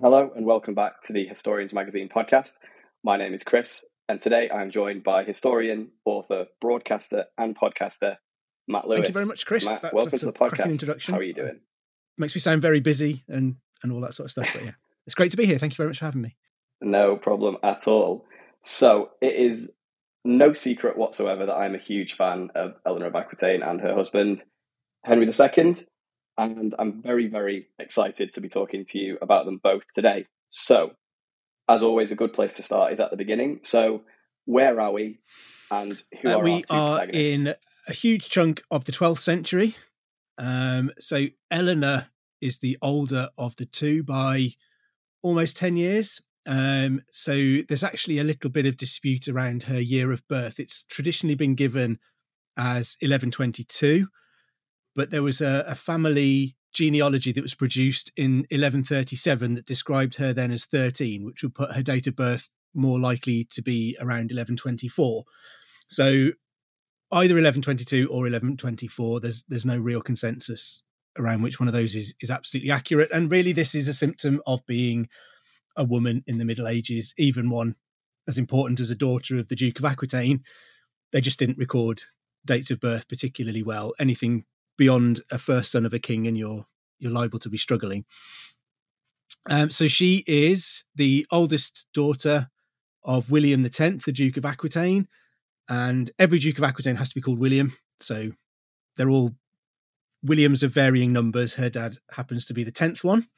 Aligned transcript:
Hello 0.00 0.30
and 0.34 0.44
welcome 0.44 0.74
back 0.74 1.02
to 1.04 1.12
the 1.12 1.24
Historians 1.26 1.72
Magazine 1.72 2.08
podcast. 2.08 2.54
My 3.04 3.16
name 3.16 3.32
is 3.32 3.44
Chris, 3.44 3.84
and 4.08 4.20
today 4.20 4.50
I'm 4.50 4.70
joined 4.70 5.04
by 5.04 5.24
historian, 5.24 5.90
author, 6.04 6.46
broadcaster, 6.60 7.26
and 7.38 7.56
podcaster 7.56 8.16
Matt 8.66 8.86
Lewis. 8.88 8.98
Thank 8.98 9.08
you 9.08 9.14
very 9.14 9.26
much, 9.26 9.46
Chris. 9.46 9.64
Matt, 9.64 9.82
That's- 9.82 9.94
welcome 9.94 10.10
that's 10.10 10.22
to 10.22 10.28
a 10.28 10.32
the 10.32 10.38
podcast. 10.38 10.70
introduction. 10.70 11.14
How 11.14 11.20
are 11.20 11.24
you 11.24 11.34
doing? 11.34 11.48
Uh, 11.56 11.64
makes 12.18 12.34
me 12.34 12.40
sound 12.40 12.60
very 12.60 12.80
busy 12.80 13.22
and 13.28 13.56
and 13.82 13.92
all 13.92 14.00
that 14.00 14.14
sort 14.14 14.26
of 14.26 14.30
stuff. 14.32 14.50
But 14.52 14.64
yeah, 14.64 14.72
it's 15.06 15.14
great 15.14 15.30
to 15.30 15.36
be 15.36 15.46
here. 15.46 15.58
Thank 15.58 15.72
you 15.74 15.76
very 15.76 15.90
much 15.90 16.00
for 16.00 16.06
having 16.06 16.22
me. 16.22 16.36
No 16.80 17.16
problem 17.16 17.56
at 17.62 17.86
all. 17.86 18.26
So 18.64 19.10
it 19.20 19.34
is 19.34 19.70
no 20.24 20.52
secret 20.54 20.96
whatsoever 20.96 21.46
that 21.46 21.54
I'm 21.54 21.74
a 21.74 21.78
huge 21.78 22.16
fan 22.16 22.48
of 22.54 22.74
Eleanor 22.86 23.06
of 23.06 23.14
Aquitaine 23.14 23.62
and 23.62 23.80
her 23.80 23.94
husband 23.94 24.42
Henry 25.04 25.26
II, 25.26 25.74
and 26.36 26.74
I'm 26.78 27.02
very, 27.02 27.28
very 27.28 27.68
excited 27.78 28.32
to 28.32 28.40
be 28.40 28.48
talking 28.48 28.84
to 28.86 28.98
you 28.98 29.18
about 29.22 29.44
them 29.44 29.60
both 29.62 29.84
today. 29.94 30.26
So, 30.48 30.92
as 31.68 31.82
always, 31.82 32.12
a 32.12 32.16
good 32.16 32.32
place 32.32 32.54
to 32.54 32.62
start 32.62 32.92
is 32.92 33.00
at 33.00 33.10
the 33.10 33.16
beginning. 33.16 33.60
So, 33.62 34.02
where 34.44 34.80
are 34.80 34.92
we, 34.92 35.20
and 35.70 36.02
who 36.20 36.28
Uh, 36.28 36.32
are 36.32 36.36
our 36.36 36.44
we 36.44 36.64
are 36.70 37.04
in 37.12 37.54
a 37.86 37.92
huge 37.92 38.28
chunk 38.28 38.62
of 38.70 38.84
the 38.84 38.92
12th 38.92 39.18
century. 39.18 39.76
Um, 40.38 40.90
so 40.98 41.26
Eleanor 41.50 42.08
is 42.40 42.58
the 42.58 42.78
older 42.82 43.30
of 43.38 43.56
the 43.56 43.66
two 43.66 44.02
by 44.02 44.50
almost 45.22 45.56
10 45.56 45.76
years. 45.76 46.20
Um, 46.46 47.02
so 47.10 47.62
there's 47.68 47.84
actually 47.84 48.18
a 48.18 48.24
little 48.24 48.50
bit 48.50 48.66
of 48.66 48.76
dispute 48.76 49.28
around 49.28 49.64
her 49.64 49.80
year 49.80 50.12
of 50.12 50.26
birth. 50.28 50.60
It's 50.60 50.84
traditionally 50.84 51.34
been 51.34 51.54
given 51.54 51.98
as 52.56 52.96
1122, 53.00 54.08
but 54.94 55.10
there 55.10 55.22
was 55.22 55.40
a, 55.40 55.64
a 55.66 55.74
family 55.74 56.56
genealogy 56.72 57.32
that 57.32 57.42
was 57.42 57.54
produced 57.54 58.12
in 58.16 58.38
1137 58.50 59.54
that 59.54 59.66
described 59.66 60.16
her 60.16 60.32
then 60.32 60.50
as 60.50 60.66
13, 60.66 61.24
which 61.24 61.42
would 61.42 61.54
put 61.54 61.72
her 61.72 61.82
date 61.82 62.06
of 62.06 62.16
birth 62.16 62.50
more 62.74 62.98
likely 62.98 63.44
to 63.50 63.62
be 63.62 63.96
around 64.00 64.30
1124. 64.30 65.24
So 65.88 66.32
either 67.12 67.34
1122 67.34 68.08
or 68.08 68.22
1124 68.22 69.20
there's 69.20 69.44
there's 69.48 69.66
no 69.66 69.78
real 69.78 70.00
consensus 70.00 70.82
around 71.16 71.42
which 71.42 71.60
one 71.60 71.68
of 71.68 71.74
those 71.74 71.94
is 71.94 72.14
is 72.20 72.30
absolutely 72.30 72.70
accurate. 72.70 73.10
And 73.12 73.30
really 73.30 73.52
this 73.52 73.74
is 73.74 73.86
a 73.86 73.94
symptom 73.94 74.42
of 74.46 74.66
being 74.66 75.08
a 75.76 75.84
woman 75.84 76.22
in 76.26 76.38
the 76.38 76.44
middle 76.44 76.66
ages 76.66 77.14
even 77.16 77.50
one 77.50 77.76
as 78.26 78.38
important 78.38 78.80
as 78.80 78.90
a 78.90 78.96
daughter 78.96 79.38
of 79.38 79.48
the 79.48 79.56
duke 79.56 79.78
of 79.78 79.84
aquitaine. 79.84 80.42
They 81.12 81.20
just 81.20 81.38
didn't 81.38 81.58
record 81.58 82.02
dates 82.44 82.70
of 82.70 82.80
birth 82.80 83.06
particularly 83.08 83.62
well. 83.62 83.94
Anything 84.00 84.44
beyond 84.76 85.20
a 85.30 85.38
first 85.38 85.70
son 85.70 85.86
of 85.86 85.92
a 85.92 85.98
king 85.98 86.26
and 86.26 86.36
you're 86.36 86.66
you're 86.98 87.12
liable 87.12 87.38
to 87.38 87.48
be 87.48 87.58
struggling 87.58 88.04
um, 89.50 89.70
so 89.70 89.86
she 89.86 90.24
is 90.26 90.84
the 90.94 91.26
oldest 91.30 91.86
daughter 91.92 92.50
of 93.02 93.30
william 93.30 93.64
x 93.64 93.78
the 93.78 94.12
duke 94.12 94.36
of 94.36 94.44
aquitaine 94.44 95.08
and 95.68 96.10
every 96.18 96.38
Duke 96.38 96.58
of 96.58 96.64
Aquitaine 96.64 96.96
has 96.96 97.08
to 97.08 97.14
be 97.14 97.20
called 97.20 97.38
William. 97.38 97.76
So 98.00 98.32
they're 98.96 99.10
all 99.10 99.32
Williams 100.22 100.62
of 100.62 100.72
varying 100.72 101.12
numbers. 101.12 101.54
Her 101.54 101.70
dad 101.70 101.98
happens 102.12 102.44
to 102.46 102.54
be 102.54 102.64
the 102.64 102.72
tenth 102.72 103.02
one. 103.02 103.28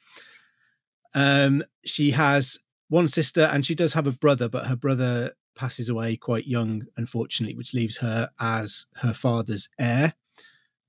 Um, 1.15 1.63
she 1.85 2.11
has 2.13 2.59
one 2.89 3.09
sister, 3.09 3.43
and 3.43 3.65
she 3.65 3.75
does 3.75 3.95
have 3.95 4.07
a 4.07 4.13
brother, 4.13 4.49
but 4.49 4.67
her 4.67 4.77
brother 4.77 5.33
passes 5.55 5.89
away 5.89 6.17
quite 6.17 6.47
young, 6.47 6.87
unfortunately, 6.97 7.57
which 7.57 7.75
leaves 7.75 7.99
her 7.99 8.31
as 8.39 8.87
her 8.97 9.13
father's 9.13 9.69
heir. 9.79 10.15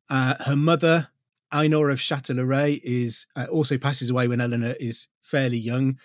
Uh, 0.10 0.36
her 0.44 0.56
mother, 0.56 1.10
Ainor 1.54 1.92
of 1.92 2.00
Châtellerault, 2.00 2.82
is 2.84 3.28
uh, 3.36 3.46
also 3.50 3.78
passes 3.78 4.10
away 4.10 4.28
when 4.28 4.42
Eleanor 4.42 4.76
is 4.80 5.08
fairly 5.22 5.58
young, 5.58 5.98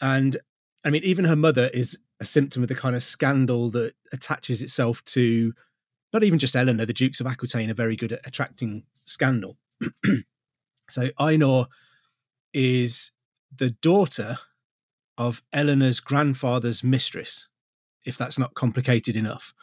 and 0.00 0.36
I 0.84 0.90
mean, 0.90 1.02
even 1.04 1.24
her 1.24 1.36
mother 1.36 1.70
is 1.72 1.98
a 2.20 2.24
symptom 2.24 2.62
of 2.62 2.68
the 2.68 2.74
kind 2.74 2.96
of 2.96 3.02
scandal 3.02 3.70
that 3.70 3.94
attaches 4.12 4.62
itself 4.62 5.04
to 5.04 5.52
not 6.12 6.22
even 6.22 6.38
just 6.38 6.56
Eleanor, 6.56 6.84
the 6.84 6.92
Dukes 6.92 7.20
of 7.20 7.26
Aquitaine 7.26 7.70
are 7.70 7.74
very 7.74 7.96
good 7.96 8.12
at 8.12 8.26
attracting 8.26 8.84
scandal. 8.94 9.56
so 10.88 11.08
Ainor 11.18 11.66
is 12.52 13.12
the 13.54 13.70
daughter 13.70 14.38
of 15.16 15.42
Eleanor's 15.52 16.00
grandfather's 16.00 16.84
mistress, 16.84 17.48
if 18.04 18.18
that's 18.18 18.38
not 18.38 18.54
complicated 18.54 19.16
enough. 19.16 19.54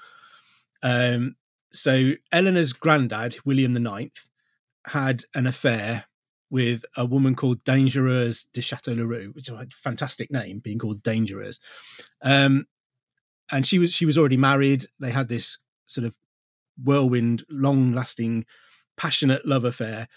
Um, 0.82 1.36
so 1.72 2.14
Eleanor's 2.32 2.74
granddad, 2.74 3.38
William 3.46 3.74
the 3.74 3.80
Ninth, 3.80 4.28
had 4.86 5.24
an 5.36 5.48
affair 5.48 6.06
with 6.50 6.84
a 6.98 7.06
woman 7.06 7.36
called 7.36 7.64
Dangereuse 7.64 8.48
de 8.54 8.62
Châtellerault, 8.62 9.36
which 9.36 9.50
is 9.50 9.54
a 9.54 9.68
fantastic 9.72 10.32
name, 10.32 10.60
being 10.60 10.80
called 10.80 11.04
Dangereuse. 11.04 11.60
Um, 12.24 12.66
and 13.52 13.66
she 13.66 13.80
was 13.80 13.92
she 13.92 14.06
was 14.06 14.18
already 14.18 14.38
married. 14.38 14.86
They 15.00 15.12
had 15.12 15.28
this 15.28 15.58
sort 15.88 16.06
of 16.06 16.16
whirlwind, 16.82 17.44
long-lasting, 17.50 18.46
passionate 18.98 19.46
love 19.46 19.66
affair. 19.66 20.08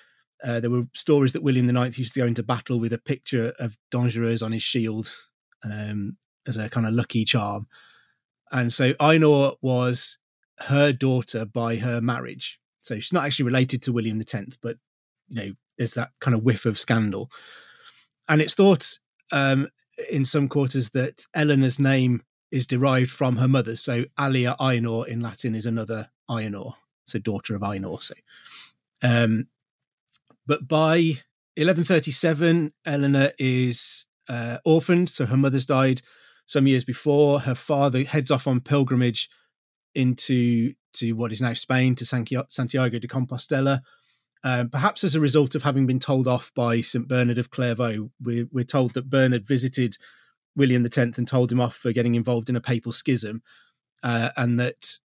Uh, 0.45 0.61
there 0.61 0.71
were 0.71 0.85
stories 0.95 1.33
that 1.33 1.43
William 1.43 1.69
IX 1.75 1.99
used 1.99 2.15
to 2.15 2.21
go 2.21 2.27
into 2.27 2.43
battle 2.43 2.79
with 2.79 2.93
a 2.93 2.99
picture 2.99 3.53
of 3.59 3.79
Dangereuse 3.91 4.45
on 4.45 4.53
his 4.53 4.63
shield 4.63 5.11
um, 5.65 6.17
as 6.47 6.57
a 6.57 6.69
kind 6.69 6.87
of 6.87 6.95
lucky 6.95 7.25
charm. 7.25 7.67
And 8.51 8.73
so 8.73 8.93
Ainor 8.95 9.57
was 9.63 10.19
her 10.65 10.93
daughter 10.93 11.45
by 11.45 11.77
her 11.77 12.01
marriage. 12.01 12.61
So 12.83 12.97
she's 12.97 13.13
not 13.13 13.25
actually 13.25 13.47
related 13.47 13.83
to 13.83 13.93
William 13.93 14.21
X, 14.21 14.59
but 14.61 14.77
you 15.29 15.37
know, 15.37 15.53
there's 15.79 15.95
that 15.95 16.11
kind 16.21 16.35
of 16.35 16.43
whiff 16.43 16.67
of 16.67 16.79
scandal. 16.79 17.31
And 18.29 18.41
it's 18.41 18.55
thought 18.55 18.99
um, 19.31 19.69
in 20.11 20.25
some 20.25 20.49
quarters 20.49 20.91
that 20.91 21.27
Eleanor's 21.35 21.79
name 21.79 22.23
is 22.51 22.67
derived 22.67 23.11
from 23.11 23.37
her 23.37 23.49
mother. 23.49 23.77
So 23.77 24.05
Alia 24.21 24.57
Ainor 24.61 25.07
in 25.07 25.21
Latin 25.21 25.55
is 25.55 25.67
another 25.67 26.11
Ainor, 26.29 26.75
so 27.07 27.19
daughter 27.19 27.55
of 27.55 27.63
Ainor. 27.63 28.03
So, 28.03 28.15
um, 29.03 29.49
but 30.47 30.69
by 30.69 31.19
1137, 31.57 32.73
Eleanor 32.85 33.33
is 33.39 34.07
uh, 34.29 34.59
orphaned. 34.65 35.09
So 35.09 35.27
her 35.27 35.37
mother's 35.37 35.67
died 35.67 36.03
some 36.47 36.67
years 36.67 36.85
before. 36.85 37.41
Her 37.41 37.55
father 37.55 38.05
heads 38.05 38.31
off 38.31 38.47
on 38.47 38.61
pilgrimage 38.61 39.29
into 39.95 40.75
to 40.95 41.13
what 41.13 41.33
is 41.33 41.41
now 41.41 41.55
Spain 41.55 41.95
to 41.97 42.05
Santiago 42.05 42.99
de 42.99 43.09
Compostela. 43.09 43.81
Um, 44.45 44.69
perhaps 44.69 45.05
as 45.05 45.15
a 45.15 45.21
result 45.21 45.55
of 45.55 45.63
having 45.63 45.87
been 45.87 46.01
told 46.01 46.27
off 46.27 46.51
by 46.55 46.81
St. 46.81 47.07
Bernard 47.07 47.39
of 47.39 47.51
Clairvaux, 47.51 48.11
we're, 48.21 48.49
we're 48.51 48.65
told 48.65 48.95
that 48.95 49.09
Bernard 49.09 49.47
visited 49.47 49.97
William 50.57 50.85
X 50.85 50.97
and 50.97 51.27
told 51.27 51.53
him 51.53 51.61
off 51.61 51.77
for 51.77 51.93
getting 51.93 52.15
involved 52.15 52.51
in 52.51 52.57
a 52.57 52.61
papal 52.61 52.93
schism, 52.93 53.43
uh, 54.03 54.31
and 54.37 54.59
that 54.61 54.99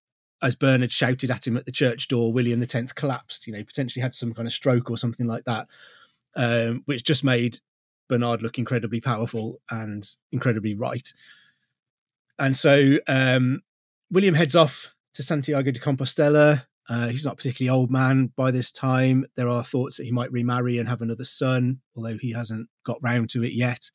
as 0.42 0.56
Bernard 0.56 0.90
shouted 0.90 1.30
at 1.30 1.46
him 1.46 1.56
at 1.56 1.66
the 1.66 1.72
church 1.72 2.08
door, 2.08 2.32
William 2.32 2.62
X 2.62 2.92
collapsed. 2.92 3.46
You 3.46 3.52
know, 3.52 3.64
potentially 3.64 4.02
had 4.02 4.14
some 4.14 4.34
kind 4.34 4.48
of 4.48 4.54
stroke 4.54 4.90
or 4.90 4.96
something 4.96 5.26
like 5.26 5.44
that, 5.44 5.68
um, 6.34 6.82
which 6.86 7.04
just 7.04 7.22
made 7.22 7.60
Bernard 8.08 8.42
look 8.42 8.58
incredibly 8.58 9.00
powerful 9.00 9.60
and 9.70 10.08
incredibly 10.32 10.74
right. 10.74 11.12
And 12.38 12.56
so 12.56 12.98
um, 13.08 13.62
William 14.10 14.34
heads 14.34 14.54
off 14.54 14.94
to 15.14 15.22
Santiago 15.22 15.70
de 15.70 15.80
Compostela. 15.80 16.66
Uh, 16.88 17.08
he's 17.08 17.24
not 17.24 17.32
a 17.32 17.36
particularly 17.36 17.76
old 17.76 17.90
man 17.90 18.32
by 18.36 18.52
this 18.52 18.70
time. 18.70 19.26
There 19.34 19.48
are 19.48 19.64
thoughts 19.64 19.96
that 19.96 20.04
he 20.04 20.12
might 20.12 20.30
remarry 20.30 20.78
and 20.78 20.88
have 20.88 21.02
another 21.02 21.24
son, 21.24 21.80
although 21.96 22.16
he 22.16 22.32
hasn't 22.32 22.68
got 22.84 23.02
round 23.02 23.30
to 23.30 23.42
it 23.42 23.52
yet. 23.52 23.90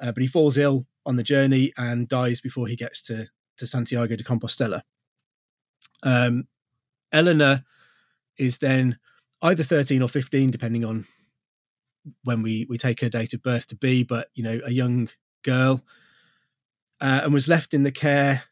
Uh, 0.00 0.12
but 0.12 0.22
he 0.22 0.26
falls 0.26 0.56
ill 0.56 0.86
on 1.04 1.16
the 1.16 1.22
journey 1.22 1.72
and 1.76 2.08
dies 2.08 2.40
before 2.40 2.66
he 2.66 2.76
gets 2.76 3.02
to, 3.02 3.26
to 3.58 3.66
Santiago 3.66 4.16
de 4.16 4.24
Compostela. 4.24 4.82
Um, 6.02 6.48
Eleanor 7.12 7.64
is 8.38 8.58
then 8.58 8.98
either 9.42 9.62
13 9.62 10.00
or 10.00 10.08
15, 10.08 10.50
depending 10.50 10.84
on 10.86 11.06
when 12.22 12.40
we, 12.40 12.66
we 12.70 12.78
take 12.78 13.02
her 13.02 13.10
date 13.10 13.34
of 13.34 13.42
birth 13.42 13.66
to 13.66 13.76
be, 13.76 14.02
but, 14.02 14.28
you 14.34 14.42
know, 14.42 14.60
a 14.64 14.72
young 14.72 15.10
girl, 15.42 15.84
uh, 17.02 17.20
and 17.24 17.34
was 17.34 17.48
left 17.48 17.74
in 17.74 17.82
the 17.82 17.92
care 17.92 18.44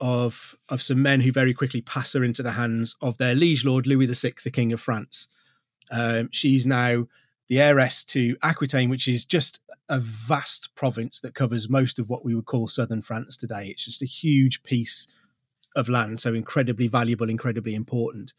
of 0.00 0.56
of 0.68 0.82
some 0.82 1.02
men 1.02 1.20
who 1.20 1.32
very 1.32 1.54
quickly 1.54 1.80
pass 1.80 2.12
her 2.14 2.24
into 2.24 2.42
the 2.42 2.52
hands 2.52 2.96
of 3.00 3.18
their 3.18 3.34
liege 3.34 3.64
lord 3.64 3.86
Louis 3.86 4.06
VI, 4.06 4.34
the 4.42 4.50
King 4.50 4.72
of 4.72 4.80
France. 4.80 5.28
Um, 5.90 6.28
she's 6.32 6.66
now 6.66 7.06
the 7.48 7.60
heiress 7.60 8.04
to 8.04 8.36
Aquitaine, 8.42 8.88
which 8.88 9.08
is 9.08 9.24
just 9.24 9.60
a 9.88 9.98
vast 9.98 10.72
province 10.76 11.20
that 11.20 11.34
covers 11.34 11.68
most 11.68 11.98
of 11.98 12.08
what 12.08 12.24
we 12.24 12.34
would 12.34 12.46
call 12.46 12.68
southern 12.68 13.02
France 13.02 13.36
today. 13.36 13.66
It's 13.66 13.84
just 13.84 14.02
a 14.02 14.06
huge 14.06 14.62
piece 14.62 15.08
of 15.74 15.88
land, 15.88 16.20
so 16.20 16.32
incredibly 16.32 16.86
valuable, 16.86 17.28
incredibly 17.28 17.74
important. 17.74 18.32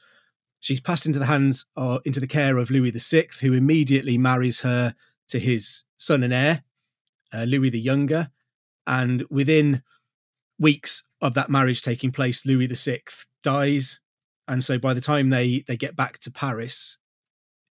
She's 0.61 0.79
passed 0.79 1.05
into 1.05 1.19
the 1.19 1.25
hands 1.25 1.65
or 1.75 2.01
into 2.05 2.19
the 2.21 2.27
care 2.27 2.57
of 2.57 2.71
Louis 2.71 2.91
VI, 2.91 3.27
who 3.41 3.53
immediately 3.53 4.17
marries 4.17 4.61
her 4.61 4.95
to 5.27 5.39
his 5.39 5.83
son 5.97 6.23
and 6.23 6.33
heir, 6.33 6.63
uh, 7.33 7.43
Louis 7.43 7.69
the 7.69 7.79
Younger, 7.79 8.29
and 8.87 9.25
within 9.29 9.83
weeks 10.61 11.03
of 11.19 11.33
that 11.33 11.49
marriage 11.49 11.81
taking 11.81 12.11
place, 12.11 12.45
Louis 12.45 12.67
VI 12.67 13.01
dies, 13.43 13.99
and 14.47 14.63
so 14.63 14.77
by 14.77 14.93
the 14.93 15.01
time 15.01 15.29
they 15.29 15.63
they 15.67 15.75
get 15.75 15.95
back 15.95 16.19
to 16.19 16.31
Paris, 16.31 16.97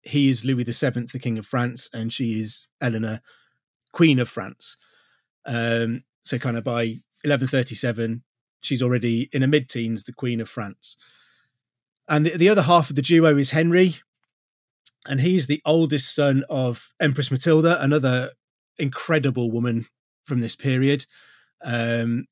he 0.02 0.28
is 0.28 0.44
Louis 0.44 0.64
VII, 0.64 1.06
the 1.12 1.20
King 1.20 1.38
of 1.38 1.46
France, 1.46 1.88
and 1.92 2.12
she 2.12 2.40
is 2.40 2.66
Eleanor, 2.80 3.20
Queen 3.92 4.18
of 4.18 4.28
France. 4.28 4.76
Um, 5.46 6.02
so, 6.22 6.38
kind 6.38 6.56
of 6.56 6.64
by 6.64 7.00
1137, 7.24 8.22
she's 8.60 8.82
already 8.82 9.28
in 9.32 9.42
her 9.42 9.48
mid 9.48 9.68
teens, 9.68 10.04
the 10.04 10.12
Queen 10.12 10.40
of 10.40 10.48
France. 10.48 10.96
And 12.08 12.26
the, 12.26 12.36
the 12.36 12.48
other 12.48 12.62
half 12.62 12.90
of 12.90 12.96
the 12.96 13.02
duo 13.02 13.36
is 13.36 13.50
Henry, 13.50 13.96
and 15.06 15.20
he's 15.20 15.46
the 15.46 15.62
oldest 15.64 16.14
son 16.14 16.44
of 16.48 16.90
Empress 17.00 17.30
Matilda, 17.30 17.82
another 17.82 18.32
incredible 18.78 19.50
woman 19.50 19.86
from 20.24 20.40
this 20.40 20.56
period, 20.56 21.06
um, 21.64 22.26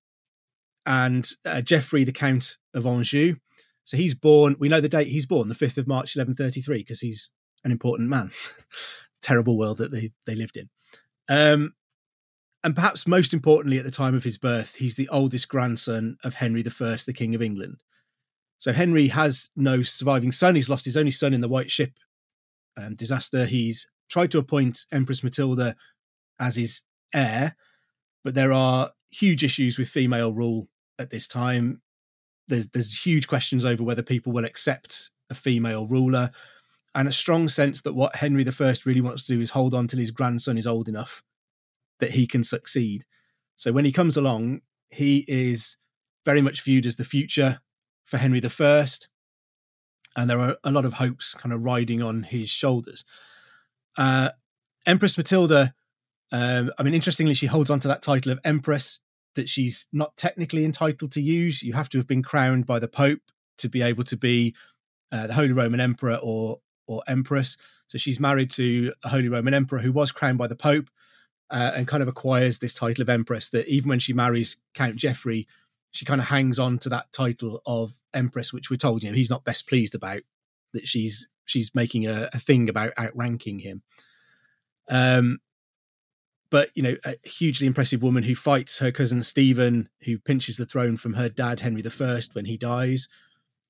and 0.86 1.28
uh, 1.44 1.60
Geoffrey, 1.60 2.04
the 2.04 2.12
Count 2.12 2.56
of 2.74 2.86
Anjou. 2.86 3.36
So 3.84 3.96
he's 3.96 4.14
born. 4.14 4.56
We 4.58 4.68
know 4.68 4.80
the 4.80 4.88
date 4.88 5.08
he's 5.08 5.26
born, 5.26 5.48
the 5.48 5.54
fifth 5.54 5.78
of 5.78 5.86
March, 5.86 6.14
eleven 6.14 6.34
thirty-three, 6.34 6.78
because 6.78 7.00
he's 7.00 7.30
an 7.64 7.72
important 7.72 8.08
man. 8.08 8.30
Terrible 9.22 9.58
world 9.58 9.78
that 9.78 9.90
they 9.90 10.12
they 10.26 10.34
lived 10.34 10.56
in. 10.56 10.68
Um, 11.28 11.74
and 12.62 12.74
perhaps 12.74 13.06
most 13.06 13.32
importantly, 13.32 13.78
at 13.78 13.84
the 13.84 13.90
time 13.90 14.14
of 14.14 14.24
his 14.24 14.38
birth, 14.38 14.74
he's 14.76 14.96
the 14.96 15.08
oldest 15.08 15.48
grandson 15.48 16.18
of 16.22 16.34
Henry 16.34 16.60
I, 16.60 16.96
the 17.06 17.14
King 17.14 17.34
of 17.34 17.42
England. 17.42 17.82
So 18.58 18.74
Henry 18.74 19.08
has 19.08 19.48
no 19.56 19.82
surviving 19.82 20.32
son. 20.32 20.54
He's 20.54 20.68
lost 20.68 20.84
his 20.84 20.96
only 20.96 21.10
son 21.10 21.32
in 21.32 21.40
the 21.40 21.48
White 21.48 21.70
Ship 21.70 21.92
um, 22.76 22.94
disaster. 22.94 23.46
He's 23.46 23.88
tried 24.10 24.30
to 24.32 24.38
appoint 24.38 24.80
Empress 24.92 25.24
Matilda 25.24 25.76
as 26.38 26.56
his 26.56 26.82
heir, 27.14 27.56
but 28.22 28.34
there 28.34 28.52
are 28.52 28.90
huge 29.10 29.42
issues 29.42 29.78
with 29.78 29.88
female 29.88 30.32
rule 30.32 30.68
at 31.00 31.10
this 31.10 31.26
time. 31.26 31.80
There's 32.48 32.68
there's 32.68 33.04
huge 33.04 33.26
questions 33.26 33.64
over 33.64 33.82
whether 33.82 34.02
people 34.02 34.32
will 34.32 34.44
accept 34.44 35.10
a 35.30 35.34
female 35.34 35.86
ruler, 35.86 36.30
and 36.94 37.08
a 37.08 37.12
strong 37.12 37.48
sense 37.48 37.82
that 37.82 37.94
what 37.94 38.16
Henry 38.16 38.44
I 38.46 38.74
really 38.84 39.00
wants 39.00 39.24
to 39.24 39.34
do 39.34 39.40
is 39.40 39.50
hold 39.50 39.74
on 39.74 39.86
till 39.86 40.00
his 40.00 40.10
grandson 40.10 40.58
is 40.58 40.66
old 40.66 40.88
enough 40.88 41.22
that 42.00 42.12
he 42.12 42.26
can 42.26 42.44
succeed. 42.44 43.04
So 43.56 43.72
when 43.72 43.84
he 43.84 43.92
comes 43.92 44.16
along, 44.16 44.62
he 44.88 45.24
is 45.28 45.76
very 46.24 46.40
much 46.40 46.62
viewed 46.62 46.86
as 46.86 46.96
the 46.96 47.04
future 47.04 47.60
for 48.04 48.18
Henry 48.18 48.42
I, 48.44 48.86
and 50.16 50.28
there 50.28 50.40
are 50.40 50.56
a 50.64 50.70
lot 50.70 50.84
of 50.84 50.94
hopes 50.94 51.34
kind 51.34 51.52
of 51.52 51.62
riding 51.62 52.02
on 52.02 52.24
his 52.24 52.50
shoulders. 52.50 53.04
Uh, 53.96 54.30
Empress 54.86 55.16
Matilda, 55.16 55.74
um, 56.32 56.72
I 56.78 56.82
mean, 56.82 56.94
interestingly, 56.94 57.34
she 57.34 57.46
holds 57.46 57.70
on 57.70 57.80
to 57.80 57.88
that 57.88 58.02
title 58.02 58.32
of 58.32 58.40
Empress 58.44 58.98
that 59.34 59.48
she's 59.48 59.86
not 59.92 60.16
technically 60.16 60.64
entitled 60.64 61.12
to 61.12 61.22
use. 61.22 61.62
You 61.62 61.72
have 61.74 61.88
to 61.90 61.98
have 61.98 62.06
been 62.06 62.22
crowned 62.22 62.66
by 62.66 62.78
the 62.78 62.88
Pope 62.88 63.20
to 63.58 63.68
be 63.68 63.82
able 63.82 64.04
to 64.04 64.16
be 64.16 64.54
uh, 65.12 65.26
the 65.26 65.34
Holy 65.34 65.52
Roman 65.52 65.80
Emperor 65.80 66.18
or 66.22 66.60
or 66.86 67.02
Empress. 67.06 67.56
So 67.86 67.98
she's 67.98 68.20
married 68.20 68.50
to 68.52 68.92
a 69.04 69.08
Holy 69.08 69.28
Roman 69.28 69.54
Emperor 69.54 69.80
who 69.80 69.92
was 69.92 70.12
crowned 70.12 70.38
by 70.38 70.46
the 70.46 70.56
Pope 70.56 70.90
uh, 71.50 71.72
and 71.74 71.86
kind 71.86 72.02
of 72.02 72.08
acquires 72.08 72.58
this 72.58 72.74
title 72.74 73.02
of 73.02 73.08
Empress. 73.08 73.50
That 73.50 73.68
even 73.68 73.88
when 73.88 73.98
she 73.98 74.12
marries 74.12 74.58
Count 74.74 74.96
Geoffrey, 74.96 75.46
she 75.90 76.04
kind 76.04 76.20
of 76.20 76.28
hangs 76.28 76.58
on 76.58 76.78
to 76.80 76.88
that 76.88 77.12
title 77.12 77.62
of 77.66 77.94
empress, 78.14 78.52
which 78.52 78.70
we're 78.70 78.76
told 78.76 79.02
you 79.02 79.10
know 79.10 79.16
he's 79.16 79.30
not 79.30 79.44
best 79.44 79.68
pleased 79.68 79.94
about. 79.94 80.22
That 80.72 80.86
she's 80.86 81.28
she's 81.44 81.74
making 81.74 82.06
a, 82.06 82.28
a 82.32 82.38
thing 82.38 82.68
about 82.68 82.92
outranking 82.98 83.60
him. 83.60 83.82
Um, 84.88 85.40
but 86.50 86.70
you 86.74 86.82
know, 86.82 86.96
a 87.04 87.16
hugely 87.26 87.66
impressive 87.66 88.02
woman 88.02 88.24
who 88.24 88.34
fights 88.34 88.78
her 88.78 88.90
cousin 88.90 89.22
Stephen, 89.22 89.88
who 90.04 90.18
pinches 90.18 90.56
the 90.56 90.66
throne 90.66 90.96
from 90.96 91.14
her 91.14 91.28
dad 91.28 91.60
Henry 91.60 91.82
I 91.84 92.20
when 92.32 92.44
he 92.44 92.56
dies. 92.56 93.08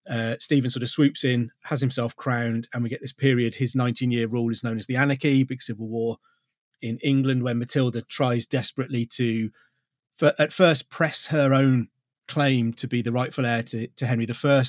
Uh, 0.09 0.37
Stephen 0.39 0.71
sort 0.71 0.83
of 0.83 0.89
swoops 0.89 1.23
in, 1.23 1.53
has 1.65 1.81
himself 1.81 2.17
crowned, 2.17 2.69
and 2.73 2.83
we 2.83 2.89
get 2.89 3.03
this 3.03 3.13
period. 3.13 3.57
His 3.57 3.77
19 3.77 4.11
year 4.11 4.27
rule 4.27 4.51
is 4.51 4.65
known 4.65 4.79
as 4.79 4.87
the 4.87 4.97
Anarchy, 4.97 5.45
big 5.45 5.63
civil 5.63 5.87
war 5.87 6.17
in 6.81 6.99
England, 7.03 7.43
where 7.43 7.55
Matilda 7.55 8.03
tries 8.03 8.47
desperately 8.47 9.05
to, 9.05 9.51
for, 10.17 10.33
at 10.39 10.53
first, 10.53 10.89
press 10.89 11.27
her 11.27 11.53
own 11.53 11.89
claim 12.27 12.73
to 12.73 12.89
be 12.89 13.03
the 13.03 13.13
rightful 13.13 13.45
heir 13.45 13.63
to, 13.65 13.89
to 13.89 14.07
Henry 14.07 14.27
I. 14.27 14.65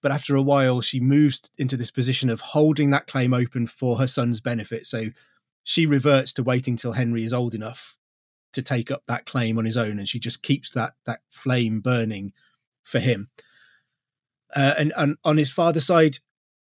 But 0.00 0.10
after 0.10 0.34
a 0.34 0.42
while, 0.42 0.80
she 0.80 1.00
moves 1.00 1.50
into 1.58 1.76
this 1.76 1.90
position 1.90 2.30
of 2.30 2.40
holding 2.40 2.90
that 2.90 3.06
claim 3.06 3.34
open 3.34 3.66
for 3.66 3.98
her 3.98 4.06
son's 4.06 4.40
benefit. 4.40 4.86
So 4.86 5.10
she 5.64 5.86
reverts 5.86 6.32
to 6.34 6.42
waiting 6.42 6.76
till 6.76 6.92
Henry 6.92 7.24
is 7.24 7.32
old 7.32 7.54
enough 7.54 7.96
to 8.52 8.62
take 8.62 8.90
up 8.90 9.02
that 9.06 9.26
claim 9.26 9.58
on 9.58 9.64
his 9.64 9.76
own, 9.76 9.98
and 9.98 10.08
she 10.08 10.18
just 10.18 10.42
keeps 10.42 10.70
that 10.72 10.94
that 11.06 11.20
flame 11.28 11.80
burning 11.80 12.32
for 12.82 12.98
him. 12.98 13.30
Uh, 14.54 14.74
and, 14.78 14.92
and 14.96 15.16
on 15.24 15.38
his 15.38 15.50
father's 15.50 15.86
side, 15.86 16.18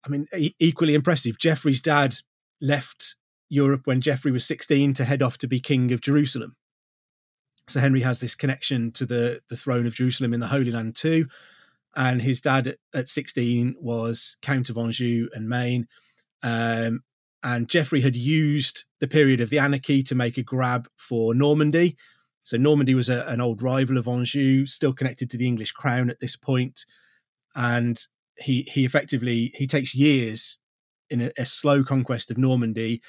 I 0.05 0.09
mean, 0.09 0.27
equally 0.59 0.95
impressive. 0.95 1.37
Geoffrey's 1.37 1.81
dad 1.81 2.15
left 2.61 3.15
Europe 3.49 3.81
when 3.85 4.01
Geoffrey 4.01 4.31
was 4.31 4.45
16 4.45 4.93
to 4.95 5.05
head 5.05 5.21
off 5.21 5.37
to 5.39 5.47
be 5.47 5.59
king 5.59 5.91
of 5.91 6.01
Jerusalem. 6.01 6.55
So 7.67 7.79
Henry 7.79 8.01
has 8.01 8.19
this 8.19 8.35
connection 8.35 8.91
to 8.93 9.05
the 9.05 9.41
the 9.49 9.57
throne 9.57 9.87
of 9.87 9.95
Jerusalem 9.95 10.33
in 10.33 10.39
the 10.39 10.47
Holy 10.47 10.71
Land 10.71 10.95
too. 10.95 11.27
And 11.95 12.21
his 12.21 12.41
dad 12.41 12.75
at 12.93 13.09
16 13.09 13.75
was 13.79 14.37
Count 14.41 14.69
of 14.69 14.77
Anjou 14.77 15.29
and 15.33 15.47
Maine. 15.47 15.87
Um, 16.43 17.03
and 17.45 17.69
Geoffrey 17.69 18.01
had 18.01 18.15
used 18.17 18.85
the 18.99 19.07
period 19.07 19.39
of 19.39 19.51
the 19.51 19.59
anarchy 19.59 20.01
to 20.01 20.15
make 20.15 20.35
a 20.35 20.43
grab 20.43 20.87
for 20.97 21.35
Normandy. 21.35 21.95
So 22.43 22.57
Normandy 22.57 22.95
was 22.95 23.07
a, 23.07 23.23
an 23.27 23.39
old 23.39 23.61
rival 23.61 23.99
of 23.99 24.07
Anjou, 24.07 24.65
still 24.65 24.93
connected 24.93 25.29
to 25.29 25.37
the 25.37 25.45
English 25.45 25.71
crown 25.71 26.09
at 26.09 26.19
this 26.19 26.35
point, 26.35 26.85
and 27.55 28.01
he 28.37 28.67
he 28.73 28.83
effectively 28.83 29.51
he 29.55 29.67
takes 29.67 29.93
years 29.93 30.57
in 31.11 31.21
a, 31.21 31.31
a 31.37 31.45
slow 31.45 31.83
conquest 31.83 32.31
of 32.31 32.37
Normandy, 32.39 33.01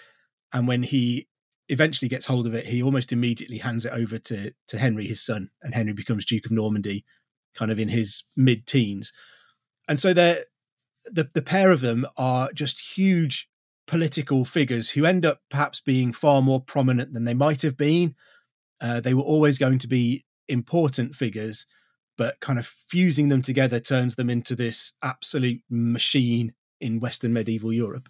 and 0.53 0.69
when 0.69 0.83
he 0.83 1.29
eventually 1.71 2.09
gets 2.09 2.27
hold 2.27 2.47
of 2.47 2.55
it, 2.55 2.67
he 2.67 2.83
almost 2.83 3.13
immediately 3.13 3.59
hands 3.59 3.87
it 3.87 3.93
over 3.93 4.19
to 4.19 4.53
to 4.69 4.79
Henry, 4.79 5.07
his 5.07 5.25
son, 5.25 5.49
and 5.63 5.75
Henry 5.75 5.95
becomes 5.95 6.27
Duke 6.27 6.45
of 6.45 6.53
Normandy, 6.53 7.07
kind 7.55 7.71
of 7.71 7.79
in 7.79 7.89
his 7.89 8.23
mid 8.37 8.67
teens. 8.67 9.15
And 9.89 9.99
so 9.99 10.13
they 10.13 10.45
the 11.07 11.27
the 11.33 11.43
pair 11.43 11.71
of 11.71 11.81
them 11.81 12.07
are 12.19 12.53
just 12.53 12.97
huge 12.99 13.49
political 13.87 14.45
figures 14.45 14.91
who 14.91 15.05
end 15.05 15.25
up 15.25 15.41
perhaps 15.51 15.81
being 15.81 16.13
far 16.13 16.43
more 16.43 16.61
prominent 16.61 17.13
than 17.13 17.25
they 17.25 17.35
might 17.35 17.63
have 17.63 17.77
been. 17.77 18.15
Uh, 18.81 19.01
they 19.01 19.15
were 19.15 19.23
always 19.23 19.59
going 19.59 19.79
to 19.79 19.89
be 19.89 20.25
important 20.49 21.15
figures, 21.15 21.67
but 22.19 22.41
kind 22.41 22.59
of 22.59 22.67
fusing 22.67 23.29
them 23.29 23.43
together 23.43 23.81
turns 23.81 24.17
them 24.17 24.29
into 24.29 24.55
this 24.55 24.93
absolute 25.03 25.63
machine 25.71 26.53
in 26.81 27.01
Western 27.01 27.33
medieval 27.33 27.73
Europe. 27.73 28.09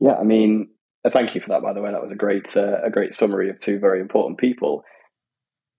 Yeah, 0.00 0.14
I 0.14 0.22
mean, 0.22 0.68
uh, 1.04 1.10
thank 1.10 1.34
you 1.34 1.40
for 1.40 1.48
that, 1.48 1.62
by 1.62 1.72
the 1.72 1.80
way. 1.80 1.90
That 1.90 2.02
was 2.02 2.12
a 2.12 2.16
great 2.16 2.56
uh, 2.56 2.80
a 2.82 2.90
great 2.90 3.12
summary 3.12 3.50
of 3.50 3.60
two 3.60 3.78
very 3.78 4.00
important 4.00 4.38
people. 4.38 4.84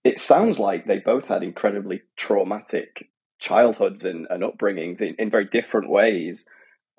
It 0.04 0.20
sounds 0.20 0.60
like 0.60 0.86
they 0.86 1.00
both 1.00 1.26
had 1.26 1.44
incredibly 1.44 2.02
traumatic 2.16 3.10
childhoods 3.40 4.06
and, 4.06 4.28
and 4.30 4.44
upbringings 4.44 5.02
in, 5.02 5.16
in 5.18 5.30
very 5.30 5.46
different 5.46 5.90
ways. 5.90 6.46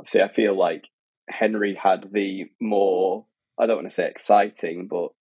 See, 0.05 0.21
I 0.21 0.33
feel 0.33 0.59
like 0.59 0.85
Henry 1.31 1.75
had 1.75 2.13
the 2.13 2.51
more 2.61 3.27
I 3.59 3.67
don't 3.67 3.77
want 3.77 3.89
to 3.89 3.95
say 3.95 4.09
exciting, 4.09 4.89
but 4.89 5.13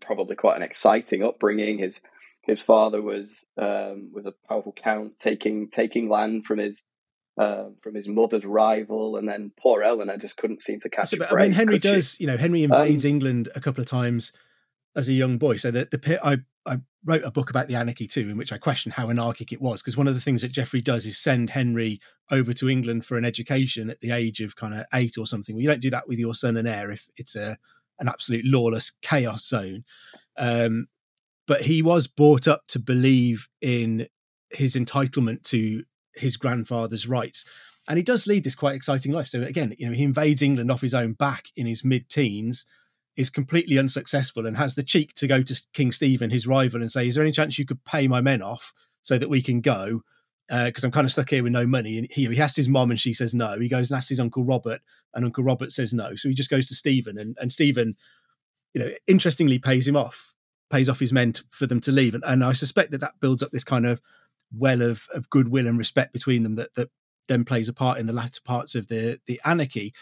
probably 0.00 0.36
quite 0.36 0.56
an 0.56 0.62
exciting 0.62 1.22
upbringing. 1.22 1.78
His 1.78 2.00
his 2.42 2.62
father 2.62 3.00
was 3.00 3.44
um, 3.56 4.10
was 4.12 4.26
a 4.26 4.34
powerful 4.48 4.72
count, 4.72 5.18
taking 5.18 5.68
taking 5.68 6.08
land 6.08 6.44
from 6.44 6.58
his 6.58 6.84
uh, 7.38 7.66
from 7.82 7.94
his 7.94 8.06
mother's 8.06 8.44
rival, 8.44 9.16
and 9.16 9.28
then 9.28 9.52
poor 9.60 9.82
Eleanor 9.82 10.16
just 10.16 10.36
couldn't 10.36 10.62
seem 10.62 10.80
to 10.80 10.88
catch. 10.88 11.08
So, 11.08 11.18
but, 11.18 11.32
I 11.32 11.42
mean, 11.42 11.52
Henry 11.52 11.78
does. 11.78 12.14
She? 12.14 12.24
You 12.24 12.26
know, 12.28 12.36
Henry 12.36 12.62
invades 12.62 13.04
um, 13.04 13.10
England 13.10 13.48
a 13.54 13.60
couple 13.60 13.80
of 13.80 13.88
times 13.88 14.32
as 14.94 15.08
a 15.08 15.12
young 15.12 15.38
boy. 15.38 15.56
So 15.56 15.70
the 15.70 15.88
the 15.90 16.20
I 16.24 16.38
I 16.66 16.78
wrote 17.04 17.24
a 17.24 17.30
book 17.30 17.50
about 17.50 17.68
the 17.68 17.74
anarchy 17.74 18.06
too, 18.06 18.28
in 18.30 18.36
which 18.36 18.52
I 18.52 18.58
question 18.58 18.92
how 18.92 19.10
anarchic 19.10 19.52
it 19.52 19.60
was. 19.60 19.82
Because 19.82 19.96
one 19.96 20.08
of 20.08 20.14
the 20.14 20.20
things 20.20 20.42
that 20.42 20.52
Geoffrey 20.52 20.80
does 20.80 21.04
is 21.06 21.18
send 21.18 21.50
Henry 21.50 22.00
over 22.30 22.52
to 22.54 22.70
England 22.70 23.04
for 23.04 23.18
an 23.18 23.24
education 23.24 23.90
at 23.90 24.00
the 24.00 24.10
age 24.10 24.40
of 24.40 24.56
kind 24.56 24.74
of 24.74 24.86
eight 24.94 25.18
or 25.18 25.26
something. 25.26 25.54
Well, 25.54 25.62
you 25.62 25.68
don't 25.68 25.82
do 25.82 25.90
that 25.90 26.08
with 26.08 26.18
your 26.18 26.34
son 26.34 26.56
and 26.56 26.66
heir 26.68 26.90
if 26.90 27.08
it's 27.16 27.36
a 27.36 27.58
an 28.00 28.08
absolute 28.08 28.44
lawless 28.44 28.92
chaos 29.02 29.46
zone. 29.46 29.84
Um, 30.36 30.88
but 31.46 31.62
he 31.62 31.82
was 31.82 32.06
brought 32.06 32.48
up 32.48 32.62
to 32.68 32.78
believe 32.78 33.48
in 33.60 34.08
his 34.50 34.74
entitlement 34.74 35.42
to 35.44 35.84
his 36.14 36.36
grandfather's 36.36 37.06
rights. 37.06 37.44
And 37.86 37.98
he 37.98 38.02
does 38.02 38.26
lead 38.26 38.44
this 38.44 38.54
quite 38.54 38.74
exciting 38.74 39.12
life. 39.12 39.28
So 39.28 39.42
again, 39.42 39.74
you 39.78 39.86
know, 39.86 39.94
he 39.94 40.04
invades 40.04 40.42
England 40.42 40.70
off 40.70 40.80
his 40.80 40.94
own 40.94 41.12
back 41.12 41.48
in 41.54 41.66
his 41.66 41.84
mid-teens, 41.84 42.64
is 43.16 43.30
completely 43.30 43.78
unsuccessful, 43.78 44.46
and 44.46 44.56
has 44.56 44.74
the 44.74 44.82
cheek 44.82 45.14
to 45.14 45.26
go 45.26 45.42
to 45.42 45.62
King 45.72 45.92
Stephen, 45.92 46.30
his 46.30 46.46
rival, 46.46 46.80
and 46.80 46.90
say, 46.90 47.06
"Is 47.06 47.14
there 47.14 47.24
any 47.24 47.32
chance 47.32 47.58
you 47.58 47.66
could 47.66 47.84
pay 47.84 48.08
my 48.08 48.20
men 48.20 48.42
off 48.42 48.72
so 49.02 49.18
that 49.18 49.30
we 49.30 49.42
can 49.42 49.60
go?" 49.60 50.02
Because 50.48 50.84
uh, 50.84 50.88
I'm 50.88 50.92
kind 50.92 51.06
of 51.06 51.12
stuck 51.12 51.30
here 51.30 51.42
with 51.42 51.52
no 51.52 51.66
money. 51.66 51.96
And 51.96 52.06
he, 52.10 52.26
he 52.26 52.40
asks 52.40 52.56
his 52.56 52.68
mom, 52.68 52.90
and 52.90 53.00
she 53.00 53.14
says 53.14 53.34
no. 53.34 53.58
He 53.58 53.68
goes 53.68 53.90
and 53.90 53.96
asks 53.96 54.10
his 54.10 54.20
uncle 54.20 54.44
Robert, 54.44 54.80
and 55.14 55.24
Uncle 55.24 55.44
Robert 55.44 55.72
says 55.72 55.94
no. 55.94 56.16
So 56.16 56.28
he 56.28 56.34
just 56.34 56.50
goes 56.50 56.66
to 56.68 56.74
Stephen, 56.74 57.18
and, 57.18 57.36
and 57.40 57.50
Stephen, 57.52 57.96
you 58.74 58.82
know, 58.82 58.90
interestingly 59.06 59.58
pays 59.58 59.88
him 59.88 59.96
off, 59.96 60.34
pays 60.70 60.88
off 60.88 61.00
his 61.00 61.12
men 61.12 61.34
for 61.48 61.66
them 61.66 61.80
to 61.80 61.92
leave. 61.92 62.14
And, 62.14 62.24
and 62.26 62.44
I 62.44 62.52
suspect 62.52 62.90
that 62.90 63.00
that 63.00 63.20
builds 63.20 63.42
up 63.42 63.52
this 63.52 63.64
kind 63.64 63.86
of 63.86 64.00
well 64.56 64.82
of 64.82 65.08
of 65.12 65.30
goodwill 65.30 65.66
and 65.66 65.78
respect 65.78 66.12
between 66.12 66.42
them 66.42 66.56
that 66.56 66.74
that 66.74 66.90
then 67.28 67.44
plays 67.44 67.68
a 67.68 67.72
part 67.72 67.98
in 67.98 68.06
the 68.06 68.12
latter 68.12 68.40
parts 68.44 68.74
of 68.74 68.88
the 68.88 69.20
the 69.26 69.40
anarchy. 69.44 69.92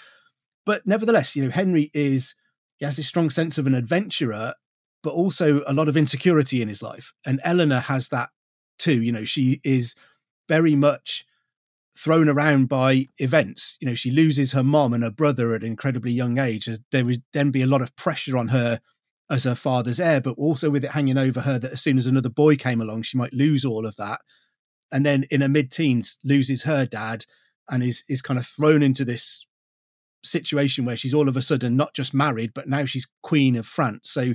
But 0.65 0.87
nevertheless, 0.87 1.35
you 1.37 1.45
know, 1.45 1.51
Henry 1.51 1.91
is 1.95 2.35
he 2.83 2.85
has 2.85 2.97
this 2.97 3.07
strong 3.07 3.31
sense 3.31 3.59
of 3.59 3.69
an 3.69 3.77
adventurer, 3.77 4.55
but 5.05 5.13
also 5.13 5.63
a 5.69 5.73
lot 5.73 5.87
of 5.87 5.97
insecurity 5.97 6.61
in 6.61 6.67
his 6.67 6.83
life. 6.83 7.13
And 7.25 7.39
Eleanor 7.45 7.79
has 7.79 8.09
that 8.09 8.31
too. 8.77 9.01
You 9.01 9.13
know, 9.13 9.23
she 9.23 9.61
is 9.63 9.95
very 10.49 10.75
much 10.75 11.25
thrown 11.97 12.29
around 12.29 12.69
by 12.69 13.07
events. 13.19 13.79
You 13.81 13.87
know, 13.87 13.95
she 13.95 14.11
loses 14.11 14.51
her 14.51 14.65
mom 14.65 14.93
and 14.95 15.05
her 15.05 15.13
brother 15.13 15.55
at 15.55 15.61
an 15.61 15.69
incredibly 15.69 16.11
young 16.11 16.39
age. 16.39 16.69
There 16.91 17.05
would 17.05 17.23
then 17.33 17.53
be 17.53 17.63
a 17.63 17.69
lot 17.69 17.83
of 17.83 17.95
pressure 17.95 18.37
on 18.37 18.49
her 18.49 18.81
as 19.31 19.45
her 19.45 19.55
father's 19.55 20.01
heir, 20.01 20.21
but 20.21 20.37
also 20.37 20.69
with 20.69 20.83
it 20.83 20.91
hanging 20.91 21.19
over 21.19 21.43
her 21.43 21.61
that 21.61 21.75
as 21.75 21.83
soon 21.83 21.99
as 21.99 22.09
another 22.09 22.31
boy 22.31 22.57
came 22.57 22.81
along, 22.81 23.03
she 23.03 23.17
might 23.17 23.33
lose 23.33 23.65
all 23.65 23.87
of 23.87 23.95
that. 23.95 24.23
And 24.91 25.07
then 25.07 25.25
in 25.31 25.41
her 25.41 25.49
mid 25.49 25.71
teens, 25.71 26.19
loses 26.25 26.65
her 26.65 26.85
dad 26.85 27.27
and 27.71 27.85
is 27.85 28.03
is 28.09 28.23
kind 28.23 28.41
of 28.41 28.45
thrown 28.45 28.83
into 28.83 29.05
this 29.05 29.47
situation 30.25 30.85
where 30.85 30.97
she's 30.97 31.15
all 31.15 31.29
of 31.29 31.37
a 31.37 31.43
sudden 31.43 31.77
not 31.77 31.95
just 31.95 32.15
married, 32.15 32.53
but 32.55 32.69
now 32.69 32.85
she's 32.85 33.09
queen 33.23 33.57
of 33.57 33.67
France. 33.67 34.11
So 34.11 34.35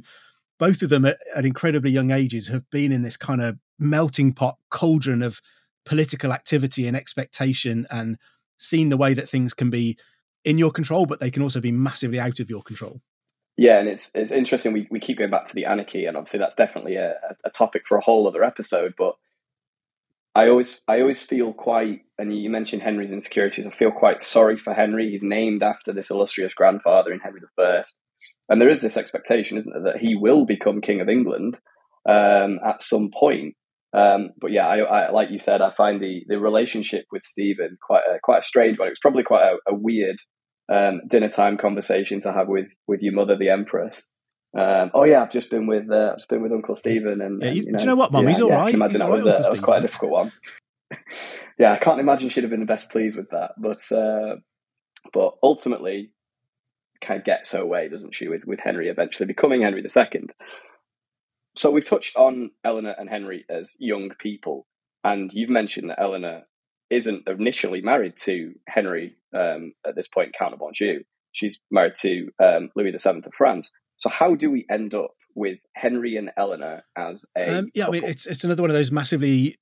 both 0.60 0.82
of 0.82 0.90
them 0.90 1.06
at, 1.06 1.18
at 1.36 1.46
incredibly 1.46 1.92
young 1.92 2.12
ages 2.12 2.48
have 2.48 2.70
been 2.70 2.92
in 2.92 3.02
this 3.02 3.18
kind 3.18 3.42
of 3.42 3.58
melting 3.80 4.34
pot 4.34 4.58
cauldron 4.70 5.22
of 5.22 5.42
political 5.86 6.34
activity 6.34 6.88
and 6.88 6.98
expectation 6.98 7.88
and 7.90 8.18
seen 8.60 8.90
the 8.90 8.98
way 8.98 9.14
that 9.14 9.30
things 9.30 9.54
can 9.54 9.70
be 9.70 9.98
in 10.44 10.58
your 10.58 10.72
control, 10.72 11.06
but 11.06 11.20
they 11.20 11.32
can 11.32 11.44
also 11.44 11.62
be 11.62 11.72
massively 11.72 12.20
out 12.20 12.40
of 12.40 12.50
your 12.50 12.62
control. 12.62 13.02
Yeah, 13.58 13.80
and 13.80 13.90
it's 13.90 14.12
it's 14.14 14.32
interesting. 14.32 14.72
We, 14.72 14.88
we 14.92 15.00
keep 15.00 15.18
going 15.18 15.32
back 15.32 15.46
to 15.48 15.56
the 15.56 15.66
anarchy, 15.66 16.06
and 16.06 16.16
obviously 16.16 16.40
that's 16.40 16.56
definitely 16.56 16.96
a, 16.96 17.16
a 17.44 17.50
topic 17.50 17.84
for 17.88 17.98
a 17.98 18.02
whole 18.02 18.28
other 18.28 18.44
episode. 18.44 18.94
But 18.96 19.16
I 20.38 20.50
always 20.50 20.82
I 20.88 21.02
always 21.02 21.24
feel 21.24 21.52
quite, 21.52 22.02
and 22.20 22.32
you 22.32 22.52
mentioned 22.52 22.84
Henry's 22.84 23.12
insecurities. 23.12 23.66
I 23.66 23.72
feel 23.72 23.92
quite 23.92 24.22
sorry 24.22 24.56
for 24.56 24.72
Henry. 24.72 25.10
He's 25.10 25.24
named 25.24 25.64
after 25.64 25.92
this 25.92 26.12
illustrious 26.12 26.54
grandfather 26.54 27.12
in 27.12 27.20
Henry 27.20 27.42
I, 27.60 27.84
and 28.48 28.62
there 28.62 28.70
is 28.70 28.82
this 28.82 28.98
expectation, 28.98 29.58
isn't 29.58 29.74
there, 29.74 29.94
that 29.94 30.00
he 30.00 30.16
will 30.16 30.46
become 30.46 30.80
king 30.80 31.02
of 31.02 31.10
England 31.10 31.58
um, 32.08 32.60
at 32.64 32.84
some 32.84 33.10
point. 33.12 33.56
Um, 33.94 34.30
but 34.40 34.52
yeah, 34.52 34.68
I, 34.68 34.78
I, 34.78 35.10
like 35.10 35.32
you 35.32 35.40
said, 35.40 35.62
I 35.62 35.74
find 35.76 36.00
the 36.00 36.22
the 36.28 36.40
relationship 36.40 37.06
with 37.12 37.24
Stephen 37.24 37.80
quite 37.82 38.04
a, 38.08 38.20
quite 38.22 38.42
a 38.42 38.44
strange 38.44 38.78
one. 38.78 38.90
It 38.90 38.92
was 38.92 39.00
probably 39.02 39.24
quite 39.24 39.44
a, 39.44 39.72
a 39.72 39.74
weird 39.74 40.18
um, 40.72 41.02
dinner 41.08 41.30
time 41.30 41.58
conversation 41.58 42.20
to 42.20 42.32
have 42.32 42.48
with 42.48 42.68
with 42.86 43.02
your 43.02 43.14
mother, 43.14 43.36
the 43.36 43.50
Empress. 43.50 44.06
Um, 44.58 44.90
oh 44.96 45.04
yeah, 45.04 45.22
I've 45.22 45.32
just 45.32 45.52
been 45.52 45.68
with 45.68 45.92
uh, 45.92 46.10
I've 46.12 46.18
just 46.18 46.30
been 46.30 46.42
with 46.42 46.52
Uncle 46.52 46.76
Stephen, 46.76 47.22
and, 47.22 47.42
yeah, 47.42 47.52
you, 47.52 47.64
you 47.64 47.72
know, 47.72 47.78
do 47.78 47.84
you 47.84 47.90
know 47.90 47.96
what, 47.96 48.12
Mum? 48.12 48.24
Yeah, 48.24 48.30
he's 48.30 48.42
all 48.42 48.50
yeah, 48.50 48.56
right. 48.56 48.74
I 48.74 48.78
imagine 48.78 49.00
that, 49.00 49.10
was, 49.10 49.28
uh, 49.28 49.40
that 49.40 49.52
was 49.52 49.60
quite 49.60 49.80
a 49.80 49.82
difficult 49.82 50.12
one. 50.12 50.32
yeah, 51.60 51.74
I 51.74 51.78
can't 51.78 52.00
imagine 52.00 52.30
she'd 52.30 52.44
have 52.44 52.50
been 52.50 52.62
the 52.62 52.66
best 52.66 52.90
pleased 52.90 53.16
with 53.16 53.30
that, 53.30 53.52
but 53.60 53.92
uh, 53.92 54.38
but 55.14 55.36
ultimately, 55.44 56.12
kind 57.02 57.20
of 57.20 57.26
gets 57.26 57.52
her 57.52 57.64
way, 57.64 57.88
doesn't 57.88 58.16
she, 58.16 58.28
with 58.28 58.46
with 58.46 58.60
Henry 58.60 58.90
eventually 58.90 59.28
becoming 59.28 59.62
Henry 59.62 59.84
II. 59.84 60.24
So 61.56 61.70
we've 61.70 61.88
touched 61.88 62.16
on 62.16 62.52
Eleanor 62.64 62.96
and 62.98 63.10
Henry 63.10 63.46
as 63.50 63.76
young 63.78 64.10
people, 64.18 64.66
and 65.04 65.32
you've 65.34 65.52
mentioned 65.52 65.92
that 65.92 66.02
Eleanor 66.02 66.44
isn't 66.90 67.28
initially 67.28 67.82
married 67.82 68.14
to 68.22 68.54
Henry 68.68 69.18
um, 69.36 69.74
at 69.86 69.96
this 69.96 70.08
point, 70.08 70.34
Count 70.34 70.56
of 70.56 70.62
Anjou. 70.62 71.04
She's 71.32 71.60
married 71.70 71.96
to 72.02 72.30
um, 72.44 72.70
Louis 72.76 72.92
VII 72.92 73.10
of 73.10 73.34
France. 73.38 73.72
So 73.98 74.10
how 74.10 74.36
do 74.36 74.50
we 74.50 74.66
end 74.70 74.96
up 74.96 75.12
with 75.36 75.60
Henry 75.76 76.16
and 76.16 76.32
Eleanor 76.38 76.84
as 76.96 77.26
a? 77.36 77.60
Um, 77.60 77.70
yeah, 77.74 77.86
couple? 77.86 77.98
I 77.98 78.02
mean, 78.02 78.10
it's 78.10 78.26
it's 78.26 78.44
another 78.44 78.64
one 78.64 78.72
of 78.72 78.76
those 78.76 78.92
massively 78.92 79.58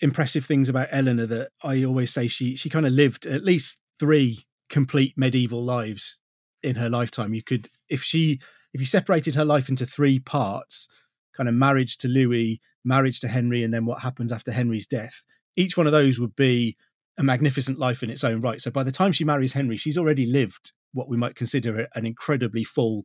impressive 0.00 0.44
things 0.44 0.68
about 0.68 0.88
Eleanor 0.90 1.26
that 1.26 1.50
I 1.62 1.84
always 1.84 2.12
say 2.12 2.28
she 2.28 2.56
she 2.56 2.70
kind 2.70 2.86
of 2.86 2.92
lived 2.92 3.26
at 3.26 3.44
least 3.44 3.78
three 3.98 4.44
complete 4.70 5.14
medieval 5.16 5.62
lives 5.64 6.18
in 6.62 6.76
her 6.76 6.88
lifetime. 6.88 7.34
You 7.34 7.42
could 7.42 7.68
if 7.88 8.02
she 8.02 8.40
if 8.72 8.80
you 8.80 8.86
separated 8.86 9.34
her 9.34 9.44
life 9.44 9.68
into 9.68 9.86
three 9.86 10.18
parts, 10.18 10.88
kind 11.34 11.48
of 11.48 11.54
marriage 11.54 11.96
to 11.98 12.08
Louis, 12.08 12.60
marriage 12.84 13.20
to 13.20 13.28
Henry, 13.28 13.62
and 13.62 13.72
then 13.72 13.86
what 13.86 14.00
happens 14.00 14.32
after 14.32 14.52
Henry's 14.52 14.86
death. 14.86 15.24
Each 15.56 15.76
one 15.76 15.86
of 15.86 15.92
those 15.92 16.20
would 16.20 16.36
be 16.36 16.76
a 17.18 17.22
magnificent 17.22 17.78
life 17.78 18.02
in 18.02 18.10
its 18.10 18.22
own 18.22 18.40
right. 18.40 18.60
So 18.60 18.70
by 18.70 18.84
the 18.84 18.92
time 18.92 19.12
she 19.12 19.24
marries 19.24 19.54
Henry, 19.54 19.76
she's 19.76 19.98
already 19.98 20.26
lived 20.26 20.72
what 20.92 21.08
we 21.08 21.16
might 21.16 21.34
consider 21.34 21.88
an 21.94 22.06
incredibly 22.06 22.64
full 22.64 23.04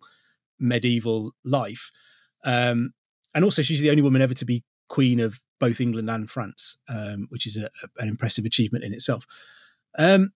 medieval 0.64 1.34
life. 1.44 1.92
Um, 2.44 2.94
and 3.36 3.44
also, 3.44 3.62
she's 3.62 3.82
the 3.82 3.90
only 3.90 4.02
woman 4.02 4.22
ever 4.22 4.34
to 4.34 4.46
be 4.46 4.64
queen 4.90 5.20
of 5.20 5.40
both 5.60 5.80
England 5.80 6.10
and 6.10 6.30
France, 6.30 6.78
um, 6.90 7.28
which 7.30 7.46
is 7.46 7.58
a, 7.58 7.70
an 7.98 8.08
impressive 8.08 8.46
achievement 8.46 8.84
in 8.84 8.94
itself. 8.94 9.26
Um, 9.98 10.32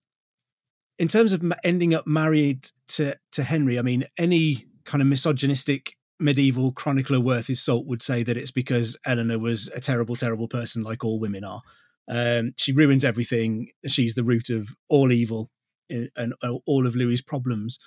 in 0.98 1.08
terms 1.08 1.32
of 1.32 1.42
ending 1.64 1.94
up 1.94 2.06
married 2.06 2.68
to 2.88 3.16
to 3.32 3.42
Henry, 3.42 3.78
I 3.78 3.82
mean, 3.82 4.04
any 4.16 4.66
kind 4.84 5.02
of 5.02 5.08
misogynistic 5.08 5.96
medieval 6.20 6.72
chronicler 6.72 7.20
worth 7.20 7.46
his 7.46 7.62
salt 7.62 7.86
would 7.86 8.02
say 8.02 8.22
that 8.22 8.36
it's 8.36 8.50
because 8.50 8.96
Eleanor 9.06 9.38
was 9.38 9.68
a 9.68 9.80
terrible, 9.80 10.16
terrible 10.16 10.48
person, 10.48 10.82
like 10.82 11.04
all 11.04 11.20
women 11.20 11.44
are. 11.44 11.62
Um, 12.08 12.54
she 12.56 12.72
ruins 12.72 13.04
everything. 13.04 13.70
She's 13.86 14.14
the 14.14 14.24
root 14.24 14.50
of 14.50 14.74
all 14.88 15.12
evil 15.12 15.50
and, 15.88 16.10
and 16.16 16.34
all 16.66 16.86
of 16.86 16.96
Louis's 16.96 17.22
problems. 17.22 17.78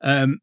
Um, 0.00 0.40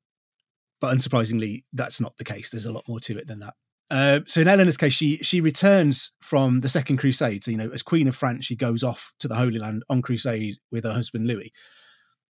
but 0.80 0.96
unsurprisingly, 0.96 1.64
that's 1.74 2.00
not 2.00 2.18
the 2.18 2.24
case. 2.24 2.50
There's 2.50 2.66
a 2.66 2.72
lot 2.72 2.88
more 2.88 3.00
to 3.02 3.18
it 3.18 3.28
than 3.28 3.40
that. 3.40 3.54
Uh, 3.90 4.20
so 4.26 4.42
in 4.42 4.48
Eleanor's 4.48 4.78
case, 4.78 4.94
she 4.94 5.18
she 5.18 5.40
returns 5.40 6.12
from 6.20 6.60
the 6.60 6.70
Second 6.70 6.98
Crusade. 6.98 7.44
So 7.44 7.52
you 7.52 7.58
know, 7.58 7.70
as 7.74 7.84
Queen 7.84 8.08
of 8.08 8.16
France, 8.16 8.46
she 8.46 8.56
goes 8.56 8.84
off 8.84 9.14
to 9.20 9.28
the 9.28 9.36
Holy 9.36 9.60
Land 9.60 9.84
on 9.90 10.02
crusade 10.02 10.58
with 10.72 10.84
her 10.84 10.94
husband 10.94 11.28
Louis. 11.28 11.54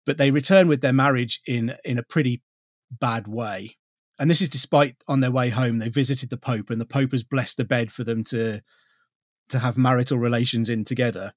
But 0.04 0.18
they 0.18 0.30
return 0.30 0.68
with 0.68 0.80
their 0.80 0.92
marriage 0.92 1.40
in 1.46 1.74
in 1.84 1.98
a 1.98 2.02
pretty 2.02 2.42
bad 2.90 3.28
way, 3.28 3.76
and 4.18 4.28
this 4.28 4.40
is 4.40 4.48
despite 4.48 4.96
on 5.06 5.20
their 5.20 5.30
way 5.30 5.50
home 5.50 5.78
they 5.78 5.88
visited 5.88 6.28
the 6.28 6.36
Pope, 6.36 6.70
and 6.70 6.80
the 6.80 6.86
Pope 6.86 7.12
has 7.12 7.22
blessed 7.22 7.60
a 7.60 7.64
bed 7.64 7.92
for 7.92 8.02
them 8.02 8.24
to 8.24 8.60
to 9.48 9.58
have 9.60 9.78
marital 9.78 10.18
relations 10.18 10.68
in 10.68 10.84
together. 10.84 11.32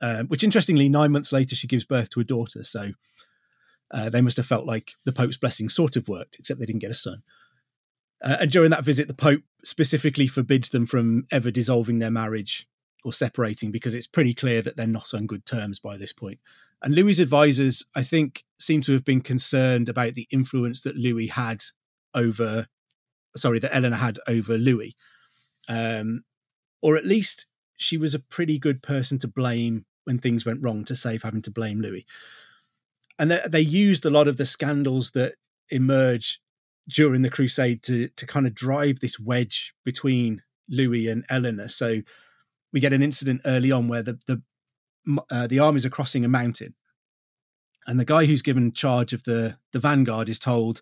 Uh, 0.00 0.22
which 0.24 0.44
interestingly, 0.44 0.88
nine 0.88 1.12
months 1.12 1.30
later, 1.30 1.54
she 1.54 1.66
gives 1.66 1.84
birth 1.84 2.08
to 2.08 2.20
a 2.20 2.24
daughter. 2.24 2.64
So 2.64 2.92
uh, 3.90 4.08
they 4.08 4.20
must 4.20 4.36
have 4.36 4.46
felt 4.46 4.66
like 4.66 4.92
the 5.04 5.12
Pope's 5.12 5.36
blessing 5.36 5.68
sort 5.68 5.96
of 5.96 6.08
worked, 6.08 6.36
except 6.38 6.60
they 6.60 6.66
didn't 6.66 6.82
get 6.82 6.90
a 6.90 6.94
son. 6.94 7.22
Uh, 8.22 8.36
and 8.40 8.50
during 8.50 8.70
that 8.70 8.84
visit, 8.84 9.08
the 9.08 9.14
Pope 9.14 9.42
specifically 9.64 10.26
forbids 10.26 10.70
them 10.70 10.86
from 10.86 11.26
ever 11.30 11.50
dissolving 11.50 11.98
their 11.98 12.10
marriage 12.10 12.66
or 13.04 13.12
separating 13.12 13.70
because 13.70 13.94
it's 13.94 14.06
pretty 14.06 14.34
clear 14.34 14.60
that 14.62 14.76
they're 14.76 14.86
not 14.86 15.14
on 15.14 15.26
good 15.26 15.46
terms 15.46 15.80
by 15.80 15.96
this 15.96 16.12
point. 16.12 16.38
And 16.82 16.94
Louis's 16.94 17.20
advisors, 17.20 17.84
I 17.94 18.02
think, 18.02 18.44
seem 18.58 18.82
to 18.82 18.92
have 18.92 19.04
been 19.04 19.20
concerned 19.20 19.88
about 19.88 20.14
the 20.14 20.26
influence 20.30 20.82
that 20.82 20.96
Louis 20.96 21.28
had 21.28 21.62
over, 22.14 22.66
sorry, 23.36 23.58
that 23.58 23.74
Eleanor 23.74 23.96
had 23.96 24.18
over 24.26 24.56
Louis. 24.56 24.96
Um, 25.68 26.24
or 26.82 26.96
at 26.96 27.06
least 27.06 27.46
she 27.76 27.96
was 27.96 28.14
a 28.14 28.18
pretty 28.18 28.58
good 28.58 28.82
person 28.82 29.18
to 29.18 29.28
blame 29.28 29.84
when 30.04 30.18
things 30.18 30.46
went 30.46 30.62
wrong 30.62 30.84
to 30.86 30.96
save 30.96 31.22
having 31.22 31.42
to 31.42 31.50
blame 31.50 31.80
Louis. 31.80 32.06
And 33.18 33.30
they, 33.30 33.40
they 33.46 33.60
used 33.60 34.04
a 34.04 34.10
lot 34.10 34.28
of 34.28 34.36
the 34.36 34.46
scandals 34.46 35.10
that 35.12 35.34
emerge 35.68 36.40
during 36.88 37.22
the 37.22 37.30
crusade 37.30 37.82
to 37.84 38.08
to 38.08 38.26
kind 38.26 38.46
of 38.46 38.54
drive 38.54 39.00
this 39.00 39.18
wedge 39.18 39.74
between 39.84 40.42
Louis 40.68 41.08
and 41.08 41.24
Eleanor. 41.28 41.68
So 41.68 42.00
we 42.72 42.80
get 42.80 42.92
an 42.92 43.02
incident 43.02 43.42
early 43.44 43.72
on 43.72 43.88
where 43.88 44.02
the 44.02 44.18
the 44.26 44.42
uh, 45.30 45.46
the 45.46 45.58
armies 45.58 45.86
are 45.86 45.90
crossing 45.90 46.24
a 46.24 46.28
mountain, 46.28 46.74
and 47.86 47.98
the 47.98 48.04
guy 48.04 48.26
who's 48.26 48.42
given 48.42 48.72
charge 48.72 49.12
of 49.12 49.24
the 49.24 49.58
the 49.72 49.78
vanguard 49.78 50.28
is 50.28 50.38
told, 50.38 50.80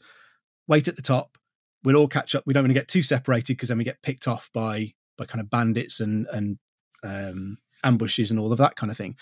"Wait 0.66 0.88
at 0.88 0.96
the 0.96 1.02
top. 1.02 1.38
We'll 1.84 1.96
all 1.96 2.08
catch 2.08 2.34
up. 2.34 2.44
We 2.44 2.52
don't 2.52 2.64
want 2.64 2.70
to 2.70 2.80
get 2.80 2.88
too 2.88 3.02
separated 3.02 3.56
because 3.56 3.68
then 3.68 3.78
we 3.78 3.84
get 3.84 4.02
picked 4.02 4.26
off 4.26 4.50
by 4.52 4.94
by 5.16 5.26
kind 5.26 5.40
of 5.40 5.50
bandits 5.50 6.00
and 6.00 6.26
and 6.32 6.58
um, 7.02 7.58
ambushes 7.84 8.30
and 8.30 8.40
all 8.40 8.52
of 8.52 8.58
that 8.58 8.76
kind 8.76 8.90
of 8.90 8.96
thing. 8.96 9.16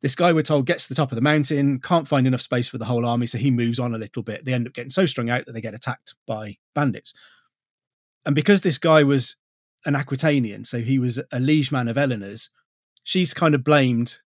This 0.00 0.14
guy, 0.14 0.32
we're 0.32 0.42
told, 0.42 0.66
gets 0.66 0.84
to 0.84 0.90
the 0.90 0.94
top 0.94 1.10
of 1.10 1.16
the 1.16 1.22
mountain, 1.22 1.80
can't 1.80 2.06
find 2.06 2.26
enough 2.26 2.40
space 2.40 2.68
for 2.68 2.78
the 2.78 2.84
whole 2.84 3.04
army, 3.04 3.26
so 3.26 3.36
he 3.36 3.50
moves 3.50 3.78
on 3.80 3.94
a 3.94 3.98
little 3.98 4.22
bit. 4.22 4.44
They 4.44 4.52
end 4.52 4.66
up 4.66 4.74
getting 4.74 4.90
so 4.90 5.06
strung 5.06 5.28
out 5.28 5.46
that 5.46 5.52
they 5.52 5.60
get 5.60 5.74
attacked 5.74 6.14
by 6.26 6.58
bandits. 6.74 7.12
And 8.24 8.34
because 8.34 8.60
this 8.60 8.78
guy 8.78 9.02
was 9.02 9.36
an 9.84 9.94
Aquitanian, 9.94 10.66
so 10.66 10.80
he 10.80 10.98
was 10.98 11.20
a 11.32 11.40
liege 11.40 11.72
man 11.72 11.88
of 11.88 11.98
Eleanor's, 11.98 12.50
she's 13.02 13.34
kind 13.34 13.54
of 13.54 13.64
blamed 13.64 14.18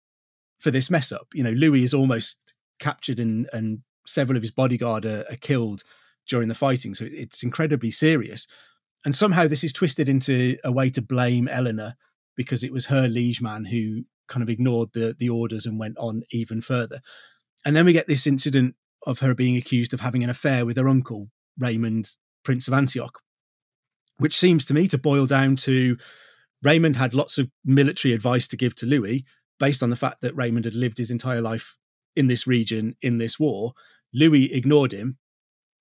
for 0.60 0.72
this 0.72 0.90
mess 0.90 1.12
up. 1.12 1.28
You 1.34 1.44
know, 1.44 1.52
Louis 1.52 1.84
is 1.84 1.94
almost 1.94 2.56
captured 2.80 3.20
and, 3.20 3.50
and 3.54 3.80
several 4.08 4.36
of 4.36 4.44
his 4.44 4.52
bodyguard 4.52 5.06
are, 5.06 5.24
are 5.30 5.38
killed 5.38 5.84
during 6.28 6.48
the 6.48 6.56
fighting. 6.56 6.94
So 6.96 7.06
it's 7.10 7.44
incredibly 7.44 7.92
serious. 7.92 8.48
And 9.06 9.16
somehow 9.16 9.48
this 9.48 9.64
is 9.64 9.74
twisted 9.74 10.10
into 10.10 10.58
a 10.64 10.72
way 10.72 10.90
to 10.92 11.02
blame 11.02 11.48
Eleanor 11.48 11.96
because 12.36 12.64
it 12.64 12.72
was 12.74 12.88
her 12.88 13.08
liege 13.08 13.42
man 13.42 13.66
who 13.66 14.04
kind 14.32 14.42
of 14.42 14.50
ignored 14.50 14.90
the 14.94 15.16
the 15.18 15.30
orders 15.30 15.66
and 15.68 15.78
went 15.78 15.98
on 15.98 16.24
even 16.32 16.62
further. 16.62 17.02
And 17.64 17.76
then 17.76 17.86
we 17.86 17.94
get 17.94 18.08
this 18.08 18.26
incident 18.26 18.76
of 19.06 19.20
her 19.20 19.36
being 19.36 19.58
accused 19.58 19.94
of 19.94 20.00
having 20.00 20.24
an 20.24 20.30
affair 20.30 20.66
with 20.66 20.78
her 20.78 20.90
uncle, 20.90 21.30
Raymond, 21.60 22.10
Prince 22.44 22.68
of 22.68 22.74
Antioch, 22.74 23.20
which 24.18 24.38
seems 24.38 24.66
to 24.66 24.74
me 24.74 24.88
to 24.88 24.98
boil 24.98 25.28
down 25.28 25.56
to 25.58 25.98
Raymond 26.64 26.96
had 26.96 27.14
lots 27.14 27.38
of 27.38 27.50
military 27.66 28.14
advice 28.14 28.48
to 28.48 28.58
give 28.58 28.76
to 28.76 28.86
Louis 28.86 29.26
based 29.60 29.84
on 29.84 29.90
the 29.90 29.96
fact 29.96 30.22
that 30.22 30.36
Raymond 30.36 30.66
had 30.66 30.76
lived 30.76 30.98
his 30.98 31.12
entire 31.12 31.42
life 31.42 31.76
in 32.16 32.28
this 32.28 32.48
region 32.48 32.96
in 33.02 33.18
this 33.18 33.40
war. 33.40 33.74
Louis 34.14 34.52
ignored 34.54 34.92
him 34.92 35.18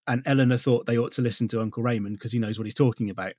and 0.07 0.23
Eleanor 0.26 0.57
thought 0.57 0.87
they 0.87 0.99
ought 0.99 1.12
to 1.12 1.23
listen 1.23 1.49
to 1.49 1.61
Uncle 1.61 1.83
Raymond 1.83 2.16
because 2.16 2.33
he 2.33 2.38
knows 2.38 2.59
what 2.59 2.66
he's 2.66 2.75
talking 2.75 3.11
about. 3.11 3.35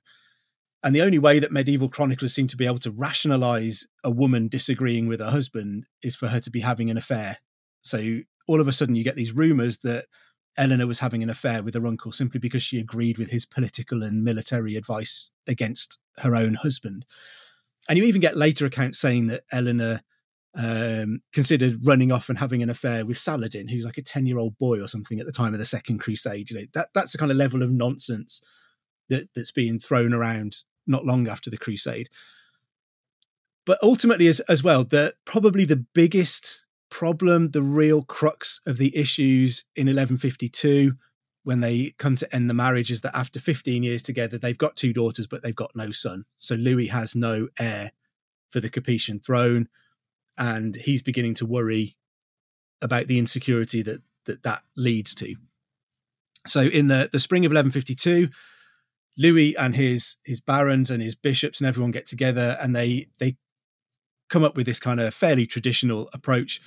And 0.84 0.94
the 0.94 1.02
only 1.02 1.18
way 1.18 1.38
that 1.38 1.52
medieval 1.52 1.88
chroniclers 1.88 2.34
seem 2.34 2.48
to 2.48 2.56
be 2.56 2.66
able 2.66 2.78
to 2.78 2.90
rationalize 2.90 3.86
a 4.02 4.10
woman 4.10 4.48
disagreeing 4.48 5.06
with 5.06 5.20
her 5.20 5.30
husband 5.30 5.86
is 6.02 6.16
for 6.16 6.28
her 6.28 6.40
to 6.40 6.50
be 6.50 6.60
having 6.60 6.90
an 6.90 6.96
affair. 6.96 7.38
So 7.82 8.20
all 8.48 8.60
of 8.60 8.66
a 8.66 8.72
sudden, 8.72 8.96
you 8.96 9.04
get 9.04 9.14
these 9.14 9.32
rumors 9.32 9.78
that 9.80 10.06
Eleanor 10.56 10.86
was 10.86 10.98
having 10.98 11.22
an 11.22 11.30
affair 11.30 11.62
with 11.62 11.74
her 11.74 11.86
uncle 11.86 12.12
simply 12.12 12.40
because 12.40 12.62
she 12.62 12.78
agreed 12.78 13.16
with 13.16 13.30
his 13.30 13.46
political 13.46 14.02
and 14.02 14.24
military 14.24 14.76
advice 14.76 15.30
against 15.46 15.98
her 16.18 16.34
own 16.34 16.54
husband. 16.54 17.06
And 17.88 17.98
you 17.98 18.04
even 18.04 18.20
get 18.20 18.36
later 18.36 18.66
accounts 18.66 18.98
saying 18.98 19.28
that 19.28 19.44
Eleanor 19.50 20.02
um, 20.54 21.22
considered 21.32 21.86
running 21.86 22.12
off 22.12 22.28
and 22.28 22.38
having 22.38 22.62
an 22.62 22.70
affair 22.70 23.06
with 23.06 23.16
Saladin, 23.16 23.68
who's 23.68 23.84
like 23.84 23.98
a 23.98 24.02
10 24.02 24.26
year 24.26 24.38
old 24.38 24.58
boy 24.58 24.80
or 24.80 24.88
something 24.88 25.18
at 25.18 25.26
the 25.26 25.32
time 25.32 25.54
of 25.54 25.58
the 25.58 25.64
Second 25.64 25.98
Crusade. 25.98 26.50
You 26.50 26.58
know, 26.58 26.66
that, 26.74 26.88
that's 26.92 27.12
the 27.12 27.18
kind 27.18 27.30
of 27.30 27.36
level 27.36 27.62
of 27.62 27.70
nonsense 27.70 28.42
that, 29.08 29.28
that's 29.34 29.52
being 29.52 29.78
thrown 29.78 30.12
around 30.12 30.58
not 30.86 31.04
long 31.04 31.28
after 31.28 31.50
the 31.50 31.58
Crusade. 31.58 32.08
But 33.64 33.78
ultimately, 33.82 34.26
as, 34.26 34.40
as 34.40 34.62
well, 34.62 34.84
the 34.84 35.14
probably 35.24 35.64
the 35.64 35.84
biggest 35.94 36.64
problem, 36.90 37.50
the 37.50 37.62
real 37.62 38.02
crux 38.02 38.60
of 38.66 38.76
the 38.76 38.96
issues 38.96 39.64
in 39.76 39.86
1152 39.86 40.94
when 41.44 41.60
they 41.60 41.94
come 41.98 42.14
to 42.16 42.34
end 42.34 42.48
the 42.48 42.54
marriage 42.54 42.90
is 42.90 43.00
that 43.00 43.16
after 43.16 43.40
15 43.40 43.82
years 43.82 44.02
together, 44.02 44.38
they've 44.38 44.58
got 44.58 44.76
two 44.76 44.92
daughters, 44.92 45.26
but 45.26 45.42
they've 45.42 45.56
got 45.56 45.74
no 45.74 45.90
son. 45.90 46.24
So 46.38 46.54
Louis 46.54 46.86
has 46.88 47.16
no 47.16 47.48
heir 47.58 47.92
for 48.50 48.60
the 48.60 48.70
Capetian 48.70 49.24
throne, 49.24 49.68
and 50.38 50.76
he's 50.76 51.02
beginning 51.02 51.34
to 51.34 51.46
worry 51.46 51.96
about 52.80 53.06
the 53.06 53.18
insecurity 53.18 53.82
that 53.82 54.02
that, 54.26 54.42
that 54.44 54.62
leads 54.76 55.14
to. 55.16 55.34
So 56.46 56.60
in 56.60 56.88
the, 56.88 57.08
the 57.10 57.20
spring 57.20 57.44
of 57.44 57.50
1152, 57.50 58.28
Louis 59.16 59.56
and 59.56 59.76
his 59.76 60.16
his 60.24 60.40
barons 60.40 60.90
and 60.90 61.02
his 61.02 61.14
bishops 61.14 61.60
and 61.60 61.68
everyone 61.68 61.90
get 61.90 62.06
together 62.06 62.56
and 62.60 62.74
they 62.74 63.08
they 63.18 63.36
come 64.28 64.44
up 64.44 64.56
with 64.56 64.66
this 64.66 64.80
kind 64.80 65.00
of 65.00 65.14
fairly 65.14 65.46
traditional 65.46 66.08
approach 66.14 66.60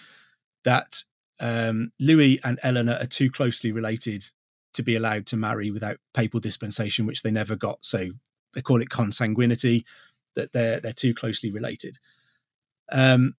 that 0.63 1.03
um, 1.39 1.91
Louis 1.99 2.39
and 2.43 2.59
Eleanor 2.61 2.97
are 2.99 3.07
too 3.07 3.31
closely 3.31 3.71
related 3.71 4.29
to 4.73 4.83
be 4.83 4.95
allowed 4.95 5.25
to 5.27 5.37
marry 5.37 5.71
without 5.71 5.97
papal 6.13 6.39
dispensation, 6.39 7.05
which 7.05 7.23
they 7.23 7.31
never 7.31 7.55
got. 7.55 7.79
So 7.81 8.11
they 8.53 8.61
call 8.61 8.81
it 8.81 8.89
consanguinity, 8.89 9.83
that 10.35 10.53
they're 10.53 10.79
they're 10.79 10.93
too 10.93 11.13
closely 11.13 11.51
related. 11.51 11.97
Um, 12.91 13.35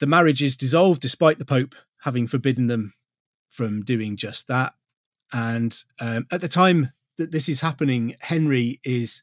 the 0.00 0.06
marriage 0.06 0.42
is 0.42 0.56
dissolved 0.56 1.02
despite 1.02 1.38
the 1.38 1.44
Pope 1.44 1.74
having 2.02 2.26
forbidden 2.26 2.68
them 2.68 2.94
from 3.50 3.82
doing 3.82 4.16
just 4.16 4.46
that. 4.46 4.74
And 5.32 5.76
um, 6.00 6.26
at 6.30 6.40
the 6.40 6.48
time 6.48 6.92
that 7.18 7.32
this 7.32 7.48
is 7.48 7.60
happening, 7.60 8.16
Henry 8.20 8.80
is 8.84 9.22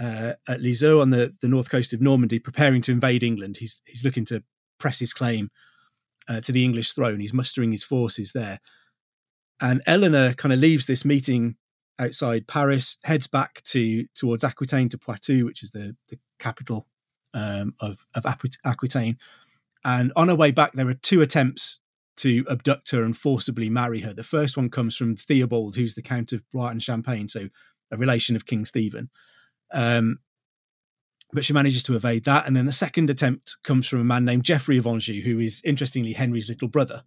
uh, 0.00 0.32
at 0.48 0.60
Lisieux 0.60 1.00
on 1.00 1.10
the, 1.10 1.34
the 1.40 1.48
north 1.48 1.70
coast 1.70 1.92
of 1.92 2.00
Normandy, 2.00 2.38
preparing 2.38 2.82
to 2.82 2.92
invade 2.92 3.22
England. 3.22 3.58
He's 3.58 3.82
he's 3.84 4.04
looking 4.04 4.24
to 4.26 4.42
press 4.78 4.98
his 4.98 5.12
claim 5.12 5.50
uh, 6.28 6.40
to 6.40 6.52
the 6.52 6.64
English 6.64 6.92
throne. 6.92 7.20
He's 7.20 7.32
mustering 7.32 7.72
his 7.72 7.84
forces 7.84 8.32
there. 8.32 8.60
And 9.60 9.82
Eleanor 9.86 10.34
kind 10.34 10.52
of 10.52 10.58
leaves 10.58 10.86
this 10.86 11.04
meeting 11.04 11.56
outside 11.98 12.48
Paris, 12.48 12.96
heads 13.04 13.26
back 13.26 13.62
to 13.64 14.06
towards 14.14 14.44
Aquitaine 14.44 14.88
to 14.88 14.98
Poitou, 14.98 15.44
which 15.44 15.62
is 15.62 15.70
the, 15.70 15.96
the 16.08 16.18
capital 16.38 16.88
um, 17.34 17.74
of, 17.80 18.04
of 18.14 18.26
Aquitaine. 18.64 19.18
And 19.84 20.12
on 20.16 20.28
her 20.28 20.34
way 20.34 20.50
back, 20.50 20.72
there 20.72 20.88
are 20.88 20.94
two 20.94 21.22
attempts 21.22 21.80
to 22.16 22.44
abduct 22.50 22.90
her 22.90 23.02
and 23.02 23.16
forcibly 23.16 23.70
marry 23.70 24.00
her. 24.00 24.12
The 24.12 24.22
first 24.22 24.56
one 24.56 24.70
comes 24.70 24.96
from 24.96 25.16
Theobald, 25.16 25.76
who's 25.76 25.94
the 25.94 26.02
Count 26.02 26.32
of 26.32 26.42
Blois 26.52 26.68
and 26.68 26.82
Champagne, 26.82 27.28
so 27.28 27.48
a 27.90 27.96
relation 27.96 28.36
of 28.36 28.46
King 28.46 28.64
Stephen. 28.64 29.10
Um, 29.72 30.18
but 31.32 31.44
she 31.44 31.54
manages 31.54 31.82
to 31.84 31.96
evade 31.96 32.24
that. 32.24 32.46
And 32.46 32.54
then 32.54 32.66
the 32.66 32.72
second 32.72 33.08
attempt 33.08 33.56
comes 33.64 33.86
from 33.86 34.00
a 34.00 34.04
man 34.04 34.24
named 34.24 34.44
Geoffrey 34.44 34.76
of 34.76 34.86
Anjou, 34.86 35.22
who 35.22 35.38
is 35.38 35.62
interestingly 35.64 36.12
Henry's 36.12 36.48
little 36.48 36.68
brother. 36.68 37.04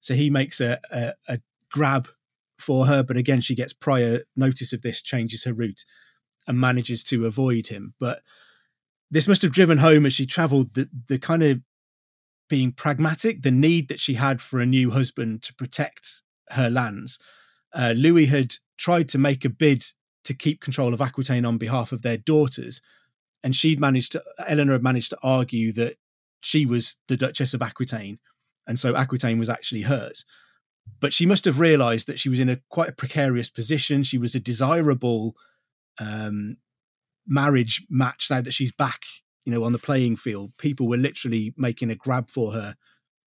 So 0.00 0.14
he 0.14 0.30
makes 0.30 0.60
a, 0.60 0.78
a, 0.92 1.14
a 1.26 1.40
grab 1.70 2.08
for 2.58 2.86
her, 2.86 3.02
but 3.02 3.16
again, 3.16 3.40
she 3.40 3.54
gets 3.54 3.72
prior 3.72 4.22
notice 4.36 4.72
of 4.72 4.82
this, 4.82 5.02
changes 5.02 5.44
her 5.44 5.52
route, 5.52 5.84
and 6.46 6.60
manages 6.60 7.02
to 7.04 7.26
avoid 7.26 7.66
him. 7.66 7.94
But 7.98 8.22
this 9.10 9.28
must 9.28 9.42
have 9.42 9.52
driven 9.52 9.78
home 9.78 10.06
as 10.06 10.12
she 10.12 10.26
travelled 10.26 10.74
the, 10.74 10.88
the 11.08 11.18
kind 11.18 11.42
of 11.42 11.60
being 12.48 12.72
pragmatic, 12.72 13.42
the 13.42 13.50
need 13.50 13.88
that 13.88 14.00
she 14.00 14.14
had 14.14 14.40
for 14.40 14.60
a 14.60 14.66
new 14.66 14.90
husband 14.90 15.42
to 15.42 15.54
protect 15.54 16.22
her 16.50 16.70
lands. 16.70 17.18
Uh, 17.72 17.94
Louis 17.96 18.26
had 18.26 18.54
tried 18.76 19.08
to 19.10 19.18
make 19.18 19.44
a 19.44 19.50
bid 19.50 19.84
to 20.24 20.34
keep 20.34 20.60
control 20.60 20.94
of 20.94 21.00
Aquitaine 21.00 21.44
on 21.44 21.58
behalf 21.58 21.92
of 21.92 22.02
their 22.02 22.16
daughters, 22.16 22.80
and 23.42 23.54
she'd 23.54 23.80
managed 23.80 24.12
to, 24.12 24.22
Eleanor 24.46 24.72
had 24.72 24.82
managed 24.82 25.10
to 25.10 25.18
argue 25.22 25.72
that 25.72 25.96
she 26.40 26.66
was 26.66 26.96
the 27.08 27.16
Duchess 27.16 27.54
of 27.54 27.62
Aquitaine, 27.62 28.18
and 28.66 28.78
so 28.78 28.94
Aquitaine 28.94 29.38
was 29.38 29.48
actually 29.48 29.82
hers 29.82 30.24
but 31.00 31.12
she 31.12 31.26
must 31.26 31.44
have 31.44 31.58
realized 31.58 32.06
that 32.06 32.18
she 32.18 32.28
was 32.28 32.38
in 32.38 32.48
a 32.48 32.60
quite 32.68 32.88
a 32.88 32.92
precarious 32.92 33.50
position. 33.50 34.02
She 34.02 34.18
was 34.18 34.34
a 34.34 34.40
desirable 34.40 35.36
um, 35.98 36.56
marriage 37.26 37.86
match 37.88 38.28
now 38.30 38.40
that 38.40 38.54
she's 38.54 38.72
back, 38.72 39.02
you 39.48 39.54
know, 39.54 39.64
on 39.64 39.72
the 39.72 39.78
playing 39.78 40.14
field. 40.14 40.52
People 40.58 40.86
were 40.86 40.98
literally 40.98 41.54
making 41.56 41.90
a 41.90 41.94
grab 41.94 42.28
for 42.28 42.52
her 42.52 42.76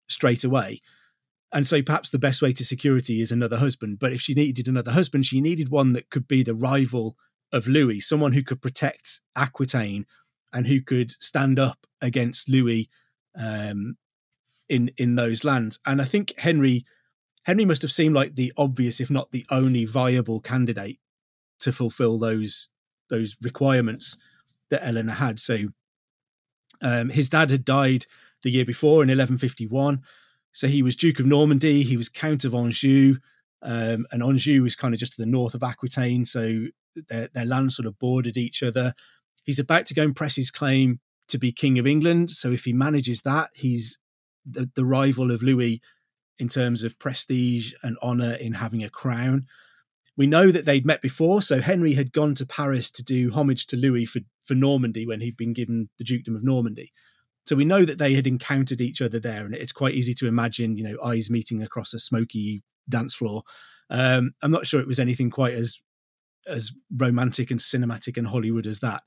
straight 0.07 0.45
away. 0.45 0.83
And 1.51 1.67
so 1.67 1.81
perhaps 1.81 2.11
the 2.11 2.19
best 2.19 2.43
way 2.43 2.53
to 2.53 2.63
security 2.63 3.23
is 3.23 3.33
another 3.33 3.57
husband. 3.57 3.99
But 3.99 4.13
if 4.13 4.21
she 4.21 4.35
needed 4.35 4.69
another 4.69 4.93
husband, 4.93 5.25
she 5.25 5.41
needed 5.41 5.71
one 5.71 5.95
that 5.95 6.11
could 6.11 6.29
be 6.29 6.43
the 6.43 6.55
rival 6.55 7.17
of 7.51 7.67
Louis, 7.67 8.01
someone 8.01 8.33
who 8.33 8.43
could 8.43 8.61
protect 8.61 9.23
Aquitaine 9.35 10.05
and 10.53 10.67
who 10.67 10.83
could 10.83 11.13
stand 11.23 11.59
up 11.59 11.87
against 12.03 12.51
Louis 12.51 12.91
um, 13.35 13.97
in 14.69 14.91
in 14.99 15.15
those 15.15 15.43
lands. 15.43 15.79
And 15.87 16.03
I 16.03 16.05
think 16.05 16.39
Henry 16.39 16.85
Henry 17.45 17.65
must 17.65 17.81
have 17.81 17.93
seemed 17.93 18.15
like 18.15 18.35
the 18.35 18.53
obvious, 18.59 19.01
if 19.01 19.11
not 19.11 19.33
the 19.33 19.47
only 19.51 19.87
viable 19.87 20.41
candidate 20.41 21.01
to 21.61 21.73
fulfill 21.73 22.19
those 22.19 22.69
those 23.09 23.39
requirements 23.41 24.19
that 24.69 24.87
Eleanor 24.87 25.15
had. 25.15 25.41
So 25.41 25.71
um, 26.83 27.11
his 27.11 27.29
dad 27.29 27.51
had 27.51 27.65
died 27.65 28.07
the 28.43 28.51
year 28.51 28.65
before 28.65 29.03
in 29.03 29.09
1151. 29.09 30.03
So 30.53 30.67
he 30.67 30.83
was 30.83 30.97
Duke 30.97 31.21
of 31.21 31.27
Normandy, 31.27 31.83
he 31.83 31.97
was 31.97 32.09
Count 32.09 32.45
of 32.45 32.55
Anjou, 32.55 33.17
um, 33.63 34.07
and 34.11 34.23
Anjou 34.23 34.63
was 34.63 34.75
kind 34.75 34.95
of 34.95 35.01
just 35.01 35.13
to 35.13 35.23
the 35.23 35.31
north 35.31 35.55
of 35.55 35.63
Aquitaine. 35.63 36.25
So 36.25 36.67
their, 37.09 37.29
their 37.29 37.45
lands 37.45 37.77
sort 37.77 37.87
of 37.87 37.99
bordered 37.99 38.37
each 38.37 38.63
other. 38.63 38.95
He's 39.45 39.59
about 39.59 39.87
to 39.87 39.95
go 39.95 40.03
and 40.03 40.17
press 40.17 40.37
his 40.37 40.51
claim 40.51 41.01
to 41.29 41.39
be 41.39 41.53
King 41.53 41.79
of 41.79 41.87
England. 41.87 42.31
So 42.31 42.51
if 42.51 42.65
he 42.65 42.73
manages 42.73 43.23
that, 43.23 43.51
he's 43.55 43.99
the, 44.45 44.71
the 44.75 44.85
rival 44.85 45.31
of 45.31 45.43
Louis 45.43 45.81
in 46.39 46.49
terms 46.49 46.83
of 46.83 46.99
prestige 46.99 47.75
and 47.83 47.97
honor 48.03 48.33
in 48.33 48.55
having 48.55 48.83
a 48.83 48.91
crown. 48.91 49.47
We 50.17 50.27
know 50.27 50.51
that 50.51 50.65
they'd 50.65 50.85
met 50.85 51.01
before, 51.03 51.41
so 51.41 51.61
Henry 51.61 51.95
had 51.95 52.13
gone 52.13 52.35
to 52.37 52.47
Paris 52.47 52.91
to 52.93 53.03
do 53.03 53.31
homage 53.31 53.67
to 53.69 53.77
Louis 53.77 54.05
for, 54.05 54.21
for 54.45 54.55
Normandy 54.55 55.07
when 55.07 55.21
he'd 55.21 55.37
been 55.37 55.53
given 55.53 55.89
the 55.99 56.05
dukedom 56.05 56.37
of 56.37 56.45
Normandy. 56.45 56.93
So 57.47 57.57
we 57.57 57.65
know 57.65 57.85
that 57.85 57.99
they 57.99 58.15
had 58.15 58.27
encountered 58.27 58.81
each 58.81 59.01
other 59.01 59.19
there, 59.19 59.45
and 59.45 59.55
it's 59.55 59.73
quite 59.73 59.95
easy 59.95 60.15
to 60.15 60.27
imagine, 60.27 60.77
you 60.77 60.85
know, 60.85 61.03
eyes 61.03 61.31
meeting 61.31 61.63
across 61.63 61.95
a 61.95 61.99
smoky 61.99 62.63
dance 62.89 63.15
floor. 63.15 63.43
Um, 63.89 64.33
I'm 64.43 64.51
not 64.51 64.67
sure 64.67 64.81
it 64.81 64.87
was 64.87 65.01
anything 65.01 65.31
quite 65.31 65.55
as 65.55 65.81
as 66.47 66.73
romantic 66.97 67.51
and 67.51 67.61
cinematic 67.61 68.17
and 68.17 68.27
Hollywood 68.27 68.67
as 68.67 68.81
that. 68.81 69.03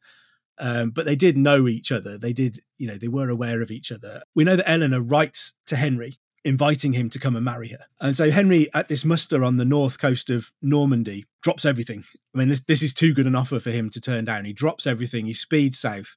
Um, 0.60 0.92
but 0.92 1.06
they 1.06 1.16
did 1.16 1.36
know 1.36 1.68
each 1.68 1.92
other. 1.92 2.18
They 2.18 2.34
did, 2.34 2.60
you 2.78 2.88
know, 2.88 2.98
they 2.98 3.08
were 3.08 3.30
aware 3.30 3.62
of 3.62 3.72
each 3.72 3.92
other. 3.92 4.22
We 4.36 4.44
know 4.44 4.56
that 4.56 4.70
Eleanor 4.70 5.02
writes 5.02 5.54
to 5.68 5.76
Henry 5.76 6.20
inviting 6.46 6.94
him 6.94 7.10
to 7.10 7.20
come 7.20 7.36
and 7.36 7.46
marry 7.46 7.70
her. 7.70 7.86
And 8.02 8.18
so 8.18 8.30
Henry, 8.30 8.68
at 8.74 8.88
this 8.88 9.06
muster 9.06 9.44
on 9.44 9.58
the 9.58 9.66
north 9.66 9.98
coast 9.98 10.30
of 10.30 10.52
Normandy, 10.62 11.26
drops 11.42 11.66
everything. 11.66 12.04
I 12.36 12.38
mean, 12.38 12.50
this, 12.50 12.62
this 12.62 12.84
is 12.84 12.94
too 12.94 13.14
good 13.14 13.28
an 13.28 13.36
offer 13.36 13.60
for 13.60 13.72
him 13.72 13.90
to 13.92 14.02
turn 14.02 14.26
down. 14.26 14.46
He 14.46 14.54
drops 14.54 14.86
everything, 14.86 15.26
he 15.26 15.34
speeds 15.34 15.80
south. 15.80 16.16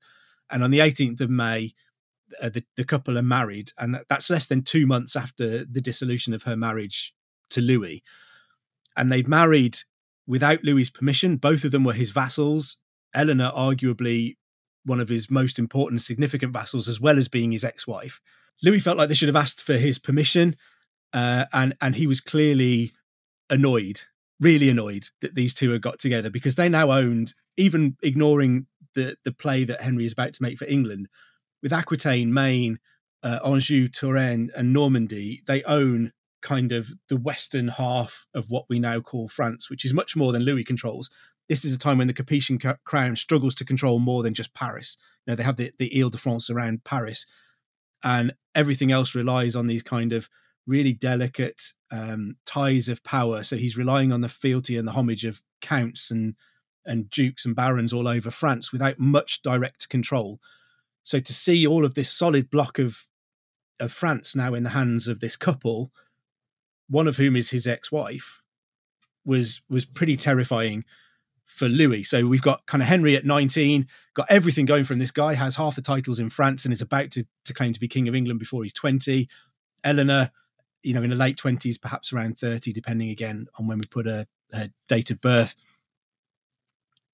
And 0.50 0.62
on 0.62 0.70
the 0.70 0.80
18th 0.80 1.20
of 1.20 1.30
May, 1.30 1.74
uh, 2.42 2.48
the, 2.48 2.64
the 2.76 2.84
couple 2.84 3.18
are 3.18 3.22
married. 3.22 3.72
And 3.78 3.94
that, 3.94 4.08
that's 4.08 4.30
less 4.30 4.46
than 4.46 4.62
two 4.62 4.86
months 4.86 5.16
after 5.16 5.64
the 5.64 5.80
dissolution 5.80 6.34
of 6.34 6.44
her 6.44 6.56
marriage 6.56 7.14
to 7.50 7.60
Louis. 7.60 8.02
And 8.96 9.12
they'd 9.12 9.28
married 9.28 9.78
without 10.26 10.64
Louis's 10.64 10.90
permission. 10.90 11.36
Both 11.36 11.64
of 11.64 11.70
them 11.70 11.84
were 11.84 11.92
his 11.92 12.10
vassals. 12.10 12.76
Eleanor, 13.14 13.52
arguably 13.54 14.36
one 14.84 15.00
of 15.00 15.08
his 15.08 15.30
most 15.30 15.58
important, 15.58 16.02
significant 16.02 16.52
vassals, 16.52 16.88
as 16.88 17.00
well 17.00 17.18
as 17.18 17.28
being 17.28 17.52
his 17.52 17.64
ex 17.64 17.86
wife. 17.86 18.20
Louis 18.62 18.80
felt 18.80 18.98
like 18.98 19.08
they 19.08 19.14
should 19.14 19.28
have 19.28 19.36
asked 19.36 19.62
for 19.62 19.74
his 19.74 19.98
permission, 19.98 20.56
uh, 21.12 21.44
and 21.52 21.74
and 21.80 21.96
he 21.96 22.06
was 22.06 22.20
clearly 22.20 22.92
annoyed, 23.50 24.02
really 24.40 24.70
annoyed 24.70 25.08
that 25.20 25.34
these 25.34 25.54
two 25.54 25.70
had 25.70 25.82
got 25.82 25.98
together 25.98 26.30
because 26.30 26.54
they 26.54 26.68
now 26.68 26.90
owned, 26.90 27.34
even 27.56 27.96
ignoring 28.02 28.66
the 28.94 29.16
the 29.24 29.32
play 29.32 29.64
that 29.64 29.82
Henry 29.82 30.06
is 30.06 30.12
about 30.12 30.32
to 30.34 30.42
make 30.42 30.58
for 30.58 30.66
England, 30.66 31.08
with 31.62 31.72
Aquitaine, 31.72 32.32
Maine, 32.32 32.78
uh, 33.22 33.38
Anjou, 33.44 33.88
Touraine, 33.88 34.50
and 34.56 34.72
Normandy, 34.72 35.42
they 35.46 35.62
own 35.64 36.12
kind 36.42 36.70
of 36.70 36.92
the 37.08 37.16
western 37.16 37.68
half 37.68 38.26
of 38.34 38.50
what 38.50 38.66
we 38.68 38.78
now 38.78 39.00
call 39.00 39.26
France, 39.26 39.68
which 39.68 39.84
is 39.84 39.92
much 39.92 40.14
more 40.14 40.32
than 40.32 40.42
Louis 40.42 40.64
controls. 40.64 41.10
This 41.48 41.64
is 41.64 41.72
a 41.74 41.78
time 41.78 41.98
when 41.98 42.06
the 42.06 42.14
Capetian 42.14 42.76
crown 42.84 43.16
struggles 43.16 43.54
to 43.56 43.64
control 43.64 43.98
more 43.98 44.22
than 44.22 44.34
just 44.34 44.54
Paris. 44.54 44.96
You 45.26 45.32
know, 45.32 45.36
they 45.36 45.42
have 45.42 45.56
the, 45.56 45.72
the 45.78 46.00
Ile 46.00 46.10
de 46.10 46.18
France 46.18 46.50
around 46.50 46.84
Paris, 46.84 47.26
and 48.06 48.32
everything 48.54 48.92
else 48.92 49.16
relies 49.16 49.56
on 49.56 49.66
these 49.66 49.82
kind 49.82 50.12
of 50.12 50.30
really 50.64 50.92
delicate 50.92 51.60
um, 51.90 52.36
ties 52.46 52.88
of 52.88 53.02
power. 53.02 53.42
So 53.42 53.56
he's 53.56 53.76
relying 53.76 54.12
on 54.12 54.20
the 54.20 54.28
fealty 54.28 54.76
and 54.76 54.86
the 54.86 54.92
homage 54.92 55.24
of 55.24 55.42
counts 55.60 56.10
and 56.10 56.36
and 56.88 57.10
dukes 57.10 57.44
and 57.44 57.56
barons 57.56 57.92
all 57.92 58.06
over 58.06 58.30
France 58.30 58.70
without 58.70 59.00
much 59.00 59.42
direct 59.42 59.88
control. 59.88 60.38
So 61.02 61.18
to 61.18 61.34
see 61.34 61.66
all 61.66 61.84
of 61.84 61.94
this 61.94 62.08
solid 62.08 62.48
block 62.48 62.78
of 62.78 63.06
of 63.80 63.90
France 63.90 64.36
now 64.36 64.54
in 64.54 64.62
the 64.62 64.70
hands 64.70 65.08
of 65.08 65.18
this 65.18 65.34
couple, 65.34 65.90
one 66.88 67.08
of 67.08 67.16
whom 67.16 67.34
is 67.34 67.50
his 67.50 67.66
ex-wife, 67.66 68.40
was 69.24 69.62
was 69.68 69.84
pretty 69.84 70.16
terrifying 70.16 70.84
for 71.56 71.70
Louis. 71.70 72.02
So 72.02 72.26
we've 72.26 72.42
got 72.42 72.66
kind 72.66 72.82
of 72.82 72.88
Henry 72.88 73.16
at 73.16 73.24
19, 73.24 73.88
got 74.12 74.26
everything 74.28 74.66
going 74.66 74.84
from 74.84 74.98
this 74.98 75.10
guy, 75.10 75.32
has 75.32 75.56
half 75.56 75.74
the 75.74 75.80
titles 75.80 76.18
in 76.18 76.28
France 76.28 76.66
and 76.66 76.72
is 76.72 76.82
about 76.82 77.10
to, 77.12 77.24
to 77.46 77.54
claim 77.54 77.72
to 77.72 77.80
be 77.80 77.88
King 77.88 78.08
of 78.08 78.14
England 78.14 78.38
before 78.38 78.62
he's 78.62 78.74
20. 78.74 79.26
Eleanor, 79.82 80.30
you 80.82 80.92
know, 80.92 81.02
in 81.02 81.08
the 81.08 81.16
late 81.16 81.38
20s, 81.38 81.80
perhaps 81.80 82.12
around 82.12 82.36
30, 82.38 82.74
depending 82.74 83.08
again 83.08 83.46
on 83.58 83.66
when 83.66 83.78
we 83.78 83.86
put 83.86 84.06
a 84.06 84.26
date 84.86 85.10
of 85.10 85.22
birth. 85.22 85.54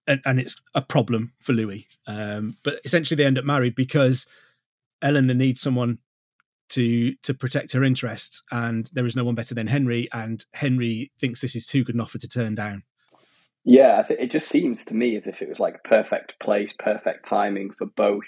And, 0.09 0.21
and, 0.25 0.41
it's 0.41 0.61
a 0.75 0.83
problem 0.83 1.33
for 1.39 1.53
Louis. 1.53 1.87
Um, 2.09 2.57
but 2.65 2.81
essentially, 2.85 3.17
they 3.17 3.25
end 3.25 3.39
up 3.39 3.45
married 3.45 3.77
because 3.77 4.27
Eleanor 5.01 5.35
needs 5.35 5.61
someone 5.61 5.99
to 6.71 7.15
to 7.23 7.35
protect 7.35 7.71
her 7.73 7.85
interests, 7.85 8.43
and 8.51 8.91
there 8.93 9.07
is 9.07 9.15
no 9.15 9.23
one 9.23 9.37
better 9.37 9.55
than 9.55 9.69
Henry. 9.69 10.09
And 10.13 10.45
Henry 10.55 11.13
thinks 11.21 11.41
this 11.41 11.55
is 11.55 11.67
too 11.67 11.85
good 11.85 11.95
an 11.95 12.01
offer 12.01 12.19
to 12.19 12.27
turn 12.27 12.57
down. 12.57 12.83
Yeah, 13.65 14.03
it 14.11 14.31
just 14.31 14.49
seems 14.49 14.85
to 14.87 14.95
me 14.95 15.17
as 15.17 15.29
if 15.29 15.41
it 15.41 15.49
was 15.49 15.61
like 15.61 15.85
perfect 15.85 16.39
place, 16.41 16.73
perfect 16.73 17.29
timing 17.29 17.71
for 17.79 17.87
both 17.87 18.25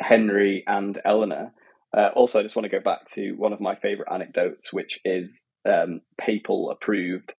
Henry 0.00 0.62
and 0.66 1.00
Eleanor. 1.04 1.52
Uh, 1.96 2.08
also, 2.14 2.38
I 2.38 2.42
just 2.42 2.54
want 2.56 2.64
to 2.64 2.76
go 2.76 2.80
back 2.82 3.06
to 3.14 3.32
one 3.32 3.52
of 3.54 3.60
my 3.60 3.76
favorite 3.76 4.12
anecdotes, 4.12 4.72
which 4.72 5.00
is 5.04 5.42
um, 5.66 6.00
papal 6.20 6.70
approved, 6.70 7.34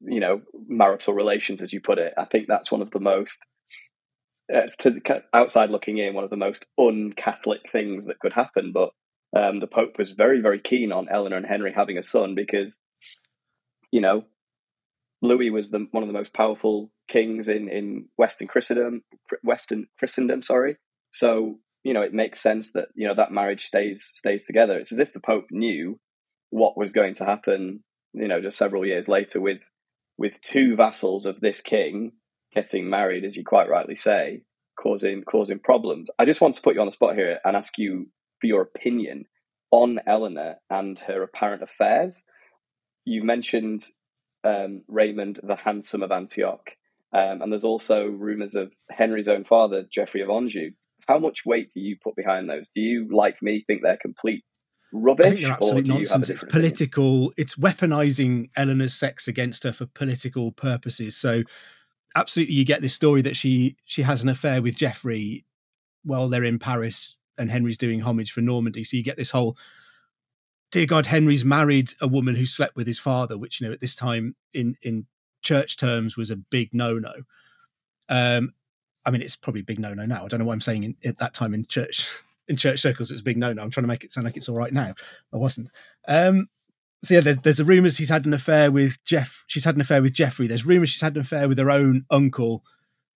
you 0.00 0.20
know, 0.20 0.40
marital 0.68 1.14
relations, 1.14 1.62
as 1.62 1.72
you 1.72 1.80
put 1.82 1.98
it. 1.98 2.14
I 2.18 2.24
think 2.24 2.46
that's 2.48 2.72
one 2.72 2.82
of 2.82 2.90
the 2.92 3.00
most, 3.00 3.40
uh, 4.54 4.62
to 4.78 4.90
the 4.90 5.22
outside 5.32 5.70
looking 5.70 5.98
in, 5.98 6.14
one 6.14 6.24
of 6.24 6.30
the 6.30 6.36
most 6.36 6.66
un-Catholic 6.78 7.60
things 7.70 8.06
that 8.06 8.18
could 8.20 8.32
happen. 8.32 8.72
But 8.72 8.90
um, 9.36 9.60
the 9.60 9.66
Pope 9.66 9.98
was 9.98 10.12
very, 10.12 10.40
very 10.40 10.60
keen 10.60 10.92
on 10.92 11.08
Eleanor 11.10 11.36
and 11.36 11.46
Henry 11.46 11.72
having 11.74 11.98
a 11.98 12.02
son 12.02 12.34
because, 12.34 12.78
you 13.90 14.00
know, 14.00 14.24
Louis 15.24 15.50
was 15.50 15.70
the, 15.70 15.86
one 15.90 16.02
of 16.02 16.08
the 16.08 16.12
most 16.12 16.34
powerful 16.34 16.90
kings 17.08 17.48
in, 17.48 17.68
in 17.68 18.06
Western 18.16 18.46
Christendom. 18.46 19.02
Western 19.42 19.86
Christendom, 19.98 20.42
sorry. 20.42 20.76
So 21.10 21.58
you 21.84 21.92
know, 21.92 22.00
it 22.00 22.14
makes 22.14 22.40
sense 22.40 22.72
that 22.72 22.88
you 22.94 23.06
know 23.06 23.14
that 23.14 23.30
marriage 23.30 23.66
stays 23.66 24.10
stays 24.14 24.46
together. 24.46 24.76
It's 24.76 24.90
as 24.90 24.98
if 24.98 25.12
the 25.12 25.20
Pope 25.20 25.46
knew 25.50 26.00
what 26.50 26.76
was 26.76 26.92
going 26.92 27.14
to 27.14 27.24
happen. 27.24 27.84
You 28.14 28.26
know, 28.26 28.40
just 28.40 28.56
several 28.56 28.86
years 28.86 29.06
later, 29.06 29.40
with 29.40 29.60
with 30.16 30.40
two 30.40 30.76
vassals 30.76 31.26
of 31.26 31.40
this 31.40 31.60
king 31.60 32.12
getting 32.54 32.88
married, 32.88 33.24
as 33.24 33.36
you 33.36 33.44
quite 33.44 33.68
rightly 33.68 33.96
say, 33.96 34.42
causing 34.80 35.22
causing 35.22 35.58
problems. 35.58 36.08
I 36.18 36.24
just 36.24 36.40
want 36.40 36.54
to 36.54 36.62
put 36.62 36.74
you 36.74 36.80
on 36.80 36.86
the 36.86 36.92
spot 36.92 37.16
here 37.16 37.38
and 37.44 37.54
ask 37.54 37.76
you 37.76 38.08
for 38.40 38.46
your 38.46 38.62
opinion 38.62 39.26
on 39.70 40.00
Eleanor 40.06 40.56
and 40.70 40.98
her 41.00 41.22
apparent 41.22 41.62
affairs. 41.62 42.24
You 43.04 43.22
mentioned 43.22 43.84
um, 44.44 44.82
Raymond 44.88 45.40
the 45.42 45.56
Handsome 45.56 46.02
of 46.02 46.12
Antioch, 46.12 46.70
um, 47.12 47.42
and 47.42 47.52
there's 47.52 47.64
also 47.64 48.06
rumours 48.06 48.54
of 48.54 48.72
Henry's 48.90 49.28
own 49.28 49.44
father, 49.44 49.84
Geoffrey 49.90 50.20
of 50.20 50.30
Anjou. 50.30 50.70
How 51.08 51.18
much 51.18 51.44
weight 51.44 51.70
do 51.72 51.80
you 51.80 51.96
put 52.02 52.16
behind 52.16 52.48
those? 52.48 52.68
Do 52.68 52.80
you, 52.80 53.08
like 53.10 53.42
me, 53.42 53.62
think 53.66 53.82
they're 53.82 53.98
complete 54.00 54.44
rubbish? 54.92 55.44
absolute 55.44 55.88
nonsense. 55.88 56.30
It's 56.30 56.44
political. 56.44 57.16
Opinion? 57.16 57.34
It's 57.36 57.56
weaponizing 57.56 58.50
Eleanor's 58.56 58.94
sex 58.94 59.28
against 59.28 59.64
her 59.64 59.72
for 59.72 59.86
political 59.86 60.50
purposes. 60.50 61.16
So, 61.16 61.42
absolutely, 62.16 62.54
you 62.54 62.64
get 62.64 62.80
this 62.80 62.94
story 62.94 63.22
that 63.22 63.36
she 63.36 63.76
she 63.84 64.02
has 64.02 64.22
an 64.22 64.28
affair 64.28 64.62
with 64.62 64.76
Geoffrey 64.76 65.44
while 66.04 66.28
they're 66.28 66.44
in 66.44 66.58
Paris, 66.58 67.16
and 67.38 67.50
Henry's 67.50 67.78
doing 67.78 68.00
homage 68.00 68.32
for 68.32 68.40
Normandy. 68.40 68.84
So 68.84 68.96
you 68.96 69.02
get 69.02 69.16
this 69.16 69.30
whole 69.30 69.56
dear 70.74 70.86
God, 70.86 71.06
Henry's 71.06 71.44
married 71.44 71.92
a 72.00 72.08
woman 72.08 72.34
who 72.34 72.46
slept 72.46 72.74
with 72.74 72.88
his 72.88 72.98
father, 72.98 73.38
which 73.38 73.60
you 73.60 73.66
know 73.66 73.72
at 73.72 73.80
this 73.80 73.94
time 73.94 74.34
in 74.52 74.76
in 74.82 75.06
church 75.40 75.76
terms 75.76 76.16
was 76.16 76.32
a 76.32 76.36
big 76.36 76.70
no 76.74 76.98
no. 76.98 77.14
Um, 78.08 78.54
I 79.06 79.12
mean, 79.12 79.22
it's 79.22 79.36
probably 79.36 79.60
a 79.60 79.64
big 79.64 79.78
no 79.78 79.94
no 79.94 80.04
now. 80.04 80.24
I 80.24 80.28
don't 80.28 80.40
know 80.40 80.46
what 80.46 80.54
I'm 80.54 80.60
saying 80.60 80.82
in, 80.82 80.96
at 81.04 81.18
that 81.18 81.32
time 81.32 81.54
in 81.54 81.64
church 81.66 82.10
in 82.48 82.56
church 82.56 82.80
circles. 82.80 83.12
It's 83.12 83.20
a 83.20 83.24
big 83.24 83.36
no 83.36 83.52
no. 83.52 83.62
I'm 83.62 83.70
trying 83.70 83.84
to 83.84 83.88
make 83.88 84.02
it 84.02 84.10
sound 84.10 84.24
like 84.24 84.36
it's 84.36 84.48
all 84.48 84.56
right 84.56 84.72
now. 84.72 84.94
I 85.32 85.36
wasn't. 85.36 85.68
Um, 86.08 86.48
so 87.04 87.14
yeah, 87.14 87.20
there's, 87.20 87.36
there's 87.38 87.60
a 87.60 87.64
rumours 87.64 87.98
he's 87.98 88.08
had 88.08 88.26
an 88.26 88.34
affair 88.34 88.72
with 88.72 89.02
Jeff. 89.04 89.44
She's 89.46 89.64
had 89.64 89.76
an 89.76 89.80
affair 89.80 90.02
with 90.02 90.12
Geoffrey. 90.12 90.48
There's 90.48 90.66
rumours 90.66 90.90
she's 90.90 91.02
had 91.02 91.14
an 91.14 91.20
affair 91.20 91.48
with 91.48 91.58
her 91.58 91.70
own 91.70 92.04
uncle 92.10 92.64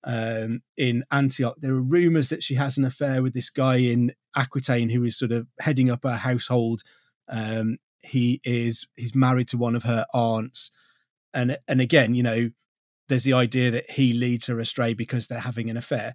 um, 0.04 0.62
in 0.76 1.02
Antioch. 1.10 1.56
There 1.58 1.72
are 1.72 1.82
rumours 1.82 2.28
that 2.28 2.44
she 2.44 2.54
has 2.54 2.78
an 2.78 2.84
affair 2.84 3.20
with 3.20 3.34
this 3.34 3.50
guy 3.50 3.76
in 3.76 4.12
Aquitaine 4.36 4.90
who 4.90 5.02
is 5.02 5.18
sort 5.18 5.32
of 5.32 5.48
heading 5.58 5.90
up 5.90 6.04
her 6.04 6.18
household 6.18 6.82
um, 7.28 7.78
he 8.02 8.40
is 8.44 8.86
he's 8.96 9.14
married 9.14 9.48
to 9.48 9.58
one 9.58 9.76
of 9.76 9.84
her 9.84 10.06
aunts, 10.14 10.70
and 11.34 11.58
and 11.66 11.80
again, 11.80 12.14
you 12.14 12.22
know, 12.22 12.50
there's 13.08 13.24
the 13.24 13.32
idea 13.32 13.70
that 13.70 13.90
he 13.90 14.12
leads 14.12 14.46
her 14.46 14.60
astray 14.60 14.94
because 14.94 15.26
they're 15.26 15.40
having 15.40 15.70
an 15.70 15.76
affair. 15.76 16.14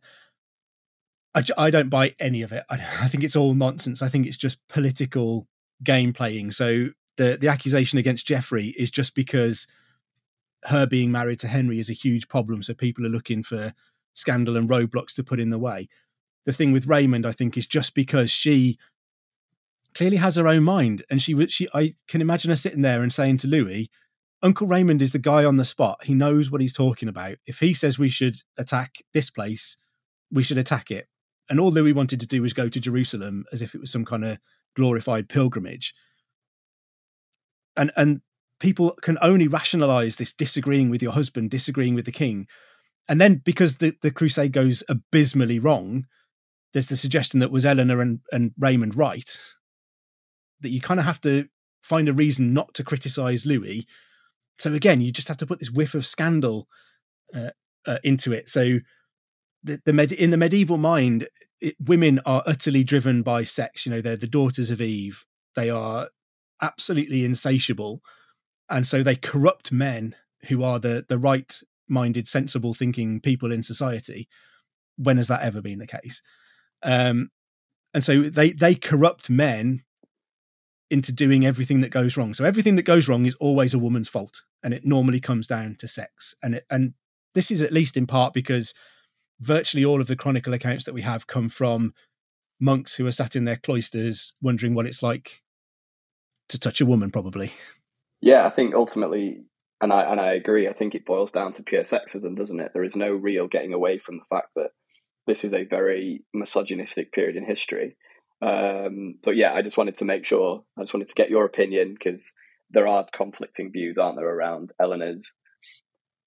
I, 1.35 1.43
I 1.57 1.69
don't 1.71 1.89
buy 1.89 2.15
any 2.19 2.41
of 2.41 2.51
it. 2.51 2.63
I, 2.69 2.75
I 2.75 3.07
think 3.07 3.23
it's 3.23 3.35
all 3.35 3.55
nonsense. 3.55 4.01
I 4.01 4.09
think 4.09 4.27
it's 4.27 4.37
just 4.37 4.59
political 4.67 5.47
game 5.83 6.13
playing. 6.13 6.51
So 6.51 6.89
the 7.17 7.37
the 7.39 7.47
accusation 7.47 7.99
against 7.99 8.27
Geoffrey 8.27 8.67
is 8.77 8.91
just 8.91 9.15
because 9.15 9.67
her 10.65 10.85
being 10.85 11.11
married 11.11 11.39
to 11.41 11.47
Henry 11.47 11.79
is 11.79 11.89
a 11.89 11.93
huge 11.93 12.27
problem. 12.27 12.63
So 12.63 12.73
people 12.73 13.05
are 13.05 13.09
looking 13.09 13.43
for 13.43 13.73
scandal 14.13 14.55
and 14.55 14.69
roadblocks 14.69 15.13
to 15.15 15.23
put 15.23 15.39
in 15.39 15.49
the 15.49 15.59
way. 15.59 15.89
The 16.45 16.53
thing 16.53 16.71
with 16.71 16.87
Raymond, 16.87 17.25
I 17.25 17.31
think, 17.31 17.57
is 17.57 17.67
just 17.67 17.93
because 17.95 18.29
she 18.29 18.77
clearly 19.95 20.17
has 20.17 20.35
her 20.35 20.47
own 20.47 20.63
mind, 20.63 21.03
and 21.09 21.21
she 21.21 21.47
she 21.47 21.67
I 21.73 21.95
can 22.07 22.21
imagine 22.21 22.49
her 22.49 22.55
sitting 22.55 22.81
there 22.81 23.01
and 23.01 23.13
saying 23.13 23.37
to 23.39 23.47
Louis, 23.47 23.89
"Uncle 24.41 24.67
Raymond 24.67 25.01
is 25.01 25.11
the 25.11 25.19
guy 25.19 25.43
on 25.43 25.57
the 25.57 25.65
spot. 25.65 26.03
He 26.03 26.13
knows 26.13 26.51
what 26.51 26.61
he's 26.61 26.73
talking 26.73 27.09
about. 27.09 27.37
If 27.45 27.59
he 27.59 27.73
says 27.73 27.99
we 27.99 28.09
should 28.09 28.35
attack 28.57 28.95
this 29.13 29.29
place, 29.29 29.77
we 30.31 30.43
should 30.43 30.57
attack 30.57 30.91
it." 30.91 31.07
And 31.49 31.59
all 31.59 31.71
Louis 31.71 31.93
wanted 31.93 32.19
to 32.21 32.27
do 32.27 32.41
was 32.41 32.53
go 32.53 32.69
to 32.69 32.79
Jerusalem 32.79 33.45
as 33.51 33.61
if 33.61 33.75
it 33.75 33.81
was 33.81 33.91
some 33.91 34.05
kind 34.05 34.23
of 34.23 34.37
glorified 34.75 35.29
pilgrimage. 35.29 35.93
And 37.75 37.91
and 37.95 38.21
people 38.59 38.97
can 39.01 39.17
only 39.21 39.47
rationalize 39.47 40.15
this 40.15 40.33
disagreeing 40.33 40.89
with 40.89 41.01
your 41.01 41.11
husband, 41.11 41.51
disagreeing 41.51 41.95
with 41.95 42.05
the 42.05 42.11
king. 42.11 42.47
And 43.09 43.19
then 43.19 43.41
because 43.43 43.77
the, 43.77 43.93
the 44.01 44.11
crusade 44.11 44.53
goes 44.53 44.83
abysmally 44.87 45.59
wrong, 45.59 46.05
there's 46.71 46.87
the 46.87 46.95
suggestion 46.95 47.41
that 47.41 47.51
was 47.51 47.65
Eleanor 47.65 48.01
and, 48.01 48.19
and 48.31 48.51
Raymond 48.57 48.95
right 48.95 49.37
that 50.63 50.71
you 50.71 50.81
kind 50.81 50.99
of 50.99 51.05
have 51.05 51.21
to 51.21 51.47
find 51.81 52.09
a 52.09 52.13
reason 52.13 52.53
not 52.53 52.73
to 52.73 52.83
criticize 52.83 53.45
Louis. 53.45 53.85
So 54.57 54.73
again, 54.73 55.01
you 55.01 55.11
just 55.11 55.27
have 55.27 55.37
to 55.37 55.45
put 55.45 55.59
this 55.59 55.71
whiff 55.71 55.93
of 55.93 56.05
scandal 56.05 56.67
uh, 57.35 57.49
uh, 57.85 57.97
into 58.03 58.31
it. 58.31 58.47
So 58.47 58.79
the, 59.63 59.79
the 59.85 59.93
med- 59.93 60.11
in 60.11 60.31
the 60.31 60.37
medieval 60.37 60.77
mind, 60.77 61.27
it, 61.59 61.75
women 61.79 62.19
are 62.25 62.43
utterly 62.45 62.83
driven 62.83 63.23
by 63.23 63.43
sex. 63.43 63.85
You 63.85 63.91
know, 63.91 64.01
they're 64.01 64.15
the 64.15 64.27
daughters 64.27 64.69
of 64.69 64.81
Eve. 64.81 65.25
They 65.55 65.69
are 65.69 66.09
absolutely 66.61 67.25
insatiable, 67.25 68.01
and 68.69 68.87
so 68.87 69.03
they 69.03 69.15
corrupt 69.15 69.71
men 69.71 70.15
who 70.47 70.63
are 70.63 70.79
the 70.79 71.05
the 71.07 71.17
right 71.17 71.59
minded, 71.87 72.27
sensible 72.27 72.73
thinking 72.73 73.19
people 73.19 73.51
in 73.51 73.63
society. 73.63 74.27
When 74.97 75.17
has 75.17 75.27
that 75.27 75.41
ever 75.41 75.61
been 75.61 75.79
the 75.79 75.87
case? 75.87 76.21
Um, 76.81 77.29
and 77.93 78.03
so 78.03 78.23
they 78.23 78.51
they 78.51 78.75
corrupt 78.75 79.29
men 79.29 79.83
into 80.93 81.11
doing 81.11 81.43
everything 81.43 81.81
that 81.81 81.89
goes 81.89 82.15
wrong. 82.15 82.35
So 82.35 82.45
everything 82.45 82.75
that 82.75 82.83
goes 82.83 83.07
wrong 83.07 83.25
is 83.25 83.33
always 83.39 83.73
a 83.73 83.79
woman's 83.79 84.07
fault, 84.07 84.43
and 84.61 84.75
it 84.75 84.85
normally 84.85 85.19
comes 85.19 85.47
down 85.47 85.75
to 85.79 85.87
sex. 85.87 86.35
And 86.43 86.55
it, 86.55 86.65
and 86.69 86.93
this 87.33 87.49
is 87.49 87.61
at 87.61 87.73
least 87.73 87.97
in 87.97 88.05
part 88.05 88.31
because 88.31 88.75
virtually 89.39 89.83
all 89.83 89.99
of 89.99 90.07
the 90.07 90.15
chronicle 90.15 90.53
accounts 90.53 90.85
that 90.85 90.93
we 90.93 91.01
have 91.01 91.25
come 91.25 91.49
from 91.49 91.93
monks 92.59 92.93
who 92.93 93.07
are 93.07 93.11
sat 93.11 93.35
in 93.35 93.45
their 93.45 93.57
cloisters 93.57 94.33
wondering 94.39 94.75
what 94.75 94.85
it's 94.85 95.01
like 95.01 95.41
to 96.49 96.59
touch 96.59 96.79
a 96.79 96.85
woman, 96.85 97.09
probably. 97.09 97.51
Yeah, 98.21 98.45
I 98.45 98.51
think 98.51 98.75
ultimately, 98.75 99.45
and 99.81 99.91
I 99.91 100.03
and 100.03 100.21
I 100.21 100.33
agree. 100.33 100.67
I 100.69 100.73
think 100.73 100.93
it 100.93 101.07
boils 101.07 101.31
down 101.31 101.53
to 101.53 101.63
pure 101.63 101.81
sexism, 101.81 102.37
doesn't 102.37 102.59
it? 102.59 102.71
There 102.73 102.83
is 102.83 102.95
no 102.95 103.09
real 103.09 103.47
getting 103.47 103.73
away 103.73 103.97
from 103.97 104.19
the 104.19 104.25
fact 104.29 104.49
that 104.55 104.69
this 105.25 105.43
is 105.43 105.55
a 105.55 105.65
very 105.65 106.23
misogynistic 106.35 107.11
period 107.11 107.35
in 107.35 107.45
history 107.45 107.97
um, 108.43 109.15
but 109.23 109.37
yeah, 109.37 109.53
I 109.53 109.61
just 109.61 109.77
wanted 109.77 109.95
to 109.97 110.05
make 110.05 110.25
sure, 110.25 110.63
I 110.77 110.81
just 110.81 110.93
wanted 110.93 111.07
to 111.07 111.15
get 111.15 111.29
your 111.29 111.45
opinion 111.45 111.93
because 111.93 112.33
there 112.69 112.87
are 112.87 113.05
conflicting 113.13 113.71
views, 113.71 113.97
aren't 113.97 114.17
there, 114.17 114.27
around 114.27 114.71
Eleanor's 114.81 115.33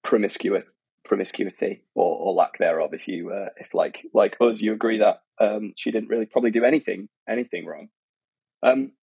promiscuous 0.03 0.63
promiscuity 1.05 1.83
or, 1.93 2.17
or 2.17 2.33
lack 2.33 2.57
thereof. 2.57 2.93
If 2.93 3.07
you 3.07 3.31
uh, 3.31 3.49
if 3.57 3.73
like 3.73 3.99
like 4.13 4.35
us, 4.41 4.61
you 4.61 4.73
agree 4.73 4.97
that 4.97 5.21
um, 5.39 5.73
she 5.75 5.91
didn't 5.91 6.09
really 6.09 6.25
probably 6.25 6.49
do 6.49 6.65
anything 6.65 7.07
anything 7.29 7.65
wrong. 7.65 7.89
Um, 8.63 8.93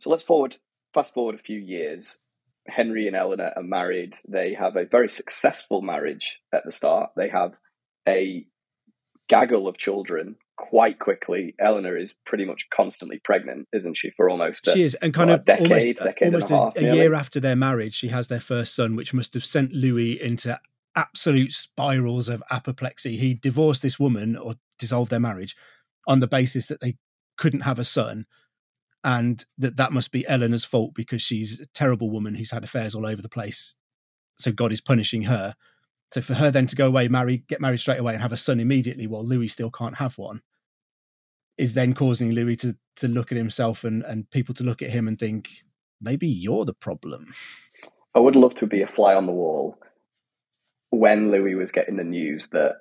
so 0.00 0.08
let's 0.08 0.24
forward 0.24 0.56
fast 0.94 1.12
forward 1.12 1.34
a 1.34 1.42
few 1.42 1.60
years. 1.60 2.18
Henry 2.66 3.06
and 3.06 3.14
Eleanor 3.14 3.52
are 3.56 3.62
married. 3.62 4.16
They 4.26 4.54
have 4.54 4.76
a 4.76 4.86
very 4.86 5.10
successful 5.10 5.82
marriage 5.82 6.40
at 6.50 6.64
the 6.64 6.72
start. 6.72 7.10
They 7.14 7.28
have 7.28 7.52
a 8.08 8.46
gaggle 9.28 9.68
of 9.68 9.76
children 9.76 10.36
quite 10.56 10.98
quickly. 10.98 11.54
Eleanor 11.58 11.96
is 11.96 12.14
pretty 12.26 12.44
much 12.44 12.68
constantly 12.70 13.20
pregnant, 13.22 13.68
isn't 13.72 13.96
she? 13.96 14.10
For 14.10 14.28
almost 14.28 14.68
a, 14.68 14.72
she 14.72 14.82
is, 14.82 14.94
and 14.96 15.12
kind 15.12 15.30
of 15.30 15.44
decade, 15.44 15.70
almost, 15.70 15.96
decade 15.98 16.34
almost 16.34 16.50
a, 16.50 16.56
half, 16.56 16.76
a, 16.76 16.82
year 16.82 17.14
after 17.14 17.40
their 17.40 17.56
marriage, 17.56 17.94
she 17.94 18.08
has 18.08 18.28
their 18.28 18.40
first 18.40 18.74
son, 18.74 18.96
which 18.96 19.14
must 19.14 19.34
have 19.34 19.44
sent 19.44 19.72
Louis 19.72 20.20
into 20.20 20.58
absolute 20.96 21.52
spirals 21.52 22.28
of 22.28 22.42
apoplexy. 22.50 23.16
He 23.16 23.34
divorced 23.34 23.82
this 23.82 23.98
woman 23.98 24.36
or 24.36 24.54
dissolved 24.78 25.10
their 25.10 25.20
marriage 25.20 25.56
on 26.06 26.20
the 26.20 26.26
basis 26.26 26.66
that 26.68 26.80
they 26.80 26.96
couldn't 27.36 27.60
have 27.60 27.78
a 27.78 27.84
son 27.84 28.26
and 29.04 29.44
that 29.58 29.76
that 29.76 29.92
must 29.92 30.10
be 30.10 30.26
Eleanor's 30.26 30.64
fault 30.64 30.94
because 30.94 31.20
she's 31.20 31.60
a 31.60 31.66
terrible 31.66 32.10
woman 32.10 32.34
who's 32.34 32.50
had 32.50 32.64
affairs 32.64 32.94
all 32.94 33.04
over 33.04 33.20
the 33.20 33.28
place. 33.28 33.76
So 34.38 34.50
God 34.50 34.72
is 34.72 34.80
punishing 34.80 35.24
her. 35.24 35.54
So 36.14 36.20
for 36.20 36.34
her 36.34 36.52
then 36.52 36.68
to 36.68 36.76
go 36.76 36.86
away, 36.86 37.08
marry, 37.08 37.38
get 37.38 37.60
married 37.60 37.80
straight 37.80 37.98
away, 37.98 38.12
and 38.12 38.22
have 38.22 38.30
a 38.30 38.36
son 38.36 38.60
immediately, 38.60 39.08
while 39.08 39.24
Louis 39.24 39.48
still 39.48 39.72
can't 39.72 39.96
have 39.96 40.16
one, 40.16 40.42
is 41.58 41.74
then 41.74 41.92
causing 41.92 42.30
Louis 42.30 42.54
to 42.58 42.76
to 42.98 43.08
look 43.08 43.32
at 43.32 43.38
himself 43.38 43.82
and 43.82 44.04
and 44.04 44.30
people 44.30 44.54
to 44.54 44.62
look 44.62 44.80
at 44.80 44.90
him 44.90 45.08
and 45.08 45.18
think 45.18 45.48
maybe 46.00 46.28
you're 46.28 46.64
the 46.64 46.72
problem. 46.72 47.34
I 48.14 48.20
would 48.20 48.36
love 48.36 48.54
to 48.56 48.66
be 48.68 48.80
a 48.80 48.86
fly 48.86 49.16
on 49.16 49.26
the 49.26 49.32
wall 49.32 49.76
when 50.90 51.32
Louis 51.32 51.56
was 51.56 51.72
getting 51.72 51.96
the 51.96 52.04
news 52.04 52.46
that 52.52 52.76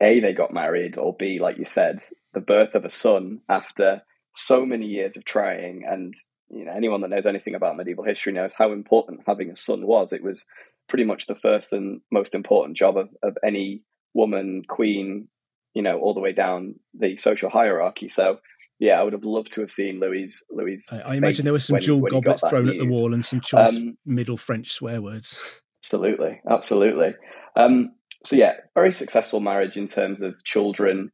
A, 0.00 0.20
they 0.20 0.32
got 0.32 0.54
married, 0.54 0.96
or 0.96 1.14
B, 1.14 1.38
like 1.38 1.58
you 1.58 1.66
said, 1.66 1.98
the 2.32 2.40
birth 2.40 2.74
of 2.74 2.86
a 2.86 2.90
son 2.90 3.40
after 3.46 4.00
so 4.34 4.64
many 4.64 4.86
years 4.86 5.18
of 5.18 5.26
trying. 5.26 5.84
And 5.86 6.14
you 6.48 6.64
know, 6.64 6.72
anyone 6.74 7.02
that 7.02 7.10
knows 7.10 7.26
anything 7.26 7.54
about 7.54 7.76
medieval 7.76 8.04
history 8.04 8.32
knows 8.32 8.54
how 8.54 8.72
important 8.72 9.20
having 9.26 9.50
a 9.50 9.56
son 9.56 9.86
was. 9.86 10.14
It 10.14 10.24
was 10.24 10.46
pretty 10.88 11.04
much 11.04 11.26
the 11.26 11.34
first 11.34 11.72
and 11.72 12.00
most 12.10 12.34
important 12.34 12.76
job 12.76 12.96
of, 12.96 13.08
of 13.22 13.36
any 13.44 13.82
woman, 14.12 14.62
queen, 14.68 15.28
you 15.74 15.82
know, 15.82 15.98
all 15.98 16.14
the 16.14 16.20
way 16.20 16.32
down 16.32 16.74
the 16.98 17.16
social 17.16 17.50
hierarchy. 17.50 18.08
So 18.08 18.38
yeah, 18.78 19.00
I 19.00 19.02
would 19.02 19.12
have 19.12 19.24
loved 19.24 19.52
to 19.52 19.60
have 19.60 19.70
seen 19.70 20.00
Louis. 20.00 20.42
Louis. 20.50 20.84
I, 20.92 21.00
I 21.00 21.14
imagine 21.14 21.44
there 21.44 21.52
were 21.52 21.60
some 21.60 21.80
jewel 21.80 22.00
goblets 22.02 22.42
thrown 22.48 22.66
news. 22.66 22.74
at 22.74 22.78
the 22.78 22.86
wall 22.86 23.14
and 23.14 23.24
some 23.24 23.40
choice 23.40 23.76
um, 23.76 23.96
middle 24.04 24.36
French 24.36 24.72
swear 24.72 25.00
words. 25.00 25.38
Absolutely, 25.84 26.40
absolutely. 26.50 27.14
Um, 27.56 27.92
so 28.24 28.36
yeah, 28.36 28.54
very 28.74 28.92
successful 28.92 29.40
marriage 29.40 29.76
in 29.76 29.86
terms 29.86 30.22
of 30.22 30.34
children. 30.44 31.12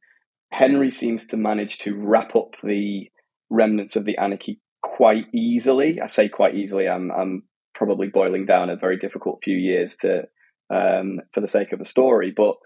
Henry 0.52 0.90
seems 0.90 1.26
to 1.26 1.36
manage 1.36 1.78
to 1.78 1.94
wrap 1.94 2.34
up 2.34 2.54
the 2.62 3.10
remnants 3.50 3.96
of 3.96 4.04
the 4.04 4.16
anarchy 4.16 4.60
quite 4.82 5.26
easily. 5.34 6.00
I 6.00 6.06
say 6.06 6.28
quite 6.28 6.54
easily. 6.54 6.88
I'm 6.88 7.10
I'm 7.10 7.42
probably 7.80 8.08
boiling 8.08 8.44
down 8.44 8.68
a 8.68 8.76
very 8.76 8.98
difficult 8.98 9.40
few 9.42 9.56
years 9.56 9.96
to 9.96 10.24
um, 10.68 11.20
for 11.32 11.40
the 11.40 11.48
sake 11.48 11.72
of 11.72 11.80
a 11.80 11.86
story, 11.86 12.30
but 12.36 12.56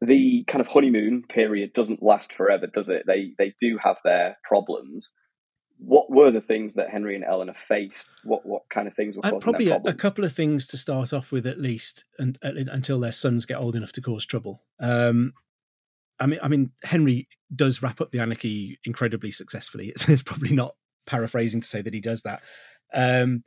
the 0.00 0.44
kind 0.48 0.60
of 0.60 0.66
honeymoon 0.66 1.22
period 1.22 1.72
doesn't 1.72 2.02
last 2.02 2.32
forever, 2.32 2.66
does 2.66 2.88
it? 2.88 3.04
They 3.06 3.30
they 3.38 3.54
do 3.60 3.78
have 3.80 3.98
their 4.04 4.36
problems, 4.42 5.12
what 5.78 6.10
were 6.10 6.30
the 6.30 6.40
things 6.40 6.74
that 6.74 6.90
Henry 6.90 7.14
and 7.14 7.24
Eleanor 7.24 7.54
faced? 7.68 8.10
What 8.24 8.44
what 8.44 8.62
kind 8.68 8.88
of 8.88 8.94
things 8.94 9.16
were 9.16 9.24
uh, 9.24 9.30
causing 9.30 9.40
probably 9.40 9.68
a, 9.68 9.80
a, 9.84 9.94
couple 9.94 10.24
of 10.24 10.32
things 10.32 10.66
to 10.68 10.76
start 10.76 11.12
off 11.12 11.30
with 11.30 11.46
at 11.46 11.60
least, 11.60 12.04
and, 12.18 12.38
uh, 12.42 12.50
until 12.54 12.98
their 13.00 13.12
sons 13.12 13.46
get 13.46 13.58
old 13.58 13.76
enough 13.76 13.92
to 13.92 14.02
cause 14.02 14.26
trouble. 14.26 14.64
Um, 14.80 15.32
I 16.18 16.26
mean, 16.26 16.40
I 16.42 16.48
mean, 16.48 16.72
Henry 16.82 17.28
does 17.54 17.80
wrap 17.80 18.00
up 18.00 18.10
the 18.10 18.18
anarchy 18.18 18.78
incredibly 18.84 19.30
successfully. 19.30 19.88
It's, 19.94 20.08
it's 20.08 20.22
probably 20.22 20.52
not 20.52 20.74
paraphrasing 21.06 21.60
to 21.60 21.68
say 21.68 21.80
that 21.80 21.94
he 21.94 22.00
does 22.00 22.22
that, 22.22 22.42
um, 22.92 23.42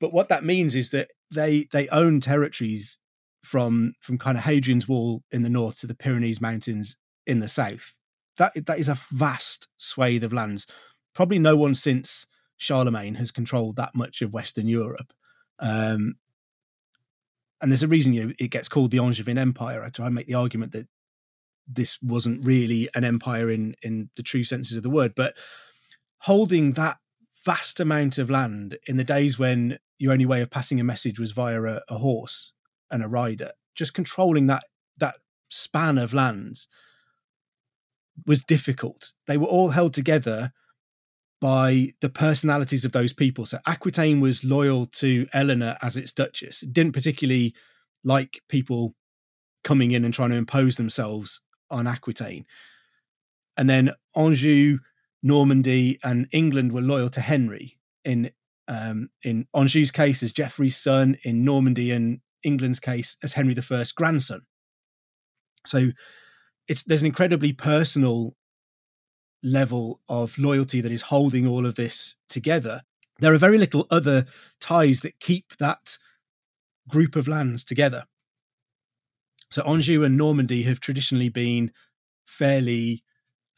but 0.00 0.12
what 0.12 0.28
that 0.28 0.44
means 0.44 0.74
is 0.74 0.90
that 0.90 1.10
they 1.34 1.66
they 1.72 1.88
own 1.88 2.20
territories 2.20 2.98
from 3.42 3.94
from 4.00 4.18
kind 4.18 4.38
of 4.38 4.44
Hadrian's 4.44 4.88
Wall 4.88 5.22
in 5.30 5.42
the 5.42 5.50
north 5.50 5.80
to 5.80 5.86
the 5.86 5.94
Pyrenees 5.94 6.40
Mountains 6.40 6.96
in 7.26 7.40
the 7.40 7.48
south. 7.48 7.94
That 8.36 8.66
that 8.66 8.78
is 8.78 8.88
a 8.88 8.98
vast 9.12 9.68
swathe 9.76 10.24
of 10.24 10.32
lands 10.32 10.66
probably 11.14 11.38
no 11.38 11.56
one 11.56 11.74
since 11.74 12.26
Charlemagne 12.56 13.14
has 13.14 13.30
controlled 13.30 13.76
that 13.76 13.94
much 13.94 14.20
of 14.20 14.32
Western 14.32 14.68
Europe. 14.68 15.12
Um, 15.58 16.16
and 17.60 17.70
there's 17.70 17.82
a 17.82 17.88
reason 17.88 18.12
you 18.12 18.26
know, 18.26 18.32
it 18.38 18.50
gets 18.50 18.68
called 18.68 18.90
the 18.90 18.98
Angevin 18.98 19.38
Empire. 19.38 19.82
I 19.82 19.88
try 19.88 20.06
and 20.06 20.14
make 20.14 20.26
the 20.26 20.34
argument 20.34 20.72
that 20.72 20.86
this 21.66 21.98
wasn't 22.02 22.44
really 22.44 22.90
an 22.94 23.04
empire 23.04 23.50
in 23.50 23.74
in 23.82 24.10
the 24.16 24.22
true 24.22 24.44
senses 24.44 24.76
of 24.76 24.82
the 24.82 24.90
word, 24.90 25.14
but 25.16 25.34
holding 26.18 26.72
that 26.72 26.98
vast 27.44 27.80
amount 27.80 28.18
of 28.18 28.30
land 28.30 28.78
in 28.86 28.96
the 28.96 29.04
days 29.04 29.38
when 29.38 29.78
your 29.98 30.12
only 30.12 30.26
way 30.26 30.40
of 30.40 30.50
passing 30.50 30.80
a 30.80 30.84
message 30.84 31.18
was 31.18 31.32
via 31.32 31.62
a, 31.62 31.80
a 31.88 31.98
horse 31.98 32.52
and 32.90 33.02
a 33.02 33.08
rider, 33.08 33.52
just 33.74 33.94
controlling 33.94 34.46
that 34.46 34.64
that 34.98 35.16
span 35.50 35.98
of 35.98 36.14
lands 36.14 36.68
was 38.26 38.42
difficult. 38.42 39.12
They 39.26 39.36
were 39.36 39.46
all 39.46 39.70
held 39.70 39.94
together 39.94 40.52
by 41.40 41.92
the 42.00 42.08
personalities 42.08 42.84
of 42.84 42.92
those 42.92 43.12
people. 43.12 43.44
So 43.44 43.58
Aquitaine 43.66 44.20
was 44.20 44.44
loyal 44.44 44.86
to 44.86 45.26
Eleanor 45.32 45.76
as 45.82 45.96
its 45.96 46.12
duchess. 46.12 46.62
It 46.62 46.72
didn't 46.72 46.92
particularly 46.92 47.54
like 48.02 48.40
people 48.48 48.94
coming 49.62 49.90
in 49.90 50.04
and 50.04 50.14
trying 50.14 50.30
to 50.30 50.36
impose 50.36 50.76
themselves 50.76 51.40
on 51.70 51.86
Aquitaine. 51.86 52.46
And 53.56 53.68
then 53.68 53.92
Anjou, 54.16 54.78
Normandy, 55.24 55.98
and 56.04 56.28
England 56.32 56.72
were 56.72 56.82
loyal 56.82 57.10
to 57.10 57.20
Henry. 57.20 57.78
In 58.04 58.30
um, 58.68 59.08
in 59.22 59.46
Anjou's 59.54 59.90
case 59.90 60.22
as 60.22 60.32
Geoffrey's 60.32 60.76
son, 60.76 61.16
in 61.24 61.44
Normandy 61.44 61.90
and 61.90 62.20
England's 62.42 62.78
case 62.78 63.16
as 63.22 63.32
Henry 63.32 63.56
I's 63.70 63.92
grandson. 63.92 64.42
So 65.66 65.90
it's 66.68 66.84
there's 66.84 67.00
an 67.00 67.06
incredibly 67.06 67.52
personal 67.52 68.36
level 69.42 70.00
of 70.08 70.38
loyalty 70.38 70.80
that 70.80 70.92
is 70.92 71.02
holding 71.02 71.46
all 71.46 71.66
of 71.66 71.74
this 71.74 72.16
together. 72.28 72.82
There 73.20 73.32
are 73.32 73.38
very 73.38 73.58
little 73.58 73.86
other 73.90 74.26
ties 74.60 75.00
that 75.00 75.20
keep 75.20 75.56
that 75.58 75.98
group 76.88 77.16
of 77.16 77.28
lands 77.28 77.64
together. 77.64 78.04
So 79.50 79.62
Anjou 79.62 80.02
and 80.02 80.16
Normandy 80.16 80.64
have 80.64 80.80
traditionally 80.80 81.28
been 81.28 81.70
fairly 82.26 83.04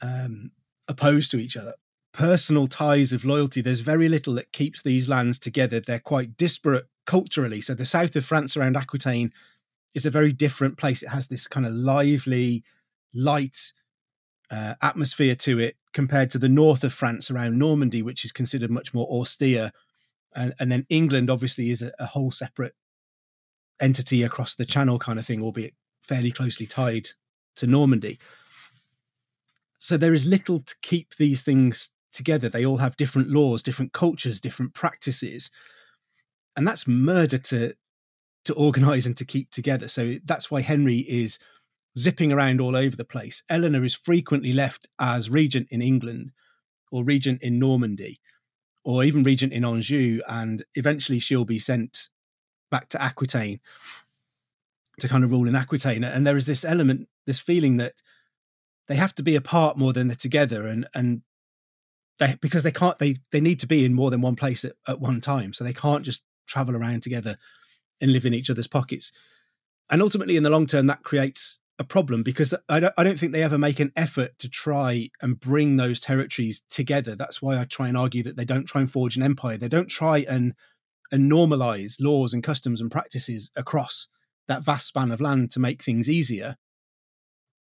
um, 0.03 0.51
opposed 0.89 1.31
to 1.33 1.39
each 1.39 1.57
other. 1.57 1.75
Personal 2.13 2.67
ties 2.67 3.13
of 3.13 3.25
loyalty, 3.25 3.61
there's 3.61 3.81
very 3.81 4.09
little 4.09 4.35
that 4.35 4.53
keeps 4.53 4.83
these 4.83 5.09
lands 5.09 5.39
together. 5.39 5.81
They're 5.81 5.99
quite 5.99 6.37
disparate 6.37 6.87
culturally. 7.07 7.61
So 7.61 7.75
the 7.75 7.87
south 7.87 8.17
of 8.17 8.25
France 8.25 8.57
around 8.57 8.77
Aquitaine 8.77 9.33
is 9.95 10.07
a 10.07 10.11
very 10.11 10.33
different 10.33 10.79
place. 10.79 11.03
It 11.03 11.11
has 11.11 11.29
this 11.29 11.47
kind 11.47 11.67
of 11.67 11.75
lively, 11.75 12.65
light, 13.15 13.73
uh, 14.51 14.75
atmosphere 14.83 15.35
to 15.35 15.59
it 15.59 15.77
compared 15.93 16.31
to 16.31 16.39
the 16.39 16.49
north 16.49 16.85
of 16.85 16.93
France 16.93 17.31
around 17.31 17.59
Normandy, 17.59 18.03
which 18.03 18.25
is 18.25 18.33
considered 18.33 18.71
much 18.71 18.95
more 18.95 19.09
austere. 19.09 19.73
And, 20.35 20.55
and 20.61 20.71
then 20.71 20.87
England 20.89 21.31
obviously 21.31 21.71
is 21.71 21.83
a, 21.83 21.93
a, 21.99 22.07
whole 22.07 22.31
separate 22.31 22.75
entity 23.81 24.23
across 24.23 24.55
the 24.55 24.65
channel 24.65 24.99
kind 24.99 25.19
of 25.19 25.27
thing, 25.27 25.43
albeit 25.43 25.75
fairly 26.01 26.31
closely 26.31 26.67
tied 26.67 27.09
to 27.57 27.67
Normandy. 27.67 28.19
So 29.79 29.97
there 29.97 30.15
is 30.15 30.27
little 30.27 30.61
to 30.61 30.75
keep 30.83 31.17
these 31.17 31.43
things 31.43 31.91
together. 32.13 32.49
They 32.49 32.65
all 32.65 32.79
have 32.79 32.97
different 32.97 33.29
laws, 33.29 33.63
different 33.63 33.93
cultures, 33.93 34.41
different 34.41 34.75
practices. 34.75 35.51
And 36.57 36.67
that's 36.67 36.87
murder 36.87 37.39
to 37.39 37.75
to 38.47 38.55
organize 38.55 39.07
and 39.07 39.17
to 39.17 39.25
keep 39.25 39.51
together. 39.51 39.89
So 39.89 40.17
that's 40.25 40.51
why 40.51 40.61
Henry 40.61 40.99
is 40.99 41.39
zipping 41.99 42.33
around 42.33 42.61
all 42.61 42.77
over 42.77 42.97
the 42.97 43.05
place. 43.05 43.43
Eleanor 43.49 43.85
is 43.85 43.95
frequently 43.95 44.53
left 44.53 44.87
as 44.99 45.29
regent 45.29 45.67
in 45.71 45.83
England 45.83 46.31
or 46.91 47.05
regent 47.05 47.43
in 47.43 47.59
Normandy 47.59 48.21
or 48.85 49.03
even 49.03 49.25
regent 49.25 49.53
in 49.53 49.65
Anjou, 49.65 50.21
and 50.29 50.65
eventually 50.77 51.19
she'll 51.19 51.45
be 51.45 51.59
sent 51.59 52.09
back 52.71 52.89
to 52.91 53.03
Aquitaine 53.03 53.59
to 55.01 55.09
kind 55.09 55.25
of 55.25 55.33
rule 55.33 55.49
in 55.49 55.57
Aquitaine. 55.57 56.05
And 56.05 56.25
there 56.25 56.37
is 56.37 56.47
this 56.47 56.65
element, 56.65 57.09
this 57.27 57.41
feeling 57.41 57.79
that 57.79 57.95
they 58.89 58.97
have 58.97 59.15
to 59.17 59.23
be 59.23 59.37
apart 59.37 59.77
more 59.77 59.93
than 59.93 60.09
they're 60.09 60.17
together, 60.17 60.67
and 60.67 60.87
and 60.95 61.23
they 62.19 62.37
because 62.41 62.63
they 62.63 62.73
can't 62.73 62.99
they 62.99 63.17
they 63.33 63.41
need 63.41 63.61
to 63.61 63.67
be 63.67 63.85
in 63.85 63.95
more 63.95 64.11
than 64.11 64.21
one 64.21 64.37
place 64.37 64.65
at, 64.65 64.73
at 64.87 65.01
one 65.01 65.21
time, 65.21 65.53
so 65.53 65.65
they 65.65 65.73
can't 65.73 66.05
just 66.05 66.21
travel 66.47 66.77
around 66.77 67.03
together 67.03 67.39
and 68.01 68.13
live 68.13 68.27
in 68.27 68.35
each 68.35 68.51
other's 68.51 68.67
pockets. 68.67 69.13
And 69.91 70.03
ultimately, 70.03 70.37
in 70.37 70.43
the 70.43 70.51
long 70.51 70.67
term, 70.67 70.87
that 70.87 71.03
creates 71.03 71.59
a 71.79 71.85
problem 71.85 72.23
because 72.23 72.55
I 72.69 72.81
don't, 72.81 72.95
I 72.97 73.05
don't 73.05 73.19
think 73.19 73.33
they 73.33 73.43
ever 73.43 73.59
make 73.59 73.81
an 73.81 73.93
effort 73.97 74.39
to 74.39 74.49
try 74.49 75.11
and 75.21 75.39
bring 75.39 75.77
those 75.77 76.01
territories 76.01 76.63
together. 76.71 77.15
That's 77.15 77.43
why 77.43 77.61
I 77.61 77.65
try 77.65 77.89
and 77.89 77.97
argue 77.97 78.23
that 78.23 78.37
they 78.37 78.47
don't 78.47 78.65
try 78.65 78.81
and 78.81 78.91
forge 78.91 79.17
an 79.17 79.23
empire. 79.23 79.57
They 79.57 79.69
don't 79.69 79.89
try 79.89 80.19
and 80.29 80.55
and 81.13 81.31
normalize 81.31 82.01
laws 82.01 82.35
and 82.35 82.43
customs 82.43 82.81
and 82.81 82.91
practices 82.91 83.53
across 83.55 84.09
that 84.49 84.65
vast 84.65 84.87
span 84.87 85.13
of 85.13 85.21
land 85.21 85.51
to 85.53 85.61
make 85.61 85.83
things 85.83 86.11
easier, 86.11 86.57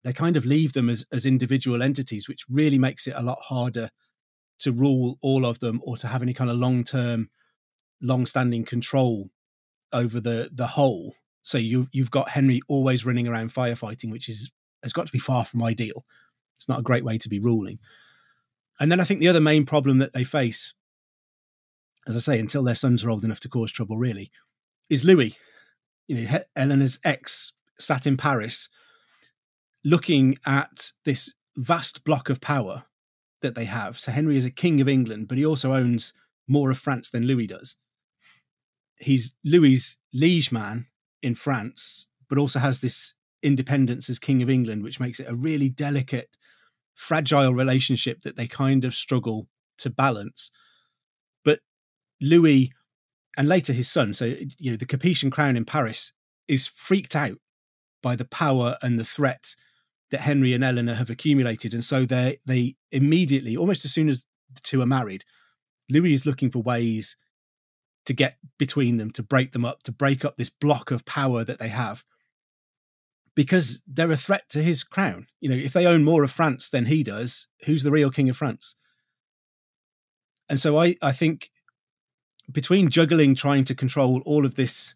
they 0.06 0.14
kind 0.14 0.38
of 0.38 0.46
leave 0.46 0.74
them 0.74 0.88
as, 0.88 1.04
as 1.12 1.26
individual 1.26 1.82
entities, 1.82 2.30
which 2.30 2.46
really 2.48 2.78
makes 2.78 3.08
it 3.08 3.16
a 3.18 3.24
lot 3.24 3.40
harder 3.42 3.90
to 4.60 4.72
rule 4.72 5.18
all 5.20 5.46
of 5.46 5.60
them 5.60 5.82
or 5.84 5.98
to 5.98 6.08
have 6.08 6.22
any 6.22 6.34
kind 6.34 6.50
of 6.50 6.58
long 6.58 6.84
term, 6.84 7.30
long 8.02 8.28
standing 8.28 8.64
control 8.64 9.32
over 9.92 10.22
the 10.22 10.50
the 10.54 10.68
whole. 10.68 11.16
So 11.42 11.58
you 11.58 11.88
you've 11.92 12.12
got 12.12 12.30
Henry 12.30 12.62
always 12.68 13.04
running 13.04 13.28
around 13.28 13.52
firefighting, 13.52 14.12
which 14.12 14.30
is 14.30 14.52
has 14.84 14.94
got 14.94 15.08
to 15.08 15.12
be 15.12 15.20
far 15.20 15.44
from 15.44 15.64
ideal. 15.64 16.06
It's 16.58 16.70
not 16.70 16.80
a 16.80 16.84
great 16.84 17.04
way 17.04 17.18
to 17.18 17.28
be 17.28 17.40
ruling. 17.40 17.80
And 18.80 18.92
then 18.92 19.00
I 19.00 19.06
think 19.06 19.22
the 19.22 19.28
other 19.28 19.42
main 19.42 19.66
problem 19.66 19.98
that 19.98 20.14
they 20.14 20.24
face, 20.24 20.76
as 22.08 22.16
I 22.16 22.20
say, 22.20 22.40
until 22.40 22.62
their 22.62 22.76
sons 22.76 23.04
are 23.04 23.10
old 23.10 23.24
enough 23.24 23.40
to 23.40 23.50
cause 23.50 23.72
trouble, 23.72 23.98
really, 23.98 24.32
is 24.88 25.04
Louis. 25.04 25.36
You 26.08 26.22
know, 26.22 26.40
Eleanor's 26.56 27.00
ex 27.04 27.54
sat 27.80 28.06
in 28.06 28.18
Paris, 28.18 28.70
looking 29.86 30.38
at 30.46 30.92
this 31.06 31.32
vast 31.56 32.04
block 32.04 32.30
of 32.30 32.42
power 32.42 32.84
that 33.42 33.54
they 33.54 33.66
have. 33.66 33.98
So 34.00 34.12
Henry 34.12 34.36
is 34.36 34.44
a 34.44 34.52
king 34.52 34.82
of 34.82 34.90
England, 34.90 35.28
but 35.28 35.38
he 35.38 35.46
also 35.46 35.74
owns 35.74 36.12
more 36.48 36.72
of 36.72 36.80
France 36.80 37.12
than 37.12 37.28
Louis 37.28 37.48
does. 37.48 37.78
He's 38.98 39.36
Louis's 39.44 39.98
liege 40.12 40.52
man 40.52 40.88
in 41.22 41.36
France, 41.36 42.08
but 42.28 42.40
also 42.40 42.60
has 42.60 42.80
this 42.80 43.14
independence 43.44 44.10
as 44.10 44.18
king 44.18 44.42
of 44.42 44.50
England, 44.50 44.84
which 44.84 45.00
makes 45.00 45.20
it 45.20 45.30
a 45.30 45.36
really 45.36 45.70
delicate, 45.70 46.36
fragile 46.96 47.54
relationship 47.54 48.22
that 48.24 48.36
they 48.36 48.48
kind 48.48 48.84
of 48.84 48.96
struggle 48.96 49.48
to 49.78 49.90
balance. 49.92 50.50
But 51.44 51.60
Louis 52.20 52.74
and 53.38 53.48
later 53.48 53.74
his 53.74 53.90
son, 53.90 54.16
so 54.16 54.26
you 54.58 54.72
know, 54.72 54.78
the 54.78 54.86
Capetian 54.86 55.32
crown 55.32 55.56
in 55.56 55.66
Paris 55.66 56.12
is 56.48 56.68
freaked 56.68 57.16
out 57.16 57.38
by 58.02 58.16
the 58.16 58.26
power 58.26 58.78
and 58.82 58.98
the 58.98 59.06
threat 59.06 59.56
that 60.12 60.22
Henry 60.22 60.54
and 60.54 60.64
Eleanor 60.64 60.96
have 60.96 61.10
accumulated, 61.10 61.74
and 61.74 61.84
so 61.84 62.06
they 62.06 62.40
they 62.46 62.76
immediately, 62.92 63.58
almost 63.58 63.86
as 63.86 63.94
soon 63.94 64.10
as 64.10 64.26
the 64.54 64.62
two 64.62 64.82
are 64.82 64.86
married, 64.86 65.26
Louis 65.90 66.14
is 66.14 66.26
looking 66.26 66.52
for 66.52 66.60
ways 66.60 67.18
to 68.06 68.14
get 68.14 68.38
between 68.58 68.98
them, 68.98 69.12
to 69.12 69.24
break 69.24 69.52
them 69.52 69.66
up, 69.66 69.84
to 69.84 69.92
break 69.92 70.24
up 70.24 70.38
this 70.38 70.50
block 70.50 70.92
of 70.92 71.06
power 71.06 71.44
that 71.44 71.60
they 71.60 71.70
have, 71.70 72.04
because 73.36 73.82
they're 73.88 74.12
a 74.12 74.18
threat 74.18 74.48
to 74.50 74.62
his 74.62 74.84
crown. 74.84 75.28
You 75.42 75.50
know, 75.50 75.56
if 75.56 75.74
they 75.74 75.86
own 75.86 76.04
more 76.04 76.24
of 76.24 76.32
France 76.32 76.70
than 76.70 76.86
he 76.86 77.04
does, 77.04 77.48
who's 77.66 77.84
the 77.84 77.92
real 77.92 78.12
king 78.12 78.30
of 78.30 78.38
France? 78.38 78.76
And 80.48 80.62
so 80.62 80.80
I, 80.80 80.96
I 81.02 81.12
think 81.12 81.50
between 82.52 82.90
juggling, 82.90 83.34
trying 83.34 83.66
to 83.66 83.76
control 83.76 84.22
all 84.26 84.46
of 84.46 84.56
this 84.56 84.94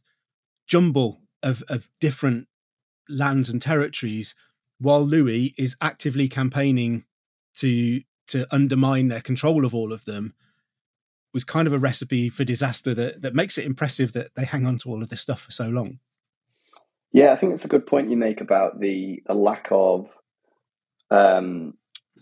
jumble 0.67 1.21
of, 1.41 1.63
of 1.67 1.89
different 1.99 2.47
lands 3.09 3.49
and 3.49 3.59
territories 3.59 4.35
while 4.79 5.01
Louis 5.01 5.53
is 5.57 5.75
actively 5.81 6.27
campaigning 6.27 7.05
to 7.57 8.01
to 8.27 8.47
undermine 8.51 9.07
their 9.07 9.21
control 9.21 9.65
of 9.65 9.73
all 9.73 9.91
of 9.91 10.05
them 10.05 10.33
was 11.33 11.43
kind 11.43 11.67
of 11.67 11.73
a 11.73 11.79
recipe 11.79 12.29
for 12.29 12.43
disaster 12.43 12.93
that 12.93 13.21
that 13.21 13.35
makes 13.35 13.57
it 13.57 13.65
impressive 13.65 14.13
that 14.13 14.35
they 14.35 14.45
hang 14.45 14.65
on 14.65 14.77
to 14.79 14.89
all 14.89 15.03
of 15.03 15.09
this 15.09 15.21
stuff 15.21 15.41
for 15.41 15.51
so 15.51 15.67
long. 15.67 15.99
Yeah, 17.11 17.33
I 17.33 17.37
think 17.37 17.53
it's 17.53 17.65
a 17.65 17.69
good 17.69 17.87
point 17.87 18.11
you 18.11 18.17
make 18.17 18.39
about 18.39 18.79
the, 18.79 19.23
the 19.25 19.33
lack 19.33 19.67
of 19.71 20.07
um, 21.09 21.73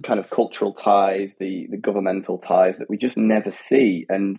kind 0.03 0.19
of 0.19 0.29
cultural 0.29 0.73
ties, 0.73 1.35
the 1.39 1.67
the 1.69 1.77
governmental 1.77 2.37
ties 2.37 2.77
that 2.77 2.89
we 2.89 2.97
just 2.97 3.17
never 3.17 3.51
see. 3.51 4.05
And 4.09 4.37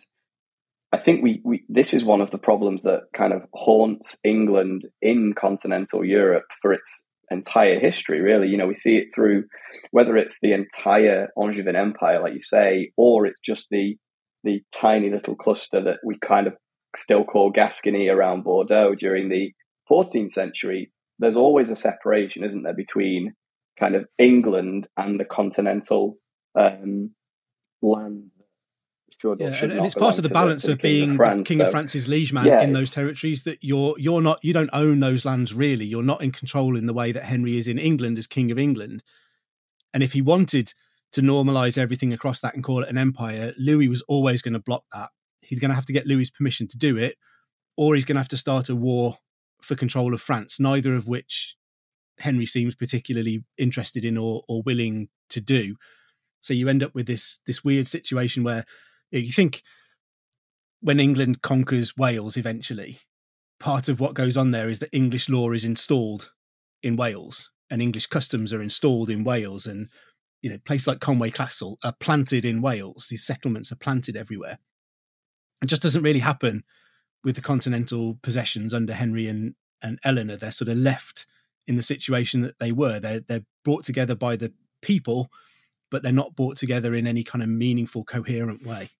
I 0.92 0.98
think 0.98 1.22
we, 1.22 1.42
we 1.44 1.64
this 1.68 1.92
is 1.92 2.04
one 2.04 2.20
of 2.20 2.30
the 2.30 2.38
problems 2.38 2.82
that 2.82 3.02
kind 3.14 3.32
of 3.32 3.42
haunts 3.52 4.18
England 4.24 4.86
in 5.02 5.34
continental 5.34 6.04
Europe 6.04 6.46
for 6.62 6.72
its 6.72 7.02
entire 7.30 7.78
history, 7.78 8.20
really. 8.20 8.48
You 8.48 8.56
know, 8.56 8.66
we 8.66 8.74
see 8.74 8.96
it 8.96 9.08
through 9.14 9.44
whether 9.90 10.16
it's 10.16 10.38
the 10.40 10.52
entire 10.52 11.28
Angevin 11.38 11.76
Empire, 11.76 12.20
like 12.20 12.34
you 12.34 12.40
say, 12.40 12.90
or 12.96 13.26
it's 13.26 13.40
just 13.40 13.66
the 13.70 13.96
the 14.44 14.62
tiny 14.72 15.10
little 15.10 15.34
cluster 15.34 15.82
that 15.82 15.98
we 16.04 16.16
kind 16.18 16.46
of 16.46 16.54
still 16.96 17.24
call 17.24 17.50
Gascony 17.50 18.08
around 18.08 18.44
Bordeaux 18.44 18.94
during 18.94 19.28
the 19.28 19.52
14th 19.90 20.30
century. 20.30 20.92
There's 21.18 21.36
always 21.36 21.70
a 21.70 21.76
separation, 21.76 22.44
isn't 22.44 22.62
there, 22.62 22.74
between 22.74 23.34
kind 23.78 23.96
of 23.96 24.06
England 24.16 24.86
and 24.96 25.18
the 25.18 25.24
continental 25.24 26.16
um, 26.54 27.10
land 27.82 28.30
should 29.18 29.40
yeah, 29.40 29.48
and, 29.48 29.72
and 29.72 29.86
it's 29.86 29.94
part 29.94 30.16
of 30.16 30.22
the 30.22 30.30
balance 30.30 30.62
the, 30.62 30.72
of 30.72 30.78
being 30.78 31.10
of 31.10 31.16
France, 31.16 31.48
King 31.48 31.58
so, 31.58 31.64
of 31.66 31.70
France's 31.70 32.06
liege 32.06 32.32
man 32.32 32.46
yeah, 32.46 32.62
in 32.62 32.72
those 32.72 32.90
territories 32.90 33.42
that 33.42 33.58
you're 33.62 33.94
you're 33.98 34.22
not 34.22 34.42
you 34.44 34.52
don't 34.52 34.70
own 34.72 35.00
those 35.00 35.24
lands 35.24 35.52
really. 35.52 35.84
You're 35.84 36.02
not 36.02 36.22
in 36.22 36.30
control 36.30 36.76
in 36.76 36.86
the 36.86 36.94
way 36.94 37.10
that 37.12 37.24
Henry 37.24 37.58
is 37.58 37.66
in 37.66 37.78
England 37.78 38.16
as 38.18 38.26
King 38.26 38.50
of 38.50 38.58
England. 38.58 39.02
And 39.92 40.02
if 40.02 40.12
he 40.12 40.22
wanted 40.22 40.72
to 41.12 41.20
normalize 41.20 41.78
everything 41.78 42.12
across 42.12 42.40
that 42.40 42.54
and 42.54 42.62
call 42.62 42.82
it 42.82 42.88
an 42.88 42.98
empire, 42.98 43.54
Louis 43.58 43.88
was 43.88 44.02
always 44.02 44.42
going 44.42 44.52
to 44.54 44.60
block 44.60 44.84
that. 44.92 45.10
He's 45.40 45.58
going 45.58 45.70
to 45.70 45.74
have 45.74 45.86
to 45.86 45.92
get 45.92 46.06
Louis's 46.06 46.30
permission 46.30 46.68
to 46.68 46.78
do 46.78 46.96
it, 46.96 47.16
or 47.76 47.94
he's 47.94 48.04
going 48.04 48.16
to 48.16 48.20
have 48.20 48.28
to 48.28 48.36
start 48.36 48.68
a 48.68 48.76
war 48.76 49.18
for 49.60 49.74
control 49.74 50.14
of 50.14 50.20
France. 50.20 50.60
Neither 50.60 50.94
of 50.94 51.08
which 51.08 51.56
Henry 52.20 52.46
seems 52.46 52.74
particularly 52.74 53.44
interested 53.56 54.04
in 54.04 54.16
or, 54.16 54.42
or 54.48 54.62
willing 54.62 55.08
to 55.30 55.40
do. 55.40 55.76
So 56.40 56.54
you 56.54 56.68
end 56.68 56.82
up 56.82 56.94
with 56.94 57.06
this 57.06 57.40
this 57.46 57.64
weird 57.64 57.86
situation 57.86 58.44
where 58.44 58.64
you 59.10 59.32
think 59.32 59.62
when 60.80 61.00
England 61.00 61.42
conquers 61.42 61.96
Wales 61.96 62.36
eventually, 62.36 63.00
part 63.58 63.88
of 63.88 64.00
what 64.00 64.14
goes 64.14 64.36
on 64.36 64.50
there 64.50 64.68
is 64.68 64.78
that 64.78 64.90
English 64.92 65.28
law 65.28 65.50
is 65.50 65.64
installed 65.64 66.30
in 66.82 66.96
Wales 66.96 67.50
and 67.70 67.82
English 67.82 68.06
customs 68.06 68.52
are 68.52 68.62
installed 68.62 69.10
in 69.10 69.24
Wales 69.24 69.66
and 69.66 69.88
you 70.42 70.50
know 70.50 70.58
places 70.64 70.86
like 70.86 71.00
Conway 71.00 71.30
Castle 71.30 71.78
are 71.82 71.94
planted 71.98 72.44
in 72.44 72.62
Wales. 72.62 73.08
These 73.10 73.24
settlements 73.24 73.72
are 73.72 73.76
planted 73.76 74.16
everywhere. 74.16 74.58
It 75.62 75.66
just 75.66 75.82
doesn't 75.82 76.02
really 76.02 76.20
happen 76.20 76.62
with 77.24 77.34
the 77.34 77.42
continental 77.42 78.18
possessions 78.22 78.72
under 78.72 78.94
Henry 78.94 79.26
and 79.26 79.54
and 79.82 79.98
Eleanor. 80.04 80.36
They're 80.36 80.52
sort 80.52 80.68
of 80.68 80.76
left 80.76 81.26
in 81.66 81.76
the 81.76 81.82
situation 81.82 82.40
that 82.40 82.58
they 82.58 82.72
were. 82.72 83.00
They're 83.00 83.20
they're 83.20 83.44
brought 83.64 83.84
together 83.84 84.14
by 84.14 84.36
the 84.36 84.52
people 84.80 85.28
but 85.90 86.02
they're 86.02 86.12
not 86.12 86.36
brought 86.36 86.56
together 86.56 86.94
in 86.94 87.06
any 87.06 87.24
kind 87.24 87.42
of 87.42 87.48
meaningful 87.48 88.04
coherent 88.04 88.64
way 88.64 88.90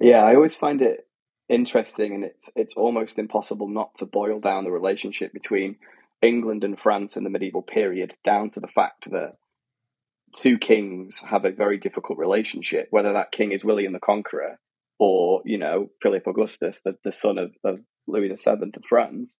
yeah, 0.00 0.22
I 0.22 0.34
always 0.34 0.56
find 0.56 0.82
it 0.82 1.06
interesting, 1.48 2.14
and 2.14 2.24
it's 2.24 2.50
it's 2.54 2.74
almost 2.74 3.18
impossible 3.18 3.68
not 3.68 3.94
to 3.96 4.06
boil 4.06 4.40
down 4.40 4.64
the 4.64 4.70
relationship 4.70 5.32
between 5.32 5.76
England 6.22 6.64
and 6.64 6.78
France 6.78 7.16
in 7.16 7.24
the 7.24 7.30
medieval 7.30 7.62
period 7.62 8.14
down 8.24 8.50
to 8.50 8.60
the 8.60 8.68
fact 8.68 9.10
that 9.10 9.36
two 10.34 10.58
kings 10.58 11.20
have 11.28 11.44
a 11.44 11.50
very 11.50 11.78
difficult 11.78 12.18
relationship, 12.18 12.88
whether 12.90 13.12
that 13.12 13.32
king 13.32 13.52
is 13.52 13.64
William 13.64 13.92
the 13.92 13.98
Conqueror 13.98 14.58
or, 14.98 15.42
you 15.44 15.58
know, 15.58 15.90
Philip 16.02 16.26
Augustus, 16.26 16.80
the, 16.84 16.96
the 17.04 17.12
son 17.12 17.38
of, 17.38 17.52
of 17.64 17.80
Louis 18.06 18.28
VII 18.28 18.50
of 18.50 18.84
France. 18.88 19.36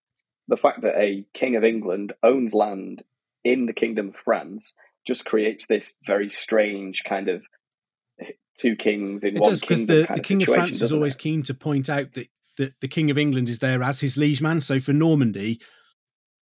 The 0.47 0.57
fact 0.57 0.81
that 0.81 0.97
a 0.97 1.25
king 1.33 1.55
of 1.55 1.63
England 1.63 2.13
owns 2.23 2.53
land 2.53 3.03
in 3.43 3.65
the 3.65 3.73
kingdom 3.73 4.09
of 4.09 4.15
France 4.15 4.73
just 5.05 5.25
creates 5.25 5.65
this 5.65 5.93
very 6.05 6.29
strange 6.29 7.03
kind 7.03 7.27
of 7.27 7.43
two 8.59 8.75
kings 8.75 9.23
in 9.23 9.37
it 9.37 9.41
one 9.41 9.51
does, 9.51 9.61
because 9.61 9.85
the, 9.85 10.07
the 10.13 10.21
King 10.21 10.41
of, 10.41 10.49
France 10.49 10.81
is 10.81 10.93
always 10.93 11.15
it? 11.15 11.19
keen 11.19 11.43
to 11.43 11.53
point 11.53 11.89
out 11.89 12.13
that, 12.13 12.27
that 12.57 12.73
the 12.81 12.87
King 12.87 13.09
of 13.11 13.17
England 13.17 13.49
is 13.49 13.59
there 13.59 13.83
as 13.83 13.99
his 13.99 14.17
liege 14.17 14.41
man. 14.41 14.61
So 14.61 14.79
for 14.79 14.93
Normandy, 14.93 15.61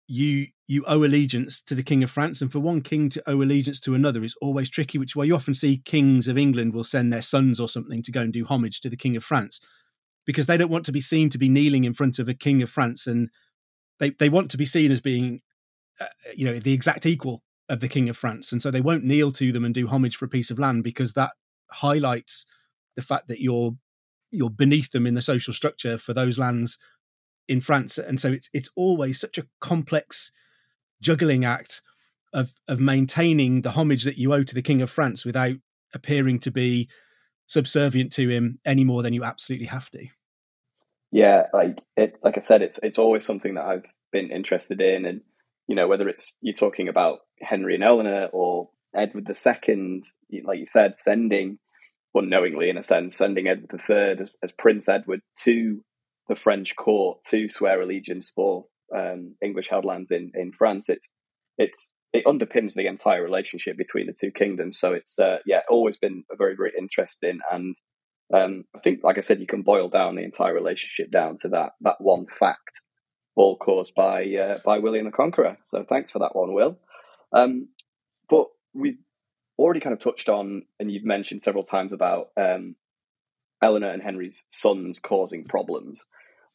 you 0.06 0.48
you 0.66 0.84
owe 0.86 1.04
allegiance 1.04 1.62
to 1.62 1.74
the 1.74 1.82
King 1.82 2.02
of 2.02 2.10
France, 2.10 2.40
and 2.40 2.50
for 2.50 2.60
one 2.60 2.80
king 2.80 3.10
to 3.10 3.22
owe 3.28 3.42
allegiance 3.42 3.80
to 3.80 3.94
another 3.94 4.22
is 4.24 4.34
always 4.40 4.68
tricky. 4.68 4.98
Which 4.98 5.12
is 5.12 5.16
why 5.16 5.24
you 5.24 5.34
often 5.34 5.54
see 5.54 5.78
kings 5.78 6.28
of 6.28 6.36
England 6.36 6.74
will 6.74 6.84
send 6.84 7.12
their 7.12 7.22
sons 7.22 7.60
or 7.60 7.68
something 7.68 8.02
to 8.02 8.12
go 8.12 8.20
and 8.20 8.32
do 8.32 8.44
homage 8.44 8.80
to 8.80 8.88
the 8.88 8.96
King 8.96 9.16
of 9.16 9.24
France, 9.24 9.60
because 10.26 10.46
they 10.46 10.56
don't 10.56 10.70
want 10.70 10.86
to 10.86 10.92
be 10.92 11.00
seen 11.00 11.30
to 11.30 11.38
be 11.38 11.48
kneeling 11.48 11.84
in 11.84 11.94
front 11.94 12.18
of 12.18 12.28
a 12.28 12.34
King 12.34 12.60
of 12.62 12.70
France, 12.70 13.06
and 13.06 13.30
they 13.98 14.10
they 14.10 14.28
want 14.28 14.50
to 14.50 14.56
be 14.56 14.66
seen 14.66 14.90
as 14.90 15.00
being, 15.00 15.40
uh, 16.00 16.06
you 16.36 16.44
know, 16.44 16.58
the 16.58 16.72
exact 16.72 17.06
equal 17.06 17.42
of 17.68 17.78
the 17.78 17.88
King 17.88 18.08
of 18.08 18.16
France, 18.16 18.50
and 18.50 18.60
so 18.60 18.70
they 18.70 18.80
won't 18.80 19.04
kneel 19.04 19.30
to 19.30 19.52
them 19.52 19.64
and 19.64 19.74
do 19.74 19.86
homage 19.86 20.16
for 20.16 20.24
a 20.24 20.28
piece 20.28 20.50
of 20.50 20.58
land 20.58 20.82
because 20.82 21.12
that 21.12 21.30
highlights 21.72 22.46
the 22.96 23.02
fact 23.02 23.28
that 23.28 23.40
you're 23.40 23.76
you're 24.30 24.50
beneath 24.50 24.92
them 24.92 25.06
in 25.06 25.14
the 25.14 25.22
social 25.22 25.52
structure 25.52 25.98
for 25.98 26.14
those 26.14 26.38
lands 26.38 26.78
in 27.48 27.60
France, 27.60 27.98
and 27.98 28.20
so 28.20 28.30
it's 28.30 28.48
it's 28.52 28.70
always 28.76 29.18
such 29.18 29.38
a 29.38 29.46
complex 29.60 30.30
juggling 31.00 31.44
act 31.44 31.82
of 32.32 32.52
of 32.68 32.80
maintaining 32.80 33.62
the 33.62 33.72
homage 33.72 34.04
that 34.04 34.18
you 34.18 34.32
owe 34.32 34.44
to 34.44 34.54
the 34.54 34.62
King 34.62 34.82
of 34.82 34.90
France 34.90 35.24
without 35.24 35.56
appearing 35.92 36.38
to 36.40 36.50
be 36.50 36.88
subservient 37.46 38.12
to 38.12 38.28
him 38.28 38.60
any 38.64 38.84
more 38.84 39.02
than 39.02 39.12
you 39.12 39.24
absolutely 39.24 39.66
have 39.66 39.90
to. 39.90 40.06
Yeah, 41.10 41.46
like 41.52 41.78
it, 41.96 42.14
like 42.22 42.38
I 42.38 42.40
said, 42.40 42.62
it's 42.62 42.78
it's 42.82 42.98
always 42.98 43.24
something 43.24 43.54
that 43.54 43.64
I've 43.64 43.86
been 44.12 44.30
interested 44.30 44.80
in, 44.80 45.04
and 45.04 45.22
you 45.66 45.74
know 45.74 45.88
whether 45.88 46.08
it's 46.08 46.34
you're 46.40 46.54
talking 46.54 46.88
about 46.88 47.20
Henry 47.40 47.74
and 47.74 47.82
Eleanor 47.82 48.28
or 48.32 48.70
Edward 48.94 49.28
II, 49.28 50.02
like 50.44 50.58
you 50.58 50.66
said, 50.66 50.94
sending 50.98 51.58
unknowingly, 52.14 52.70
in 52.70 52.76
a 52.76 52.82
sense, 52.82 53.16
sending 53.16 53.46
Edward 53.46 53.80
III 53.88 54.22
as, 54.22 54.36
as 54.42 54.52
Prince 54.52 54.88
Edward 54.88 55.20
to 55.44 55.82
the 56.28 56.36
French 56.36 56.76
court 56.76 57.18
to 57.28 57.48
swear 57.48 57.80
allegiance 57.80 58.30
for 58.34 58.66
um, 58.94 59.36
English 59.42 59.68
held 59.68 59.84
lands 59.84 60.10
in, 60.10 60.32
in 60.34 60.52
France. 60.52 60.88
It's 60.88 61.10
it's 61.58 61.92
it 62.12 62.24
underpins 62.24 62.74
the 62.74 62.86
entire 62.86 63.22
relationship 63.22 63.76
between 63.76 64.06
the 64.06 64.14
two 64.18 64.32
kingdoms. 64.32 64.78
So 64.78 64.92
it's 64.92 65.18
uh, 65.18 65.38
yeah, 65.46 65.60
always 65.68 65.96
been 65.96 66.24
a 66.30 66.36
very 66.36 66.56
very 66.56 66.72
interesting 66.76 67.38
and 67.50 67.76
um, 68.32 68.64
I 68.74 68.78
think, 68.78 69.00
like 69.02 69.18
I 69.18 69.22
said, 69.22 69.40
you 69.40 69.46
can 69.46 69.62
boil 69.62 69.88
down 69.88 70.14
the 70.14 70.22
entire 70.22 70.54
relationship 70.54 71.10
down 71.10 71.36
to 71.40 71.48
that 71.48 71.72
that 71.80 71.96
one 72.00 72.26
fact, 72.38 72.80
all 73.34 73.56
caused 73.56 73.94
by 73.94 74.24
uh, 74.40 74.58
by 74.64 74.78
William 74.78 75.06
the 75.06 75.10
Conqueror. 75.10 75.58
So 75.64 75.84
thanks 75.88 76.12
for 76.12 76.20
that 76.20 76.36
one, 76.36 76.52
Will. 76.52 76.78
Um, 77.32 77.68
we've 78.74 78.98
already 79.58 79.80
kind 79.80 79.92
of 79.92 79.98
touched 79.98 80.28
on, 80.28 80.62
and 80.78 80.90
you've 80.90 81.04
mentioned 81.04 81.42
several 81.42 81.64
times 81.64 81.92
about 81.92 82.28
um, 82.36 82.76
Eleanor 83.62 83.90
and 83.90 84.02
Henry's 84.02 84.44
sons 84.48 84.98
causing 84.98 85.44
problems. 85.44 86.04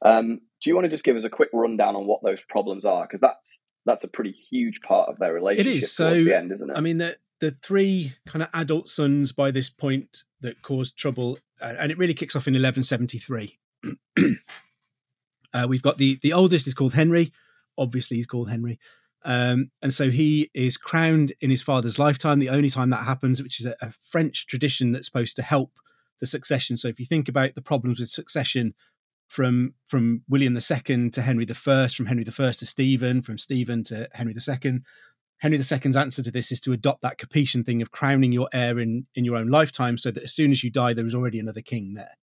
Um, 0.03 0.41
do 0.61 0.69
you 0.69 0.75
want 0.75 0.85
to 0.85 0.89
just 0.89 1.03
give 1.03 1.15
us 1.15 1.23
a 1.23 1.29
quick 1.29 1.49
rundown 1.53 1.95
on 1.95 2.07
what 2.07 2.21
those 2.23 2.41
problems 2.49 2.85
are? 2.85 3.03
Because 3.03 3.19
that's 3.19 3.59
that's 3.85 4.03
a 4.03 4.07
pretty 4.07 4.31
huge 4.31 4.81
part 4.81 5.09
of 5.09 5.19
their 5.19 5.33
relationship. 5.33 5.73
It 5.73 5.77
is. 5.77 5.91
So, 5.91 6.23
the 6.23 6.35
end, 6.35 6.51
isn't 6.51 6.69
it? 6.69 6.77
I 6.77 6.81
mean, 6.81 6.97
the 6.97 7.17
the 7.39 7.51
three 7.51 8.13
kind 8.25 8.43
of 8.43 8.49
adult 8.53 8.87
sons 8.87 9.31
by 9.31 9.51
this 9.51 9.69
point 9.69 10.23
that 10.41 10.61
caused 10.61 10.97
trouble, 10.97 11.37
uh, 11.61 11.73
and 11.79 11.91
it 11.91 11.97
really 11.97 12.13
kicks 12.13 12.35
off 12.35 12.47
in 12.47 12.53
1173. 12.53 13.59
uh, 15.53 15.65
we've 15.67 15.81
got 15.81 15.97
the 15.97 16.19
the 16.21 16.33
oldest 16.33 16.67
is 16.67 16.73
called 16.73 16.93
Henry. 16.93 17.31
Obviously, 17.77 18.17
he's 18.17 18.27
called 18.27 18.49
Henry. 18.49 18.79
Um, 19.25 19.71
and 19.81 19.91
so 19.91 20.11
he 20.11 20.51
is 20.53 20.77
crowned 20.77 21.33
in 21.41 21.49
his 21.49 21.63
father's 21.63 21.97
lifetime, 21.97 22.37
the 22.37 22.49
only 22.49 22.69
time 22.69 22.91
that 22.91 23.03
happens, 23.03 23.41
which 23.41 23.59
is 23.59 23.65
a, 23.65 23.75
a 23.81 23.91
French 23.91 24.45
tradition 24.45 24.91
that's 24.91 25.07
supposed 25.07 25.35
to 25.37 25.41
help 25.41 25.71
the 26.19 26.27
succession. 26.27 26.77
So 26.77 26.87
if 26.87 26.99
you 26.99 27.07
think 27.07 27.27
about 27.27 27.55
the 27.55 27.61
problems 27.61 27.99
with 27.99 28.09
succession 28.09 28.75
from 29.27 29.73
from 29.85 30.21
William 30.29 30.55
II 30.55 31.09
to 31.09 31.21
Henry 31.21 31.47
I, 31.49 31.87
from 31.87 32.05
Henry 32.05 32.23
I 32.27 32.51
to 32.51 32.65
Stephen, 32.65 33.23
from 33.23 33.39
Stephen 33.39 33.83
to 33.85 34.07
Henry 34.13 34.35
II. 34.35 34.81
Henry 35.39 35.57
II's 35.57 35.95
answer 35.95 36.23
to 36.23 36.31
this 36.31 36.51
is 36.51 36.61
to 36.61 36.71
adopt 36.71 37.01
that 37.01 37.17
Capetian 37.17 37.65
thing 37.65 37.81
of 37.81 37.91
crowning 37.91 38.31
your 38.31 38.47
heir 38.53 38.79
in, 38.79 39.05
in 39.15 39.25
your 39.25 39.35
own 39.35 39.47
lifetime 39.47 39.97
so 39.97 40.09
that 40.11 40.23
as 40.23 40.33
soon 40.33 40.51
as 40.51 40.63
you 40.63 40.69
die, 40.69 40.93
there 40.93 41.05
is 41.05 41.15
already 41.15 41.39
another 41.39 41.61
king 41.61 41.93
there. 41.93 42.17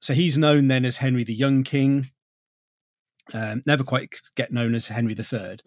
So 0.00 0.12
he's 0.12 0.36
known 0.36 0.68
then 0.68 0.84
as 0.84 0.98
Henry 0.98 1.24
the 1.24 1.34
Young 1.34 1.62
King, 1.62 2.10
um, 3.32 3.62
never 3.66 3.84
quite 3.84 4.14
get 4.36 4.52
known 4.52 4.74
as 4.74 4.88
Henry 4.88 5.16
III. 5.18 5.58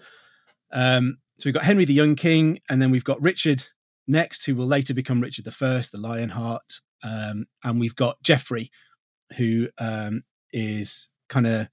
Um, 0.72 1.18
so 1.39 1.47
we've 1.47 1.53
got 1.53 1.64
Henry 1.64 1.86
the 1.86 1.93
Young 1.93 2.16
King, 2.16 2.60
and 2.70 2.82
then 2.82 2.91
we've 2.91 3.03
got 3.03 3.22
Richard 3.22 3.64
next, 4.08 4.45
who 4.45 4.55
will 4.55 4.66
later 4.66 4.93
become 4.93 5.22
Richard 5.22 5.47
I, 5.47 5.84
the 5.91 5.97
Lionheart. 5.97 6.82
Um, 7.03 7.45
and 7.64 7.80
we've 7.80 7.95
got 7.95 8.22
Geoffrey, 8.24 8.72
who 9.38 9.68
um, 9.78 10.24
is 10.51 11.10
kind 11.30 11.47
of 11.47 11.68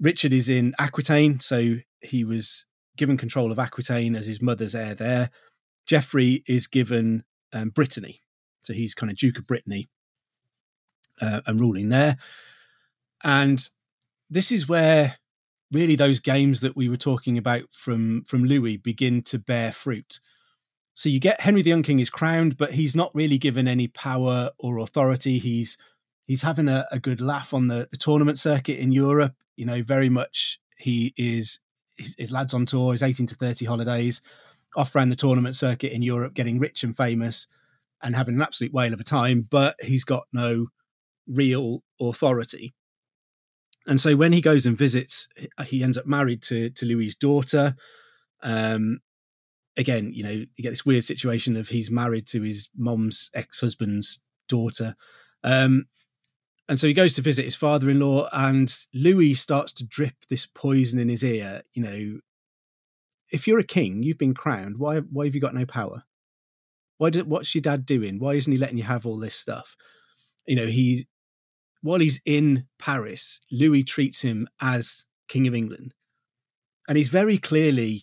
Richard 0.00 0.32
is 0.32 0.48
in 0.48 0.74
Aquitaine, 0.78 1.40
so 1.40 1.76
he 2.00 2.24
was 2.24 2.64
given 2.96 3.16
control 3.16 3.52
of 3.52 3.58
Aquitaine 3.58 4.16
as 4.16 4.26
his 4.26 4.42
mother's 4.42 4.74
heir 4.74 4.94
there. 4.94 5.30
Geoffrey 5.86 6.44
is 6.46 6.66
given 6.66 7.24
um, 7.52 7.70
Brittany, 7.70 8.20
so 8.62 8.72
he's 8.72 8.94
kind 8.94 9.10
of 9.10 9.18
Duke 9.18 9.38
of 9.38 9.46
Brittany 9.46 9.88
uh, 11.20 11.40
and 11.46 11.60
ruling 11.60 11.88
there. 11.88 12.16
And 13.24 13.68
this 14.30 14.52
is 14.52 14.68
where 14.68 15.16
really 15.72 15.96
those 15.96 16.20
games 16.20 16.60
that 16.60 16.76
we 16.76 16.88
were 16.88 16.96
talking 16.96 17.36
about 17.36 17.64
from 17.72 18.24
from 18.24 18.44
Louis 18.44 18.76
begin 18.76 19.22
to 19.22 19.38
bear 19.38 19.72
fruit. 19.72 20.20
So 20.94 21.08
you 21.08 21.20
get 21.20 21.40
Henry 21.40 21.62
the 21.62 21.70
Young 21.70 21.82
King 21.82 22.00
is 22.00 22.10
crowned, 22.10 22.56
but 22.56 22.72
he's 22.72 22.96
not 22.96 23.14
really 23.14 23.38
given 23.38 23.68
any 23.68 23.86
power 23.88 24.50
or 24.58 24.78
authority. 24.78 25.38
He's 25.38 25.78
he's 26.26 26.42
having 26.42 26.68
a, 26.68 26.86
a 26.90 26.98
good 26.98 27.20
laugh 27.20 27.54
on 27.54 27.68
the, 27.68 27.88
the 27.90 27.96
tournament 27.96 28.38
circuit 28.38 28.78
in 28.78 28.92
Europe. 28.92 29.34
You 29.56 29.66
know, 29.66 29.82
very 29.82 30.08
much 30.08 30.60
he 30.76 31.14
is 31.16 31.60
his, 31.96 32.14
his, 32.18 32.32
lads 32.32 32.54
on 32.54 32.66
tour, 32.66 32.92
his 32.92 33.02
18 33.02 33.26
to 33.26 33.34
30 33.34 33.64
holidays, 33.64 34.22
off 34.76 34.94
around 34.94 35.08
the 35.08 35.16
tournament 35.16 35.56
circuit 35.56 35.92
in 35.92 36.02
Europe, 36.02 36.34
getting 36.34 36.58
rich 36.58 36.84
and 36.84 36.96
famous 36.96 37.48
and 38.02 38.14
having 38.14 38.36
an 38.36 38.42
absolute 38.42 38.72
whale 38.72 38.92
of 38.92 39.00
a 39.00 39.04
time, 39.04 39.46
but 39.48 39.74
he's 39.82 40.04
got 40.04 40.24
no 40.32 40.68
real 41.26 41.82
authority. 42.00 42.74
And 43.88 44.00
so 44.00 44.14
when 44.14 44.34
he 44.34 44.42
goes 44.42 44.66
and 44.66 44.76
visits, 44.76 45.28
he 45.66 45.82
ends 45.82 45.96
up 45.96 46.06
married 46.06 46.42
to 46.42 46.70
to 46.70 46.86
Louis's 46.86 47.16
daughter. 47.16 47.74
Um, 48.42 49.00
again, 49.78 50.12
you 50.12 50.22
know, 50.22 50.30
you 50.30 50.46
get 50.60 50.70
this 50.70 50.84
weird 50.84 51.04
situation 51.04 51.56
of 51.56 51.68
he's 51.68 51.90
married 51.90 52.26
to 52.28 52.42
his 52.42 52.68
mom's 52.76 53.30
ex 53.32 53.60
husband's 53.60 54.20
daughter. 54.46 54.94
Um, 55.42 55.86
and 56.68 56.78
so 56.78 56.86
he 56.86 56.92
goes 56.92 57.14
to 57.14 57.22
visit 57.22 57.46
his 57.46 57.54
father-in-law 57.54 58.28
and 58.30 58.76
louis 58.92 59.34
starts 59.34 59.72
to 59.72 59.86
drip 59.86 60.14
this 60.28 60.46
poison 60.46 60.98
in 60.98 61.08
his 61.08 61.24
ear 61.24 61.62
you 61.72 61.82
know. 61.82 62.20
If 63.30 63.46
you're 63.46 63.58
a 63.58 63.64
king 63.64 64.02
you've 64.02 64.18
been 64.18 64.34
crowned. 64.34 64.78
Why 64.78 64.98
why 64.98 65.24
have 65.24 65.34
you 65.34 65.40
got 65.40 65.54
no 65.54 65.64
power? 65.64 66.02
Why 66.98 67.10
did 67.10 67.26
what's 67.26 67.54
your 67.54 67.62
dad 67.62 67.86
doing? 67.86 68.18
Why 68.18 68.34
isn't 68.34 68.52
he 68.52 68.58
letting 68.58 68.78
you 68.78 68.84
have 68.84 69.06
all 69.06 69.16
this 69.16 69.34
stuff? 69.34 69.76
You 70.46 70.56
know 70.56 70.66
he 70.66 71.06
while 71.82 72.00
he's 72.00 72.20
in 72.24 72.66
paris 72.78 73.40
louis 73.50 73.82
treats 73.82 74.22
him 74.22 74.48
as 74.60 75.06
king 75.28 75.46
of 75.46 75.54
england. 75.54 75.94
And 76.88 76.96
he's 76.96 77.08
very 77.08 77.38
clearly 77.38 78.02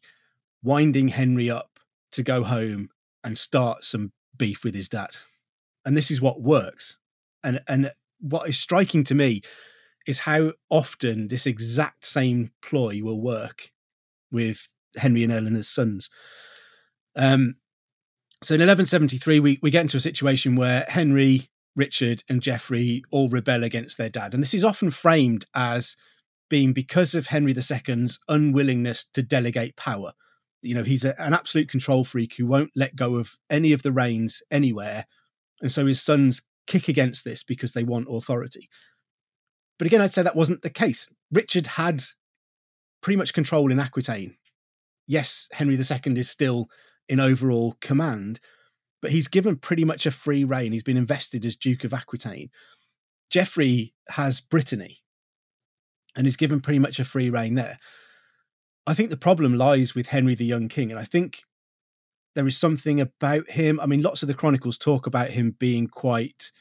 winding 0.63 1.09
henry 1.09 1.49
up 1.49 1.79
to 2.11 2.23
go 2.23 2.43
home 2.43 2.89
and 3.23 3.37
start 3.37 3.83
some 3.83 4.11
beef 4.37 4.63
with 4.63 4.75
his 4.75 4.87
dad. 4.87 5.17
And 5.83 5.97
this 5.97 6.11
is 6.11 6.21
what 6.21 6.41
works. 6.41 6.97
And 7.43 7.61
and 7.67 7.91
what 8.19 8.47
is 8.47 8.57
striking 8.57 9.03
to 9.05 9.15
me 9.15 9.41
is 10.07 10.19
how 10.19 10.53
often 10.69 11.27
this 11.27 11.45
exact 11.45 12.05
same 12.05 12.51
ploy 12.61 13.01
will 13.03 13.21
work 13.21 13.71
with 14.31 14.67
Henry 14.97 15.23
and 15.23 15.33
Eleanor's 15.33 15.67
sons. 15.67 16.09
Um, 17.15 17.55
so 18.43 18.53
in 18.53 18.59
1173, 18.59 19.39
we, 19.39 19.59
we 19.61 19.71
get 19.71 19.81
into 19.81 19.97
a 19.97 20.01
situation 20.01 20.55
where 20.55 20.85
Henry, 20.87 21.49
Richard, 21.75 22.23
and 22.29 22.41
Geoffrey 22.41 23.03
all 23.11 23.29
rebel 23.29 23.63
against 23.63 23.97
their 23.97 24.09
dad. 24.09 24.33
And 24.33 24.41
this 24.41 24.53
is 24.53 24.63
often 24.63 24.91
framed 24.91 25.45
as 25.53 25.95
being 26.49 26.73
because 26.73 27.15
of 27.15 27.27
Henry 27.27 27.53
II's 27.53 28.19
unwillingness 28.27 29.05
to 29.13 29.23
delegate 29.23 29.75
power. 29.75 30.13
You 30.61 30.75
know, 30.75 30.83
he's 30.83 31.03
a, 31.03 31.19
an 31.21 31.33
absolute 31.33 31.69
control 31.69 32.03
freak 32.03 32.35
who 32.37 32.45
won't 32.45 32.71
let 32.75 32.95
go 32.95 33.15
of 33.15 33.37
any 33.49 33.71
of 33.71 33.83
the 33.83 33.91
reins 33.91 34.41
anywhere. 34.49 35.05
And 35.61 35.71
so 35.71 35.85
his 35.85 36.01
sons 36.01 36.43
kick 36.67 36.87
against 36.87 37.23
this 37.25 37.43
because 37.43 37.73
they 37.73 37.83
want 37.83 38.07
authority. 38.09 38.69
But 39.77 39.87
again, 39.87 40.01
I'd 40.01 40.13
say 40.13 40.21
that 40.21 40.35
wasn't 40.35 40.61
the 40.61 40.69
case. 40.69 41.09
Richard 41.31 41.67
had 41.67 42.03
pretty 43.01 43.17
much 43.17 43.33
control 43.33 43.71
in 43.71 43.79
Aquitaine. 43.79 44.35
Yes, 45.07 45.47
Henry 45.51 45.75
II 45.75 46.19
is 46.19 46.29
still 46.29 46.67
in 47.07 47.19
overall 47.19 47.75
command, 47.81 48.39
but 49.05 49.11
he's 49.11 49.27
given 49.27 49.55
pretty 49.55 49.85
much 49.85 50.07
a 50.07 50.11
free 50.11 50.43
reign. 50.43 50.71
He's 50.71 50.81
been 50.81 50.97
invested 50.97 51.45
as 51.45 51.55
Duke 51.55 51.83
of 51.83 51.93
Aquitaine. 51.93 52.49
Geoffrey 53.29 53.93
has 54.09 54.41
Brittany 54.41 55.03
and 56.15 56.25
is 56.25 56.35
given 56.35 56.59
pretty 56.59 56.79
much 56.79 56.99
a 56.99 57.05
free 57.05 57.29
reign 57.29 57.53
there. 57.53 57.77
I 58.87 58.95
think 58.95 59.11
the 59.11 59.15
problem 59.15 59.59
lies 59.59 59.93
with 59.93 60.07
Henry 60.07 60.33
the 60.33 60.43
Young 60.43 60.69
King, 60.69 60.89
and 60.89 60.99
I 60.99 61.03
think 61.03 61.43
there 62.33 62.47
is 62.47 62.57
something 62.57 62.99
about 62.99 63.47
him. 63.51 63.79
I 63.79 63.85
mean, 63.85 64.01
lots 64.01 64.23
of 64.23 64.27
the 64.27 64.33
chronicles 64.33 64.75
talk 64.75 65.05
about 65.05 65.29
him 65.29 65.55
being 65.59 65.85
quite 65.85 66.51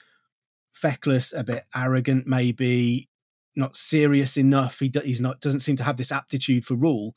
feckless, 0.75 1.33
a 1.33 1.45
bit 1.45 1.65
arrogant, 1.75 2.27
maybe 2.27 3.09
not 3.57 3.75
serious 3.75 4.37
enough. 4.37 4.81
He 4.81 4.93
he's 5.03 5.23
not 5.23 5.41
doesn't 5.41 5.61
seem 5.61 5.77
to 5.77 5.85
have 5.85 5.97
this 5.97 6.13
aptitude 6.13 6.67
for 6.67 6.75
rule, 6.75 7.17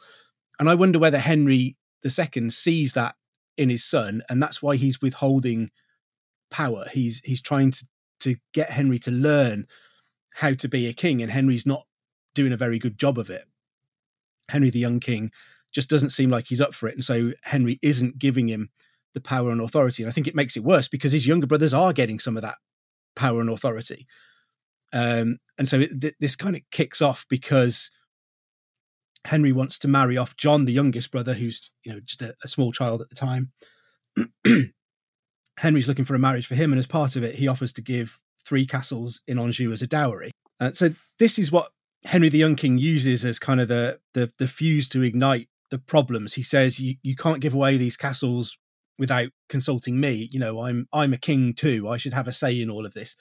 and 0.58 0.70
I 0.70 0.76
wonder 0.76 1.00
whether 1.00 1.20
Henry 1.20 1.76
II 2.06 2.50
sees 2.50 2.94
that 2.94 3.16
in 3.58 3.70
his 3.70 3.84
son, 3.84 4.24
and 4.30 4.42
that's 4.42 4.62
why 4.62 4.76
he's 4.76 5.02
withholding 5.02 5.72
power. 6.50 6.86
He's 6.92 7.20
he's 7.20 7.42
trying 7.42 7.72
to 7.72 7.88
to 8.22 8.36
get 8.54 8.72
Henry 8.72 9.00
to 9.00 9.12
learn 9.12 9.68
how 10.36 10.54
to 10.54 10.68
be 10.68 10.88
a 10.88 10.94
king, 10.94 11.22
and 11.22 11.32
Henry's 11.32 11.66
not 11.66 11.86
doing 12.36 12.54
a 12.54 12.58
very 12.58 12.80
good 12.80 12.98
job 12.98 13.18
of 13.18 13.30
it. 13.30 13.46
Henry 14.50 14.70
the 14.70 14.80
young 14.80 15.00
king 15.00 15.32
just 15.74 15.90
doesn't 15.90 16.12
seem 16.12 16.30
like 16.30 16.48
he's 16.48 16.62
up 16.62 16.74
for 16.74 16.88
it. 16.88 16.96
And 16.96 17.04
so 17.04 17.34
Henry 17.44 17.80
isn't 17.82 18.20
giving 18.20 18.48
him 18.48 18.70
the 19.14 19.22
power 19.22 19.52
and 19.52 19.62
authority. 19.62 20.04
And 20.04 20.10
I 20.10 20.14
think 20.14 20.28
it 20.28 20.36
makes 20.36 20.56
it 20.56 20.64
worse 20.64 20.88
because 20.88 21.12
his 21.12 21.28
younger 21.28 21.48
brothers 21.48 21.74
are 21.74 21.94
getting 21.94 22.20
some 22.20 22.38
of 22.38 22.44
that 22.44 22.58
power 23.16 23.42
and 23.42 23.50
authority. 23.50 24.08
Um, 24.94 25.40
and 25.58 25.68
so 25.68 25.80
it, 25.80 26.00
th- 26.00 26.16
this 26.20 26.36
kind 26.36 26.56
of 26.56 26.62
kicks 26.72 27.02
off 27.02 27.26
because 27.30 27.92
Henry 29.26 29.52
wants 29.52 29.78
to 29.80 29.88
marry 29.88 30.18
off 30.18 30.38
John, 30.38 30.66
the 30.66 30.74
youngest 30.74 31.12
brother, 31.12 31.34
who's 31.34 31.70
you 31.84 31.94
know 31.94 32.00
just 32.00 32.22
a, 32.22 32.36
a 32.44 32.48
small 32.48 32.72
child 32.72 33.02
at 33.02 33.10
the 33.10 33.16
time. 33.16 33.52
Henry's 35.60 35.88
looking 35.88 36.06
for 36.06 36.16
a 36.16 36.20
marriage 36.20 36.48
for 36.48 36.56
him, 36.56 36.72
and 36.72 36.80
as 36.80 36.88
part 36.88 37.16
of 37.16 37.24
it, 37.24 37.36
he 37.36 37.48
offers 37.48 37.74
to 37.74 37.82
give 37.82 38.20
three 38.46 38.66
castles 38.66 39.22
in 39.28 39.40
Anjou 39.40 39.72
as 39.72 39.82
a 39.82 39.88
dowry. 39.88 40.32
Uh, 40.60 40.72
so 40.72 40.90
this 41.20 41.38
is 41.38 41.52
what 41.52 41.72
Henry 42.06 42.30
the 42.30 42.38
Young 42.38 42.56
King 42.56 42.78
uses 42.78 43.26
as 43.26 43.40
kind 43.40 43.60
of 43.60 43.68
the 43.68 44.00
the, 44.14 44.32
the 44.40 44.48
fuse 44.48 44.88
to 44.90 45.04
ignite 45.04 45.50
the 45.70 45.80
problems. 45.80 46.36
He 46.36 46.44
says 46.44 46.80
you, 46.80 46.96
you 47.02 47.16
can't 47.16 47.42
give 47.42 47.54
away 47.54 47.78
these 47.78 47.98
castles 47.98 48.58
without 48.98 49.30
consulting 49.50 50.00
me. 50.00 50.30
You 50.32 50.40
know, 50.40 50.62
I'm 50.62 50.88
I'm 50.94 51.14
a 51.14 51.18
king 51.18 51.54
too. 51.54 51.90
I 51.90 51.98
should 51.98 52.14
have 52.14 52.28
a 52.28 52.34
say 52.34 52.60
in 52.60 52.70
all 52.70 52.86
of 52.86 52.94
this. 52.94 53.16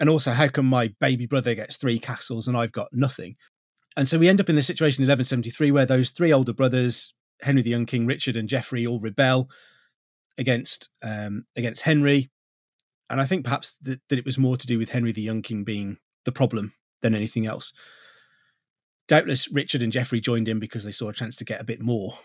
And 0.00 0.08
also, 0.08 0.32
how 0.32 0.48
come 0.48 0.66
my 0.66 0.92
baby 1.00 1.26
brother 1.26 1.54
gets 1.54 1.76
three 1.76 1.98
castles 1.98 2.48
and 2.48 2.56
I've 2.56 2.72
got 2.72 2.88
nothing? 2.92 3.36
And 3.96 4.08
so 4.08 4.18
we 4.18 4.28
end 4.28 4.40
up 4.40 4.48
in 4.48 4.56
the 4.56 4.62
situation 4.62 5.02
in 5.02 5.08
1173 5.08 5.70
where 5.70 5.86
those 5.86 6.10
three 6.10 6.32
older 6.32 6.52
brothers, 6.52 7.14
Henry 7.42 7.62
the 7.62 7.70
Young 7.70 7.86
King, 7.86 8.06
Richard, 8.06 8.36
and 8.36 8.48
Geoffrey, 8.48 8.86
all 8.86 8.98
rebel 8.98 9.48
against 10.36 10.88
um, 11.02 11.44
against 11.56 11.82
Henry. 11.82 12.30
And 13.08 13.20
I 13.20 13.26
think 13.26 13.44
perhaps 13.44 13.76
that, 13.82 14.00
that 14.08 14.18
it 14.18 14.24
was 14.24 14.38
more 14.38 14.56
to 14.56 14.66
do 14.66 14.78
with 14.78 14.90
Henry 14.90 15.12
the 15.12 15.22
Young 15.22 15.42
King 15.42 15.62
being 15.62 15.98
the 16.24 16.32
problem 16.32 16.72
than 17.02 17.14
anything 17.14 17.46
else. 17.46 17.72
Doubtless, 19.06 19.50
Richard 19.52 19.82
and 19.82 19.92
Geoffrey 19.92 20.20
joined 20.20 20.48
in 20.48 20.58
because 20.58 20.84
they 20.84 20.92
saw 20.92 21.10
a 21.10 21.12
chance 21.12 21.36
to 21.36 21.44
get 21.44 21.60
a 21.60 21.64
bit 21.64 21.82
more 21.82 22.18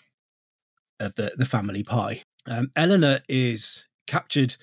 of 0.99 1.15
the, 1.15 1.33
the 1.37 1.45
family 1.45 1.83
pie. 1.83 2.23
Um, 2.47 2.71
Eleanor 2.75 3.19
is 3.27 3.87
captured 4.07 4.55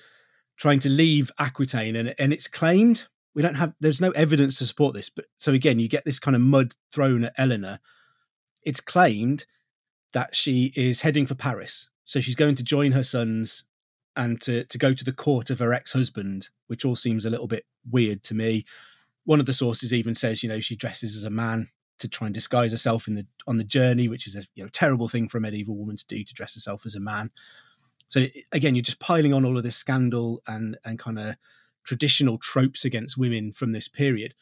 trying 0.57 0.79
to 0.79 0.89
leave 0.89 1.31
Aquitaine, 1.37 1.95
and, 1.95 2.15
and 2.17 2.33
it's 2.33 2.47
claimed 2.47 3.07
we 3.37 3.43
don't 3.43 3.53
have 3.53 3.75
there's 3.79 4.01
no 4.01 4.09
evidence 4.11 4.57
to 4.57 4.65
support 4.65 4.95
this, 4.95 5.11
but 5.11 5.25
so 5.37 5.53
again, 5.53 5.77
you 5.77 5.87
get 5.87 6.05
this 6.05 6.17
kind 6.17 6.33
of 6.33 6.41
mud 6.41 6.73
thrown 6.91 7.23
at 7.23 7.35
Eleanor. 7.37 7.79
It's 8.63 8.81
claimed 8.81 9.45
that 10.11 10.35
she 10.35 10.73
is 10.75 11.01
heading 11.01 11.27
for 11.27 11.35
Paris, 11.35 11.87
so 12.03 12.19
she's 12.19 12.33
going 12.33 12.55
to 12.55 12.63
join 12.63 12.93
her 12.93 13.03
sons 13.03 13.63
and 14.15 14.41
to 14.41 14.63
to 14.65 14.77
go 14.79 14.95
to 14.95 15.03
the 15.03 15.13
court 15.13 15.51
of 15.51 15.59
her 15.59 15.71
ex 15.71 15.91
husband, 15.91 16.49
which 16.65 16.83
all 16.83 16.95
seems 16.95 17.25
a 17.25 17.29
little 17.29 17.45
bit 17.45 17.67
weird 17.87 18.23
to 18.23 18.33
me. 18.33 18.65
One 19.23 19.39
of 19.39 19.45
the 19.45 19.53
sources 19.53 19.93
even 19.93 20.15
says, 20.15 20.41
you 20.41 20.49
know, 20.49 20.59
she 20.59 20.75
dresses 20.75 21.15
as 21.15 21.23
a 21.23 21.29
man 21.29 21.69
to 21.99 22.07
try 22.07 22.25
and 22.25 22.33
disguise 22.33 22.71
herself 22.71 23.07
in 23.07 23.13
the 23.13 23.27
on 23.45 23.57
the 23.57 23.63
journey, 23.63 24.07
which 24.07 24.25
is 24.25 24.35
a 24.35 24.45
you 24.55 24.63
know 24.63 24.69
terrible 24.73 25.07
thing 25.07 25.29
for 25.29 25.37
a 25.37 25.41
medieval 25.41 25.77
woman 25.77 25.95
to 25.95 26.07
do 26.07 26.23
to 26.23 26.33
dress 26.33 26.55
herself 26.55 26.87
as 26.87 26.95
a 26.95 26.99
man. 26.99 27.29
So 28.07 28.25
again, 28.51 28.73
you're 28.73 28.81
just 28.81 28.99
piling 28.99 29.35
on 29.35 29.45
all 29.45 29.57
of 29.59 29.63
this 29.63 29.75
scandal 29.75 30.41
and 30.47 30.75
and 30.83 30.97
kind 30.97 31.19
of 31.19 31.35
traditional 31.87 32.37
tropes 32.37 32.85
against 32.85 33.17
women 33.17 33.51
from 33.51 33.71
this 33.71 33.87
period. 33.87 34.35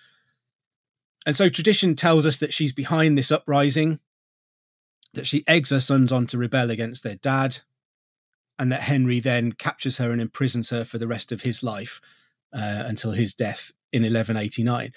And 1.25 1.35
so 1.35 1.47
tradition 1.47 1.95
tells 1.95 2.25
us 2.25 2.37
that 2.39 2.53
she's 2.53 2.73
behind 2.73 3.17
this 3.17 3.31
uprising, 3.31 3.99
that 5.13 5.25
she 5.25 5.43
eggs 5.47 5.69
her 5.69 5.79
sons 5.79 6.11
on 6.11 6.27
to 6.27 6.37
rebel 6.37 6.69
against 6.69 7.03
their 7.03 7.15
dad, 7.15 7.59
and 8.59 8.71
that 8.71 8.81
Henry 8.81 9.19
then 9.19 9.53
captures 9.53 9.97
her 9.97 10.11
and 10.11 10.21
imprisons 10.21 10.69
her 10.69 10.83
for 10.83 10.97
the 10.97 11.07
rest 11.07 11.31
of 11.31 11.43
his 11.43 11.63
life 11.63 12.01
uh, 12.53 12.83
until 12.85 13.11
his 13.11 13.33
death 13.33 13.71
in 13.93 14.03
1189 14.03 14.91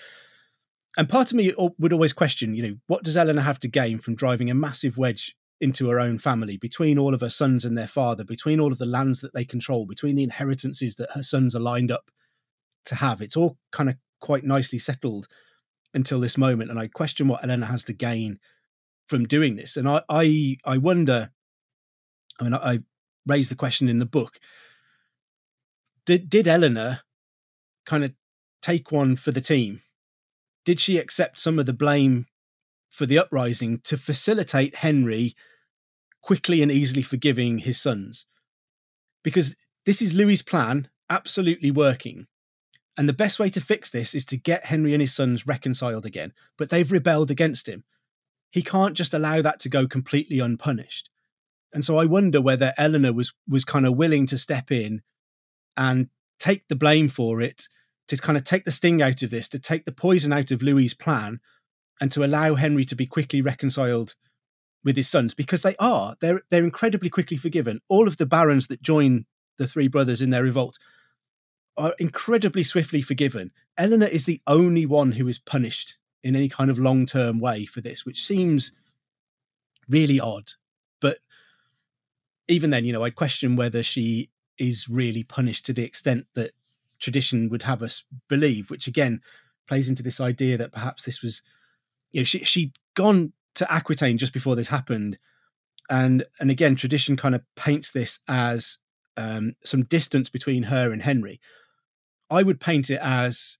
and 0.99 1.09
part 1.09 1.31
of 1.31 1.37
me 1.37 1.55
would 1.79 1.93
always 1.93 2.13
question, 2.13 2.57
you 2.57 2.63
know, 2.63 2.77
what 2.89 3.05
does 3.05 3.17
Eleanor 3.17 3.43
have 3.43 3.61
to 3.61 3.69
gain 3.69 4.01
from 4.01 4.17
driving 4.17 4.51
a 4.51 4.55
massive 4.55 4.99
wedge 4.99 5.37
into 5.61 5.89
her 5.89 6.01
own 6.01 6.19
family, 6.19 6.57
between 6.57 6.99
all 6.99 7.15
of 7.15 7.21
her 7.21 7.31
sons 7.31 7.65
and 7.65 7.79
their 7.79 7.87
father, 7.87 8.25
between 8.25 8.59
all 8.59 8.73
of 8.73 8.79
the 8.79 8.87
lands 8.87 9.21
that 9.21 9.33
they 9.33 9.45
control, 9.45 9.87
between 9.87 10.17
the 10.17 10.25
inheritances 10.25 10.97
that 10.97 11.13
her 11.13 11.23
sons 11.23 11.55
are 11.55 11.61
lined 11.61 11.93
up 11.93 12.11
to 12.87 12.97
have? 12.97 13.21
It's 13.21 13.37
all 13.37 13.57
kind 13.73 13.89
of 13.89 13.97
quite 14.21 14.45
nicely 14.45 14.79
settled 14.79 15.29
until 15.95 16.21
this 16.21 16.37
moment, 16.37 16.71
and 16.71 16.79
I 16.79 16.89
question 16.89 17.29
what 17.29 17.43
Eleanor 17.43 17.67
has 17.67 17.85
to 17.85 17.93
gain 17.93 18.39
from 19.07 19.27
doing 19.27 19.57
this. 19.57 19.77
And 19.77 19.89
I, 19.89 20.03
I, 20.09 20.57
I 20.65 20.79
wonder. 20.79 21.31
I 22.41 22.45
mean, 22.45 22.55
I, 22.55 22.73
I 22.73 22.79
raised 23.27 23.51
the 23.51 23.57
question 23.57 23.89
in 23.89 23.99
the 23.99 24.07
book. 24.07 24.39
Did 26.07 26.29
did 26.29 26.49
Eleanor 26.49 27.01
kind 27.87 28.05
of 28.05 28.13
take 28.63 28.93
one 28.93 29.17
for 29.17 29.33
the 29.33 29.41
team? 29.41 29.83
did 30.69 30.79
she 30.79 30.99
accept 30.99 31.41
some 31.41 31.59
of 31.59 31.65
the 31.65 31.73
blame 31.73 32.27
for 32.91 33.07
the 33.07 33.19
uprising 33.19 33.81
to 33.85 33.97
facilitate 33.97 34.75
Henry 34.75 35.33
quickly 36.21 36.61
and 36.61 36.71
easily 36.71 37.01
forgiving 37.01 37.57
his 37.57 37.81
sons? 37.81 38.27
Because 39.25 39.57
this 39.87 40.03
is 40.03 40.13
Louis's 40.13 40.43
plan, 40.43 40.91
absolutely 41.09 41.71
working. 41.71 42.27
And 42.99 43.09
the 43.09 43.15
best 43.15 43.39
way 43.39 43.49
to 43.51 43.61
fix 43.61 43.91
this 43.91 44.13
is 44.13 44.25
to 44.27 44.37
get 44.37 44.67
Henry 44.67 44.93
and 44.93 45.01
his 45.01 45.15
sons 45.15 45.47
reconciled 45.47 46.05
again, 46.05 46.33
but 46.59 46.69
they've 46.69 46.91
rebelled 46.91 47.31
against 47.31 47.69
him. 47.69 47.85
He 48.51 48.61
can't 48.61 48.97
just 48.97 49.15
allow 49.15 49.41
that 49.41 49.61
to 49.61 49.69
go 49.69 49.87
completely 49.87 50.41
unpunished. 50.41 51.09
And 51.73 51.85
so 51.85 51.97
I 51.97 52.07
wonder 52.07 52.41
whether 52.41 52.75
Eleanor 52.77 53.13
was 53.13 53.33
was 53.49 53.65
kind 53.65 53.87
of 53.87 53.97
willing 53.97 54.27
to 54.27 54.37
step 54.37 54.73
in 54.73 55.03
and 55.77 56.09
take 56.41 56.67
the 56.67 56.75
blame 56.75 57.09
for 57.09 57.41
it 57.41 57.69
to 58.09 58.17
kind 58.17 58.37
of 58.37 58.43
take 58.43 58.65
the 58.65 58.73
sting 58.73 59.01
out 59.01 59.23
of 59.23 59.31
this, 59.31 59.49
to 59.51 59.59
take 59.61 59.85
the 59.85 59.93
poison 59.93 60.33
out 60.33 60.51
of 60.51 60.63
Louis's 60.63 60.95
plan, 60.95 61.39
and 62.01 62.11
to 62.11 62.25
allow 62.25 62.57
Henry 62.57 62.85
to 62.87 62.97
be 62.97 63.07
quickly 63.07 63.41
reconciled 63.41 64.17
with 64.83 64.97
his 64.97 65.09
sons 65.09 65.35
because 65.35 65.63
they 65.63 65.77
are 65.79 66.17
they're 66.21 66.43
they're 66.51 66.65
incredibly 66.65 67.11
quickly 67.11 67.37
forgiven. 67.37 67.81
All 67.89 68.09
of 68.09 68.17
the 68.17 68.27
barons 68.27 68.67
that 68.67 68.83
join 68.83 69.27
the 69.57 69.69
three 69.69 69.87
brothers 69.87 70.21
in 70.21 70.31
their 70.31 70.43
revolt 70.43 70.79
are 71.79 71.95
incredibly 71.99 72.65
swiftly 72.65 73.01
forgiven. 73.01 73.53
Eleanor 73.79 74.07
is 74.07 74.25
the 74.25 74.43
only 74.47 74.85
one 74.85 75.13
who 75.13 75.29
is 75.29 75.39
punished 75.39 75.97
in 76.23 76.35
any 76.35 76.49
kind 76.49 76.71
of 76.71 76.79
long 76.79 77.07
term 77.07 77.41
way 77.41 77.65
for 77.65 77.81
this, 77.81 78.05
which 78.05 78.27
seems 78.27 78.73
really 79.89 80.21
odd. 80.21 80.51
But 81.01 81.19
even 82.49 82.71
then, 82.71 82.85
you 82.85 82.93
know, 82.93 83.05
I 83.05 83.11
question 83.11 83.57
whether 83.57 83.83
she 83.83 84.31
is 84.59 84.89
really 84.89 85.23
punished 85.23 85.65
to 85.67 85.73
the 85.73 85.85
extent 85.85 86.27
that 86.35 86.51
tradition 86.99 87.49
would 87.49 87.63
have 87.63 87.83
us 87.83 88.05
believe, 88.29 88.71
which 88.71 88.89
again 88.89 89.21
plays 89.69 89.89
into 89.89 90.03
this 90.03 90.21
idea 90.21 90.57
that 90.57 90.73
perhaps 90.73 91.05
this 91.05 91.23
was, 91.23 91.43
you 92.11 92.21
know, 92.21 92.25
she 92.25 92.41
she'd 92.41 92.73
gone 92.95 93.33
to 93.55 93.73
Aquitaine 93.73 94.19
just 94.19 94.33
before 94.33 94.57
this 94.57 94.69
happened, 94.69 95.17
and 95.89 96.25
and 96.41 96.51
again 96.51 96.75
tradition 96.75 97.17
kind 97.17 97.37
of 97.37 97.43
paints 97.55 97.93
this 97.93 98.19
as 98.27 98.79
um, 99.17 99.55
some 99.65 99.85
distance 99.85 100.29
between 100.29 100.65
her 100.65 100.91
and 100.91 101.03
Henry. 101.03 101.41
I 102.31 102.43
would 102.43 102.61
paint 102.61 102.91
it 102.91 103.01
as 103.03 103.59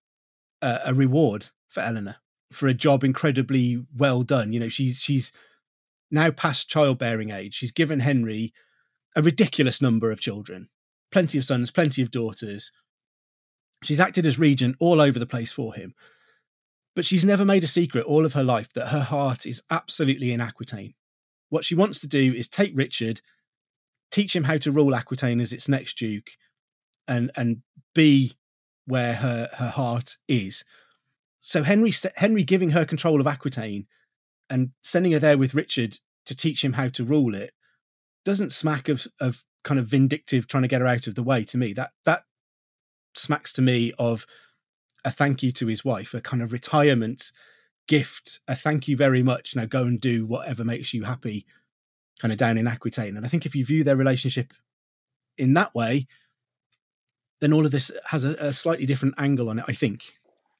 a, 0.63 0.81
a 0.87 0.95
reward 0.95 1.49
for 1.69 1.81
Eleanor 1.81 2.17
for 2.53 2.67
a 2.67 2.75
job 2.75 3.05
incredibly 3.05 3.85
well 3.95 4.23
done. 4.23 4.53
You 4.53 4.61
know, 4.61 4.69
she's 4.69 5.01
she's 5.01 5.33
now 6.11 6.31
past 6.31 6.69
childbearing 6.69 7.31
age. 7.31 7.55
She's 7.55 7.73
given 7.73 8.01
Henry 8.01 8.53
a 9.17 9.23
ridiculous 9.23 9.83
number 9.83 10.11
of 10.11 10.21
children, 10.21 10.69
plenty 11.11 11.39
of 11.39 11.45
sons, 11.45 11.71
plenty 11.71 12.03
of 12.03 12.11
daughters, 12.11 12.73
She's 13.83 14.01
acted 14.01 14.27
as 14.27 14.39
regent 14.39 14.77
all 14.81 15.01
over 15.01 15.19
the 15.19 15.27
place 15.27 15.53
for 15.53 15.75
him. 15.75 15.95
But 16.97 17.05
she's 17.05 17.25
never 17.25 17.45
made 17.45 17.63
a 17.63 17.69
secret 17.69 18.05
all 18.05 18.27
of 18.27 18.33
her 18.33 18.43
life 18.43 18.73
that 18.73 18.89
her 18.89 19.03
heart 19.03 19.47
is 19.47 19.63
absolutely 19.71 20.33
in 20.33 20.41
Aquitaine. 20.41 20.95
What 21.49 21.65
she 21.65 21.75
wants 21.75 22.01
to 22.01 22.09
do 22.09 22.35
is 22.35 22.49
take 22.49 22.73
Richard, 22.75 23.21
teach 24.11 24.35
him 24.35 24.45
how 24.45 24.59
to 24.59 24.73
rule 24.73 24.95
Aquitaine 24.95 25.41
as 25.41 25.53
its 25.53 25.69
next 25.69 25.97
duke, 25.97 26.31
and 27.07 27.31
and 27.37 27.63
be 27.95 28.33
where 28.89 29.15
her 29.15 29.49
her 29.55 29.69
heart 29.69 30.17
is. 30.27 30.65
So 31.41 31.63
Henry 31.63 31.93
Henry 32.17 32.43
giving 32.43 32.71
her 32.71 32.85
control 32.85 33.21
of 33.21 33.27
Aquitaine 33.27 33.87
and 34.51 34.71
sending 34.83 35.13
her 35.13 35.19
there 35.19 35.39
with 35.39 35.55
Richard 35.55 35.99
to 36.27 36.35
teach 36.35 36.65
him 36.65 36.73
how 36.73 36.89
to 36.89 37.05
rule 37.05 37.35
it 37.35 37.53
doesn't 38.25 38.53
smack 38.53 38.89
of 38.89 39.07
of 39.21 39.45
kind 39.65 39.79
of 39.79 39.87
vindictive 39.87 40.47
trying 40.47 40.63
to 40.63 40.69
get 40.69 40.81
her 40.81 40.87
out 40.87 41.07
of 41.07 41.15
the 41.15 41.23
way 41.23 41.45
to 41.45 41.59
me. 41.59 41.73
That 41.73 41.93
that 42.05 42.25
smacks 43.15 43.53
to 43.55 43.63
me 43.63 43.93
of 43.99 44.27
a 45.05 45.11
thank 45.11 45.43
you 45.43 45.53
to 45.53 45.67
his 45.67 45.85
wife, 45.85 46.15
a 46.15 46.21
kind 46.21 46.43
of 46.43 46.53
retirement 46.53 47.31
gift, 47.87 48.41
a 48.49 48.55
thank 48.55 48.89
you 48.89 48.97
very 48.97 49.23
much. 49.23 49.55
Now 49.55 49.67
go 49.67 49.83
and 49.83 50.01
do 50.01 50.27
whatever 50.27 50.65
makes 50.65 50.93
you 50.93 51.05
happy, 51.05 51.47
kind 52.21 52.33
of 52.33 52.39
down 52.39 52.59
in 52.59 52.67
Aquitaine. 52.67 53.17
And 53.17 53.25
I 53.25 53.29
think 53.29 53.47
if 53.47 53.55
you 53.55 53.65
view 53.65 53.85
their 53.85 53.97
relationship 53.97 54.53
in 55.37 55.55
that 55.55 55.75
way, 55.75 56.07
then 57.41 57.53
all 57.53 57.65
of 57.65 57.73
this 57.73 57.91
has 58.07 58.25
a, 58.25 58.35
a 58.35 58.53
slightly 58.53 58.87
different 58.87 59.15
angle 59.19 59.49
on 59.49 59.59
it, 59.59 59.65
I 59.69 59.73
think. 59.73 60.15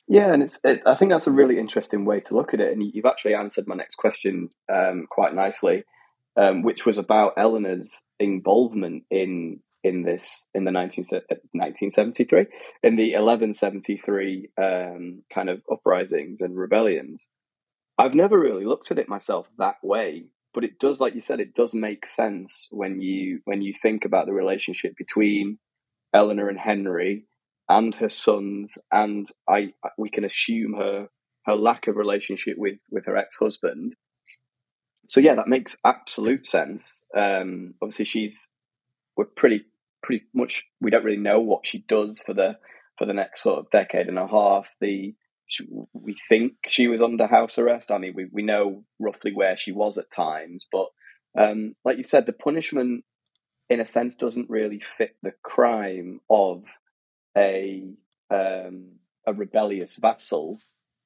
Yeah, 0.07 0.33
and 0.33 0.43
it's. 0.43 0.59
It, 0.65 0.81
I 0.87 0.95
think 0.95 1.11
that's 1.11 1.27
a 1.27 1.33
really 1.33 1.59
interesting 1.59 2.05
way 2.05 2.21
to 2.21 2.35
look 2.35 2.55
at 2.55 2.61
it, 2.61 2.73
and 2.73 2.83
you've 2.83 3.05
actually 3.05 3.35
answered 3.35 3.67
my 3.67 3.75
next 3.75 3.97
question 3.97 4.49
um, 4.73 5.07
quite 5.11 5.35
nicely, 5.35 5.85
um, 6.37 6.63
which 6.63 6.87
was 6.87 6.97
about 6.97 7.35
Eleanor's 7.37 8.01
involvement 8.19 9.05
in 9.11 9.61
in 9.85 10.03
this 10.03 10.47
in 10.55 10.65
the 10.65 10.71
19, 10.71 11.05
1973 11.53 12.47
in 12.83 12.97
the 12.97 13.15
1173 13.15 14.51
um, 14.61 15.23
kind 15.33 15.49
of 15.49 15.63
uprisings 15.71 16.41
and 16.41 16.59
rebellions 16.59 17.29
i've 17.97 18.15
never 18.15 18.39
really 18.39 18.65
looked 18.65 18.91
at 18.91 18.99
it 18.99 19.09
myself 19.09 19.47
that 19.57 19.77
way 19.83 20.25
but 20.53 20.65
it 20.65 20.79
does 20.79 21.01
like 21.01 21.15
you 21.15 21.21
said 21.21 21.39
it 21.39 21.55
does 21.55 21.75
make 21.75 22.07
sense 22.07 22.69
when 22.71 23.01
you 23.01 23.41
when 23.45 23.63
you 23.63 23.73
think 23.81 24.05
about 24.05 24.27
the 24.27 24.33
relationship 24.33 24.97
between 24.97 25.59
eleanor 26.13 26.49
and 26.49 26.59
henry 26.59 27.27
and 27.69 27.97
her 27.97 28.11
sons 28.11 28.79
and 28.91 29.27
i 29.49 29.73
we 29.97 30.09
can 30.09 30.25
assume 30.25 30.75
her 30.75 31.09
her 31.45 31.55
lack 31.55 31.87
of 31.87 31.97
relationship 31.97 32.57
with 32.57 32.79
with 32.91 33.07
her 33.07 33.17
ex-husband 33.17 33.95
so 35.09 35.21
yeah 35.21 35.35
that 35.35 35.49
makes 35.49 35.77
absolute 35.85 36.47
sense 36.47 37.03
um 37.17 37.75
obviously 37.83 38.05
she's 38.05 38.49
we're 39.17 39.25
pretty 39.25 39.65
pretty 40.03 40.25
much 40.35 40.65
we 40.81 40.91
don't 40.91 41.05
really 41.05 41.17
know 41.17 41.41
what 41.41 41.67
she 41.67 41.85
does 41.89 42.23
for 42.25 42.35
the 42.35 42.57
for 42.99 43.07
the 43.07 43.15
next 43.15 43.43
sort 43.43 43.59
of 43.59 43.71
decade 43.71 44.09
and 44.09 44.19
a 44.19 44.27
half. 44.27 44.67
The 44.81 45.15
she, 45.47 45.67
we 45.95 46.17
think 46.29 46.55
she 46.67 46.89
was 46.89 47.01
under 47.01 47.27
house 47.27 47.59
arrest. 47.59 47.91
I 47.91 47.99
mean, 47.99 48.13
we 48.15 48.27
we 48.31 48.43
know 48.43 48.85
roughly 48.99 49.33
where 49.33 49.57
she 49.57 49.73
was 49.73 49.97
at 49.99 50.11
times, 50.11 50.67
but 50.71 50.87
um, 51.39 51.75
like 51.85 51.97
you 51.97 52.03
said, 52.03 52.27
the 52.27 52.33
punishment 52.33 53.05
in 53.71 53.81
a 53.81 53.87
sense 53.87 54.15
doesn't 54.15 54.51
really 54.51 54.81
fit 54.97 55.17
the 55.23 55.33
crime 55.43 56.21
of 56.31 56.65
a 57.37 57.85
um, 58.31 58.93
a 59.27 59.33
rebellious 59.33 59.97
vassal 59.97 60.59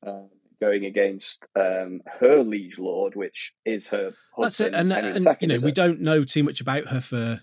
uh, 0.07 0.23
going 0.61 0.85
against 0.85 1.45
um, 1.57 2.03
her 2.21 2.43
liege 2.43 2.79
lord, 2.79 3.17
which 3.17 3.53
is 3.65 3.89
her 3.89 4.13
husband. 4.37 4.45
That's 4.45 4.61
it, 4.61 4.75
and, 4.75 4.93
and 4.93 5.27
II, 5.27 5.37
you 5.41 5.49
know 5.49 5.59
we 5.65 5.73
don't 5.73 6.01
know 6.01 6.25
too 6.25 6.43
much 6.45 6.61
about 6.61 6.89
her 6.89 7.01
for 7.01 7.43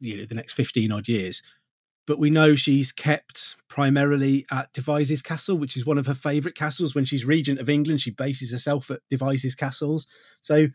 you 0.00 0.18
know 0.18 0.26
the 0.26 0.34
next 0.34 0.54
fifteen 0.54 0.92
odd 0.92 1.08
years, 1.08 1.42
but 2.06 2.18
we 2.18 2.30
know 2.30 2.54
she's 2.54 2.92
kept 2.92 3.56
primarily 3.68 4.44
at 4.50 4.72
Devizes 4.72 5.22
Castle, 5.22 5.56
which 5.56 5.76
is 5.76 5.86
one 5.86 5.98
of 5.98 6.06
her 6.06 6.14
favourite 6.14 6.56
castles. 6.56 6.94
When 6.94 7.04
she's 7.04 7.24
regent 7.24 7.60
of 7.60 7.68
England, 7.68 8.00
she 8.00 8.10
bases 8.10 8.52
herself 8.52 8.90
at 8.90 9.00
Devizes 9.08 9.54
Castles, 9.54 10.06
so 10.40 10.68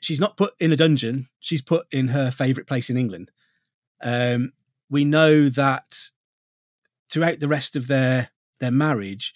she's 0.00 0.20
not 0.20 0.36
put 0.36 0.54
in 0.60 0.72
a 0.72 0.76
dungeon; 0.76 1.28
she's 1.40 1.62
put 1.62 1.86
in 1.92 2.08
her 2.08 2.30
favourite 2.30 2.66
place 2.66 2.90
in 2.90 2.96
England. 2.96 3.30
Um, 4.02 4.52
we 4.90 5.04
know 5.04 5.48
that 5.48 6.10
throughout 7.10 7.40
the 7.40 7.48
rest 7.48 7.76
of 7.76 7.86
their 7.88 8.30
their 8.60 8.70
marriage, 8.70 9.34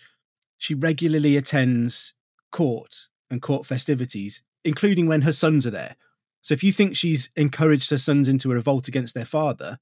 she 0.59 0.75
regularly 0.75 1.37
attends 1.37 2.15
court 2.51 3.09
and 3.31 3.43
court 3.43 3.67
festivities, 3.67 4.43
including 4.65 5.07
when 5.07 5.23
her 5.23 5.33
sons 5.33 5.67
are 5.67 5.71
there. 5.71 5.97
So 6.43 6.55
if 6.55 6.65
you 6.65 6.73
think 6.73 6.97
she's 6.97 7.31
encouraged 7.37 7.91
her 7.91 7.99
sons 7.99 8.29
into 8.29 8.51
a 8.51 8.55
revolt 8.55 8.89
against 8.89 9.15
their 9.15 9.25
father, 9.25 9.79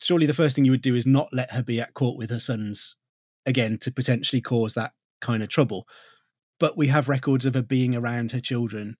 surely 0.00 0.26
the 0.26 0.34
first 0.34 0.56
thing 0.56 0.64
you 0.64 0.70
would 0.70 0.82
do 0.82 0.94
is 0.94 1.06
not 1.06 1.32
let 1.32 1.52
her 1.52 1.62
be 1.62 1.80
at 1.80 1.94
court 1.94 2.16
with 2.16 2.30
her 2.30 2.40
sons 2.40 2.96
again 3.44 3.78
to 3.78 3.92
potentially 3.92 4.40
cause 4.40 4.74
that 4.74 4.92
kind 5.20 5.42
of 5.42 5.48
trouble. 5.48 5.86
But 6.58 6.76
we 6.76 6.88
have 6.88 7.08
records 7.08 7.46
of 7.46 7.54
her 7.54 7.62
being 7.62 7.94
around 7.94 8.32
her 8.32 8.40
children 8.40 8.96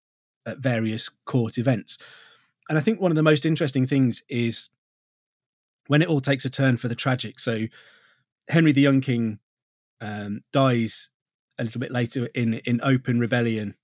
at 0.49 0.59
various 0.59 1.09
court 1.27 1.59
events. 1.59 1.99
And 2.69 2.77
I 2.77 2.81
think 2.81 3.01
one 3.01 3.13
of 3.13 3.17
the 3.17 3.23
most 3.23 3.47
interesting 3.47 3.87
things 3.87 4.23
is 4.29 4.69
when 5.87 6.03
it 6.03 6.09
all 6.09 6.21
takes 6.21 6.45
a 6.45 6.51
turn 6.51 6.77
for 6.77 6.89
the 6.89 6.95
tragic. 6.95 7.41
So 7.41 7.67
Henry 8.49 8.73
the 8.73 8.81
Young 8.81 9.01
King 9.01 9.39
um, 10.01 10.43
dies 10.53 11.11
a 11.59 11.65
little 11.65 11.81
bit 11.81 11.91
later 11.91 12.29
in 12.35 12.55
in 12.65 12.81
open 12.83 13.19
rebellion 13.19 13.75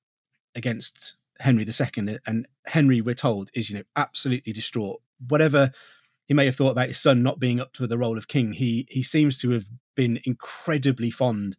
against 0.55 1.17
Henry 1.41 1.67
II, 1.67 2.19
and 2.27 2.47
Henry, 2.67 3.01
we're 3.01 3.15
told, 3.15 3.51
is 3.55 3.71
you 3.71 3.77
know 3.77 3.85
absolutely 3.97 4.53
distraught. 4.53 5.01
Whatever 5.27 5.73
he 6.27 6.35
may 6.35 6.47
have 6.47 6.57
thought 6.57 6.71
about 6.71 6.89
his 6.89 7.01
son 7.01 7.23
not 7.23 7.41
being 7.41 7.61
up 7.61 7.73
to 7.75 7.87
the 7.87 7.99
role 7.99 8.17
of 8.17 8.29
king, 8.29 8.53
he 8.53 8.87
he 8.89 9.03
seems 9.03 9.39
to 9.39 9.51
have 9.51 9.67
been 9.95 10.21
incredibly 10.25 11.11
fond 11.11 11.57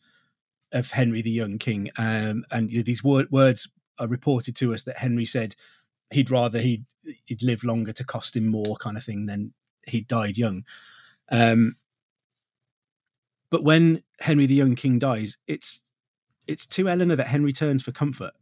of 0.71 0.91
Henry 0.91 1.21
the 1.21 1.31
young 1.31 1.57
king. 1.57 1.89
Um, 1.97 2.45
and 2.51 2.71
you 2.71 2.79
know, 2.79 2.83
these 2.83 3.03
word, 3.03 3.27
words 3.31 3.67
are 3.99 4.07
reported 4.07 4.55
to 4.57 4.73
us 4.73 4.83
that 4.83 4.97
Henry 4.97 5.25
said 5.25 5.55
he'd 6.11 6.31
rather 6.31 6.59
he'd, 6.59 6.85
he'd 7.25 7.43
live 7.43 7.63
longer 7.63 7.93
to 7.93 8.03
cost 8.03 8.35
him 8.35 8.47
more, 8.47 8.75
kind 8.77 8.97
of 8.97 9.03
thing, 9.03 9.25
than 9.25 9.53
he 9.87 10.01
died 10.01 10.37
young. 10.37 10.63
Um, 11.29 11.77
but 13.49 13.63
when 13.63 14.03
Henry 14.19 14.45
the 14.45 14.55
Young 14.55 14.75
King 14.75 14.99
dies, 14.99 15.37
it's 15.47 15.81
it's 16.47 16.65
to 16.67 16.87
Eleanor 16.89 17.15
that 17.15 17.27
Henry 17.27 17.53
turns 17.53 17.83
for 17.83 17.91
comfort. 17.91 18.33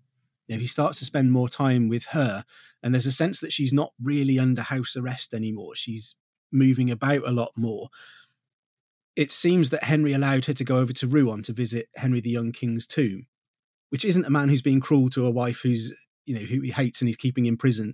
You 0.48 0.56
know, 0.56 0.62
he 0.62 0.68
starts 0.68 1.00
to 1.00 1.06
spend 1.06 1.32
more 1.32 1.48
time 1.48 1.88
with 1.88 2.06
her, 2.08 2.44
and 2.82 2.94
there's 2.94 3.06
a 3.06 3.12
sense 3.12 3.40
that 3.40 3.54
she's 3.54 3.74
not 3.74 3.94
really 4.02 4.40
under 4.40 4.62
house 4.62 4.96
arrest 4.96 5.34
anymore. 5.34 5.76
She's 5.76 6.16
moving 6.52 6.92
about 6.92 7.28
a 7.28 7.32
lot 7.32 7.52
more. 7.56 7.90
It 9.16 9.32
seems 9.32 9.70
that 9.70 9.86
Henry 9.86 10.14
allowed 10.14 10.46
her 10.46 10.54
to 10.54 10.64
go 10.64 10.80
over 10.80 10.94
to 10.94 11.08
Rouen 11.08 11.44
to 11.44 11.54
visit 11.54 11.88
Henry 11.96 12.20
the 12.20 12.32
Young 12.32 12.52
King's 12.52 12.88
tomb, 12.88 13.28
which 13.94 14.04
isn't 14.04 14.26
a 14.26 14.32
man 14.32 14.50
who's 14.50 14.64
being 14.64 14.80
cruel 14.80 15.08
to 15.08 15.28
a 15.28 15.30
wife 15.30 15.62
who's 15.62 15.94
you 16.26 16.34
know 16.34 16.44
who 16.44 16.62
he 16.62 16.72
hates 16.72 17.00
and 17.00 17.08
he's 17.08 17.16
keeping 17.16 17.46
in 17.46 17.58
prison. 17.58 17.94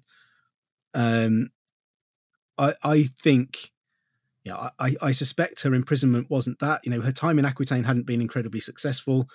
Um, 0.93 1.49
I 2.57 2.73
I 2.81 3.03
think 3.03 3.71
yeah, 4.45 4.69
I, 4.79 4.95
I 5.01 5.11
suspect 5.11 5.63
her 5.63 5.73
imprisonment 5.73 6.29
wasn't 6.29 6.59
that. 6.59 6.79
You 6.85 6.91
know, 6.91 7.01
her 7.01 7.11
time 7.11 7.37
in 7.37 7.43
Aquitaine 7.43 7.83
hadn't 7.83 8.05
been 8.05 8.21
incredibly 8.21 8.61
successful. 8.61 9.27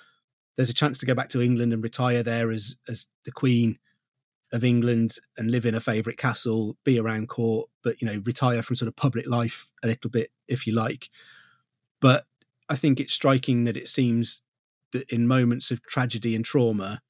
There's 0.57 0.71
a 0.71 0.75
chance 0.75 0.97
to 0.99 1.07
go 1.07 1.15
back 1.15 1.29
to 1.31 1.43
England 1.43 1.75
and 1.75 1.85
retire 1.85 2.23
there 2.23 2.51
as 2.51 2.77
as 2.89 3.09
the 3.27 3.33
Queen 3.33 3.79
of 4.51 4.65
England 4.65 5.19
and 5.37 5.51
live 5.51 5.67
in 5.67 5.75
a 5.75 5.81
favourite 5.81 6.17
castle, 6.17 6.79
be 6.83 6.99
around 6.99 7.29
court, 7.29 7.69
but 7.83 8.01
you 8.01 8.07
know, 8.07 8.23
retire 8.25 8.63
from 8.63 8.77
sort 8.77 8.89
of 8.89 8.97
public 8.97 9.27
life 9.29 9.71
a 9.83 9.87
little 9.87 10.09
bit 10.09 10.31
if 10.49 10.67
you 10.67 10.73
like. 10.73 11.11
But 12.01 12.25
I 12.71 12.77
think 12.77 13.01
it's 13.01 13.13
striking 13.13 13.65
that 13.65 13.77
it 13.77 13.89
seems 13.89 14.41
that 14.95 15.13
in 15.13 15.29
moments 15.29 15.71
of 15.71 15.83
tragedy 15.83 16.35
and 16.35 16.45
trauma, 16.45 17.03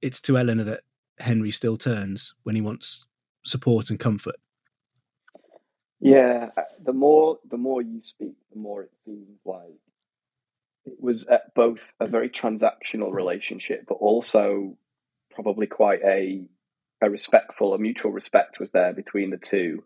it's 0.00 0.20
to 0.22 0.38
Eleanor 0.38 0.64
that 0.64 0.82
Henry 1.18 1.50
still 1.50 1.76
turns 1.76 2.34
when 2.44 2.54
he 2.54 2.62
wants 2.62 3.06
support 3.44 3.90
and 3.90 3.98
comfort. 3.98 4.36
Yeah, 5.98 6.50
uh, 6.56 6.62
the 6.82 6.92
more 6.92 7.38
the 7.48 7.58
more 7.58 7.82
you 7.82 8.00
speak, 8.00 8.36
the 8.52 8.60
more 8.60 8.82
it 8.82 8.96
seems 9.04 9.38
like 9.44 9.80
it 10.84 10.96
was 10.98 11.26
both 11.54 11.80
a 11.98 12.06
very 12.06 12.30
transactional 12.30 13.12
relationship, 13.12 13.84
but 13.86 13.96
also 13.96 14.76
probably 15.30 15.66
quite 15.66 16.00
a 16.04 16.46
a 17.02 17.10
respectful, 17.10 17.74
a 17.74 17.78
mutual 17.78 18.12
respect 18.12 18.60
was 18.60 18.72
there 18.72 18.92
between 18.92 19.30
the 19.30 19.38
two, 19.38 19.84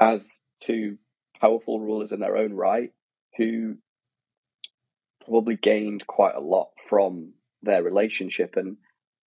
as 0.00 0.40
two 0.60 0.98
powerful 1.40 1.80
rulers 1.80 2.12
in 2.12 2.20
their 2.20 2.36
own 2.36 2.54
right, 2.54 2.92
who 3.36 3.76
probably 5.24 5.56
gained 5.56 6.06
quite 6.06 6.34
a 6.34 6.40
lot 6.40 6.70
from 6.88 7.32
their 7.62 7.82
relationship. 7.82 8.56
And 8.56 8.76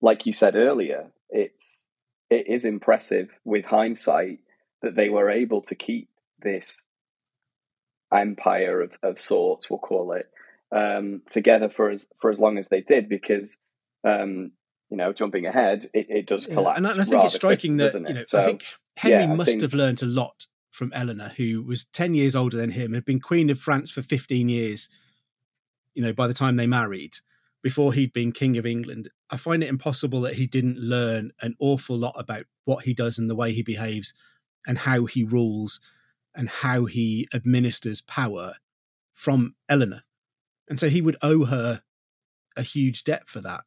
like 0.00 0.26
you 0.26 0.32
said 0.32 0.56
earlier, 0.56 1.12
it's 1.30 1.84
it 2.30 2.46
is 2.48 2.64
impressive 2.64 3.28
with 3.44 3.64
hindsight 3.64 4.40
that 4.82 4.96
they 4.96 5.08
were 5.08 5.30
able 5.30 5.62
to 5.62 5.74
keep 5.74 6.08
this 6.42 6.84
empire 8.12 8.82
of, 8.82 8.92
of 9.02 9.20
sorts, 9.20 9.70
we'll 9.70 9.78
call 9.78 10.12
it, 10.12 10.30
um, 10.70 11.22
together 11.28 11.68
for 11.68 11.90
as 11.90 12.06
for 12.20 12.30
as 12.30 12.38
long 12.38 12.58
as 12.58 12.68
they 12.68 12.80
did, 12.80 13.08
because 13.08 13.56
um, 14.04 14.52
you 14.90 14.96
know, 14.96 15.12
jumping 15.12 15.46
ahead, 15.46 15.86
it, 15.94 16.06
it 16.08 16.26
does 16.26 16.46
collapse. 16.46 16.80
Yeah, 16.80 16.90
and 16.92 17.00
I 17.00 17.04
think 17.04 17.24
it's 17.24 17.34
striking 17.34 17.78
that 17.78 17.94
you 17.94 18.00
know, 18.00 18.24
so, 18.24 18.38
I 18.38 18.44
think 18.46 18.64
Henry 18.96 19.20
yeah, 19.20 19.34
must 19.34 19.50
think... 19.50 19.62
have 19.62 19.74
learned 19.74 20.02
a 20.02 20.06
lot 20.06 20.46
from 20.70 20.92
Eleanor, 20.92 21.32
who 21.36 21.62
was 21.62 21.86
ten 21.86 22.14
years 22.14 22.36
older 22.36 22.56
than 22.56 22.72
him, 22.72 22.94
had 22.94 23.04
been 23.04 23.20
Queen 23.20 23.48
of 23.50 23.58
France 23.58 23.90
for 23.90 24.02
fifteen 24.02 24.48
years. 24.48 24.88
You 25.94 26.02
know, 26.02 26.12
by 26.12 26.26
the 26.26 26.34
time 26.34 26.56
they 26.56 26.66
married, 26.66 27.14
before 27.62 27.92
he'd 27.92 28.12
been 28.12 28.32
King 28.32 28.56
of 28.56 28.66
England, 28.66 29.08
I 29.30 29.36
find 29.36 29.62
it 29.62 29.68
impossible 29.68 30.20
that 30.22 30.34
he 30.34 30.46
didn't 30.46 30.78
learn 30.78 31.32
an 31.40 31.54
awful 31.58 31.96
lot 31.96 32.14
about 32.18 32.44
what 32.64 32.84
he 32.84 32.92
does 32.92 33.18
and 33.18 33.30
the 33.30 33.34
way 33.34 33.52
he 33.52 33.62
behaves 33.62 34.12
and 34.66 34.78
how 34.78 35.06
he 35.06 35.24
rules 35.24 35.80
and 36.34 36.48
how 36.48 36.84
he 36.84 37.28
administers 37.32 38.00
power 38.00 38.54
from 39.12 39.54
Eleanor. 39.68 40.02
And 40.68 40.78
so 40.78 40.88
he 40.88 41.00
would 41.00 41.16
owe 41.22 41.46
her 41.46 41.82
a 42.56 42.62
huge 42.62 43.04
debt 43.04 43.28
for 43.28 43.40
that. 43.40 43.62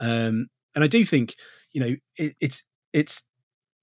Um, 0.00 0.48
and 0.74 0.84
I 0.84 0.86
do 0.86 1.04
think, 1.04 1.34
you 1.72 1.80
know, 1.80 1.96
it, 2.16 2.34
it's 2.40 2.62
it's 2.92 3.22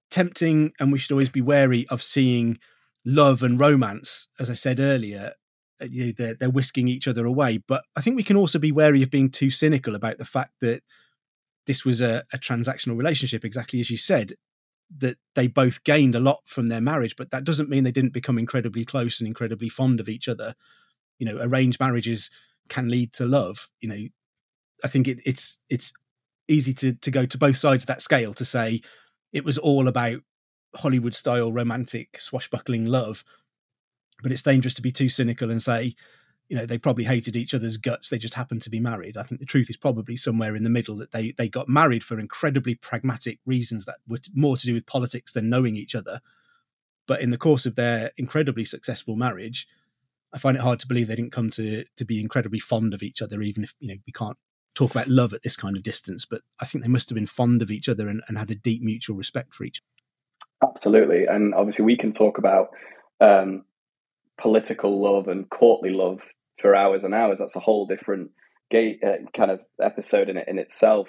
tempting, 0.09 0.73
and 0.79 0.91
we 0.91 0.97
should 0.97 1.11
always 1.11 1.29
be 1.29 1.41
wary 1.41 1.85
of 1.89 2.01
seeing 2.01 2.57
love 3.05 3.43
and 3.43 3.59
romance, 3.59 4.27
as 4.39 4.49
I 4.49 4.53
said 4.53 4.79
earlier. 4.79 5.33
Uh, 5.81 5.87
you 5.89 6.05
know, 6.05 6.11
they're, 6.17 6.33
they're 6.35 6.49
whisking 6.49 6.87
each 6.87 7.07
other 7.07 7.25
away, 7.25 7.57
but 7.57 7.83
I 7.95 8.01
think 8.01 8.15
we 8.15 8.23
can 8.23 8.37
also 8.37 8.59
be 8.59 8.71
wary 8.71 9.03
of 9.03 9.11
being 9.11 9.29
too 9.29 9.51
cynical 9.51 9.95
about 9.95 10.17
the 10.17 10.25
fact 10.25 10.53
that 10.61 10.83
this 11.67 11.83
was 11.83 12.01
a, 12.01 12.23
a 12.31 12.37
transactional 12.37 12.97
relationship, 12.97 13.43
exactly 13.43 13.79
as 13.79 13.89
you 13.89 13.97
said, 13.97 14.33
that 14.97 15.17
they 15.33 15.47
both 15.47 15.83
gained 15.83 16.15
a 16.15 16.19
lot 16.19 16.41
from 16.45 16.67
their 16.67 16.81
marriage, 16.81 17.15
but 17.17 17.31
that 17.31 17.43
doesn't 17.43 17.69
mean 17.69 17.83
they 17.83 17.91
didn't 17.91 18.13
become 18.13 18.37
incredibly 18.37 18.85
close 18.85 19.19
and 19.19 19.27
incredibly 19.27 19.69
fond 19.69 19.99
of 19.99 20.07
each 20.07 20.27
other. 20.27 20.53
You 21.19 21.25
know, 21.25 21.37
arranged 21.41 21.79
marriages 21.79 22.29
can 22.69 22.89
lead 22.89 23.13
to 23.13 23.25
love. 23.25 23.69
You 23.81 23.89
know, 23.89 24.07
I 24.83 24.87
think 24.87 25.07
it, 25.07 25.19
it's 25.25 25.57
it's 25.69 25.91
easy 26.47 26.73
to 26.75 26.93
to 26.93 27.11
go 27.11 27.25
to 27.25 27.37
both 27.37 27.57
sides 27.57 27.83
of 27.83 27.87
that 27.87 28.01
scale 28.01 28.33
to 28.35 28.45
say 28.45 28.81
it 29.33 29.43
was 29.43 29.57
all 29.57 29.87
about 29.87 30.19
Hollywood 30.75 31.15
style 31.15 31.51
romantic 31.51 32.19
swashbuckling 32.19 32.85
love, 32.85 33.23
but 34.21 34.31
it's 34.31 34.43
dangerous 34.43 34.73
to 34.75 34.81
be 34.81 34.91
too 34.91 35.09
cynical 35.09 35.51
and 35.51 35.61
say 35.61 35.93
you 36.47 36.55
know 36.55 36.65
they 36.65 36.77
probably 36.77 37.03
hated 37.03 37.35
each 37.35 37.53
other's 37.53 37.77
guts 37.77 38.09
they 38.09 38.17
just 38.17 38.35
happened 38.35 38.61
to 38.61 38.69
be 38.69 38.79
married. 38.79 39.17
I 39.17 39.23
think 39.23 39.39
the 39.39 39.47
truth 39.47 39.69
is 39.69 39.77
probably 39.77 40.15
somewhere 40.15 40.55
in 40.55 40.63
the 40.63 40.69
middle 40.69 40.95
that 40.97 41.11
they 41.11 41.31
they 41.31 41.49
got 41.49 41.69
married 41.69 42.03
for 42.03 42.19
incredibly 42.19 42.75
pragmatic 42.75 43.39
reasons 43.45 43.85
that 43.85 43.97
were 44.07 44.19
more 44.33 44.57
to 44.57 44.65
do 44.65 44.73
with 44.73 44.85
politics 44.85 45.33
than 45.33 45.49
knowing 45.49 45.75
each 45.75 45.95
other. 45.95 46.21
But 47.07 47.21
in 47.21 47.29
the 47.29 47.37
course 47.37 47.65
of 47.65 47.75
their 47.75 48.11
incredibly 48.17 48.65
successful 48.65 49.15
marriage 49.15 49.67
i 50.35 50.37
find 50.37 50.57
it 50.57 50.61
hard 50.61 50.79
to 50.79 50.87
believe 50.87 51.07
they 51.07 51.15
didn't 51.15 51.31
come 51.31 51.49
to 51.49 51.85
to 51.97 52.05
be 52.05 52.19
incredibly 52.19 52.59
fond 52.59 52.93
of 52.93 53.01
each 53.01 53.21
other 53.21 53.41
even 53.41 53.63
if 53.63 53.73
you 53.79 53.87
know 53.87 53.95
we 54.05 54.13
can't 54.13 54.37
talk 54.75 54.91
about 54.91 55.07
love 55.07 55.33
at 55.33 55.41
this 55.41 55.55
kind 55.55 55.77
of 55.77 55.83
distance 55.83 56.25
but 56.25 56.41
i 56.59 56.65
think 56.65 56.83
they 56.83 56.89
must 56.89 57.09
have 57.09 57.15
been 57.15 57.25
fond 57.25 57.61
of 57.61 57.71
each 57.71 57.89
other 57.89 58.07
and, 58.07 58.21
and 58.27 58.37
had 58.37 58.51
a 58.51 58.55
deep 58.55 58.81
mutual 58.83 59.15
respect 59.15 59.53
for 59.53 59.63
each 59.63 59.81
other 59.81 60.69
absolutely 60.71 61.25
and 61.25 61.55
obviously 61.55 61.85
we 61.85 61.97
can 61.97 62.11
talk 62.11 62.37
about 62.37 62.69
um, 63.21 63.63
political 64.39 65.01
love 65.01 65.27
and 65.27 65.49
courtly 65.49 65.91
love 65.91 66.21
for 66.61 66.75
hours 66.75 67.03
and 67.03 67.13
hours. 67.13 67.37
That's 67.39 67.55
a 67.55 67.61
whole 67.61 67.85
different 67.85 68.31
gate 68.71 69.01
uh, 69.05 69.29
kind 69.35 69.51
of 69.51 69.61
episode 69.81 70.29
in 70.29 70.37
it 70.37 70.47
in 70.47 70.59
itself. 70.59 71.07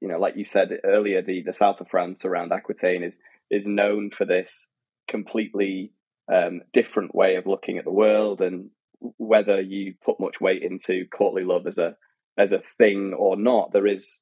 You 0.00 0.08
know, 0.08 0.18
like 0.18 0.36
you 0.36 0.44
said 0.44 0.70
earlier, 0.84 1.22
the 1.22 1.42
the 1.42 1.52
south 1.52 1.80
of 1.80 1.88
France 1.88 2.24
around 2.24 2.52
Aquitaine 2.52 3.02
is 3.02 3.18
is 3.50 3.66
known 3.66 4.10
for 4.16 4.24
this 4.24 4.68
completely 5.08 5.92
um, 6.32 6.62
different 6.72 7.14
way 7.14 7.36
of 7.36 7.46
looking 7.46 7.78
at 7.78 7.84
the 7.84 7.92
world 7.92 8.40
and 8.40 8.70
whether 9.18 9.60
you 9.60 9.94
put 10.04 10.18
much 10.18 10.40
weight 10.40 10.62
into 10.62 11.04
courtly 11.06 11.44
love 11.44 11.66
as 11.66 11.78
a 11.78 11.96
as 12.38 12.52
a 12.52 12.62
thing 12.76 13.14
or 13.16 13.36
not, 13.36 13.72
there 13.72 13.86
is 13.86 14.20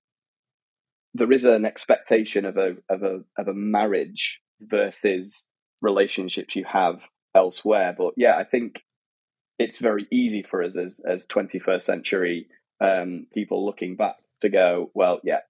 there 1.14 1.32
is 1.32 1.44
an 1.44 1.64
expectation 1.64 2.44
of 2.44 2.56
a 2.56 2.76
of 2.88 3.02
a 3.02 3.20
of 3.38 3.48
a 3.48 3.54
marriage 3.54 4.40
versus 4.60 5.46
relationships 5.80 6.56
you 6.56 6.64
have 6.64 7.00
elsewhere. 7.34 7.94
But 7.96 8.14
yeah, 8.16 8.36
I 8.36 8.44
think 8.44 8.80
it's 9.58 9.78
very 9.78 10.06
easy 10.12 10.42
for 10.48 10.62
us 10.62 10.76
as 10.76 11.00
as 11.08 11.26
21st 11.26 11.82
century 11.82 12.46
um, 12.80 13.26
people 13.32 13.64
looking 13.64 13.96
back 13.96 14.16
to 14.40 14.48
go, 14.48 14.90
well, 14.94 15.20
yeah, 15.22 15.40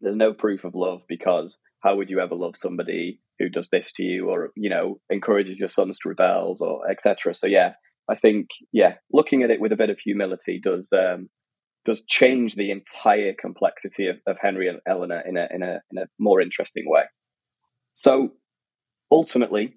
there's 0.00 0.16
no 0.16 0.32
proof 0.32 0.64
of 0.64 0.74
love 0.74 1.02
because 1.08 1.58
how 1.80 1.96
would 1.96 2.10
you 2.10 2.20
ever 2.20 2.34
love 2.34 2.56
somebody 2.56 3.20
who 3.38 3.48
does 3.48 3.70
this 3.70 3.92
to 3.94 4.02
you 4.02 4.28
or 4.28 4.50
you 4.54 4.70
know 4.70 5.00
encourages 5.10 5.58
your 5.58 5.68
sons 5.68 5.98
to 5.98 6.08
rebel 6.08 6.54
or 6.60 6.90
etc. 6.90 7.34
So 7.34 7.46
yeah, 7.46 7.72
I 8.08 8.16
think 8.16 8.48
yeah, 8.72 8.94
looking 9.12 9.42
at 9.42 9.50
it 9.50 9.60
with 9.60 9.72
a 9.72 9.76
bit 9.76 9.90
of 9.90 9.98
humility 9.98 10.60
does 10.62 10.92
um, 10.92 11.28
does 11.84 12.04
change 12.06 12.54
the 12.54 12.70
entire 12.70 13.32
complexity 13.40 14.08
of, 14.08 14.16
of 14.26 14.36
Henry 14.40 14.68
and 14.68 14.80
Eleanor 14.86 15.22
in 15.26 15.36
a 15.36 15.48
in 15.52 15.62
a 15.62 15.80
in 15.90 15.98
a 15.98 16.06
more 16.18 16.40
interesting 16.40 16.84
way. 16.86 17.04
So 17.94 18.32
ultimately, 19.10 19.74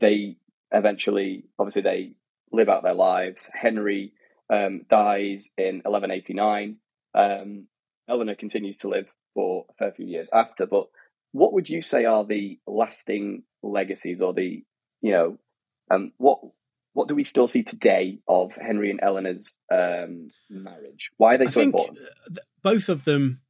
they 0.00 0.36
eventually, 0.72 1.44
obviously, 1.58 1.82
they 1.82 2.12
live 2.52 2.68
out 2.68 2.82
their 2.82 2.94
lives. 2.94 3.48
Henry 3.52 4.12
um, 4.52 4.82
dies 4.90 5.50
in 5.56 5.82
1189. 5.84 6.76
Um, 7.14 7.66
Eleanor 8.08 8.34
continues 8.34 8.78
to 8.78 8.88
live 8.88 9.06
for 9.34 9.66
a 9.70 9.72
fair 9.74 9.92
few 9.92 10.06
years 10.06 10.28
after. 10.32 10.66
But 10.66 10.88
what 11.32 11.52
would 11.52 11.68
you 11.68 11.82
say 11.82 12.04
are 12.04 12.24
the 12.24 12.58
lasting 12.66 13.44
legacies, 13.62 14.20
or 14.20 14.34
the 14.34 14.64
you 15.00 15.12
know, 15.12 15.38
um, 15.90 16.12
what 16.18 16.40
what 16.92 17.08
do 17.08 17.14
we 17.14 17.24
still 17.24 17.46
see 17.46 17.62
today 17.62 18.18
of 18.26 18.52
Henry 18.52 18.90
and 18.90 19.00
Eleanor's 19.02 19.54
um, 19.72 20.28
marriage? 20.48 21.10
Why 21.16 21.34
are 21.34 21.38
they 21.38 21.44
I 21.44 21.48
so 21.48 21.60
important? 21.60 21.98
Both 22.62 22.88
of 22.88 23.04
them, 23.04 23.40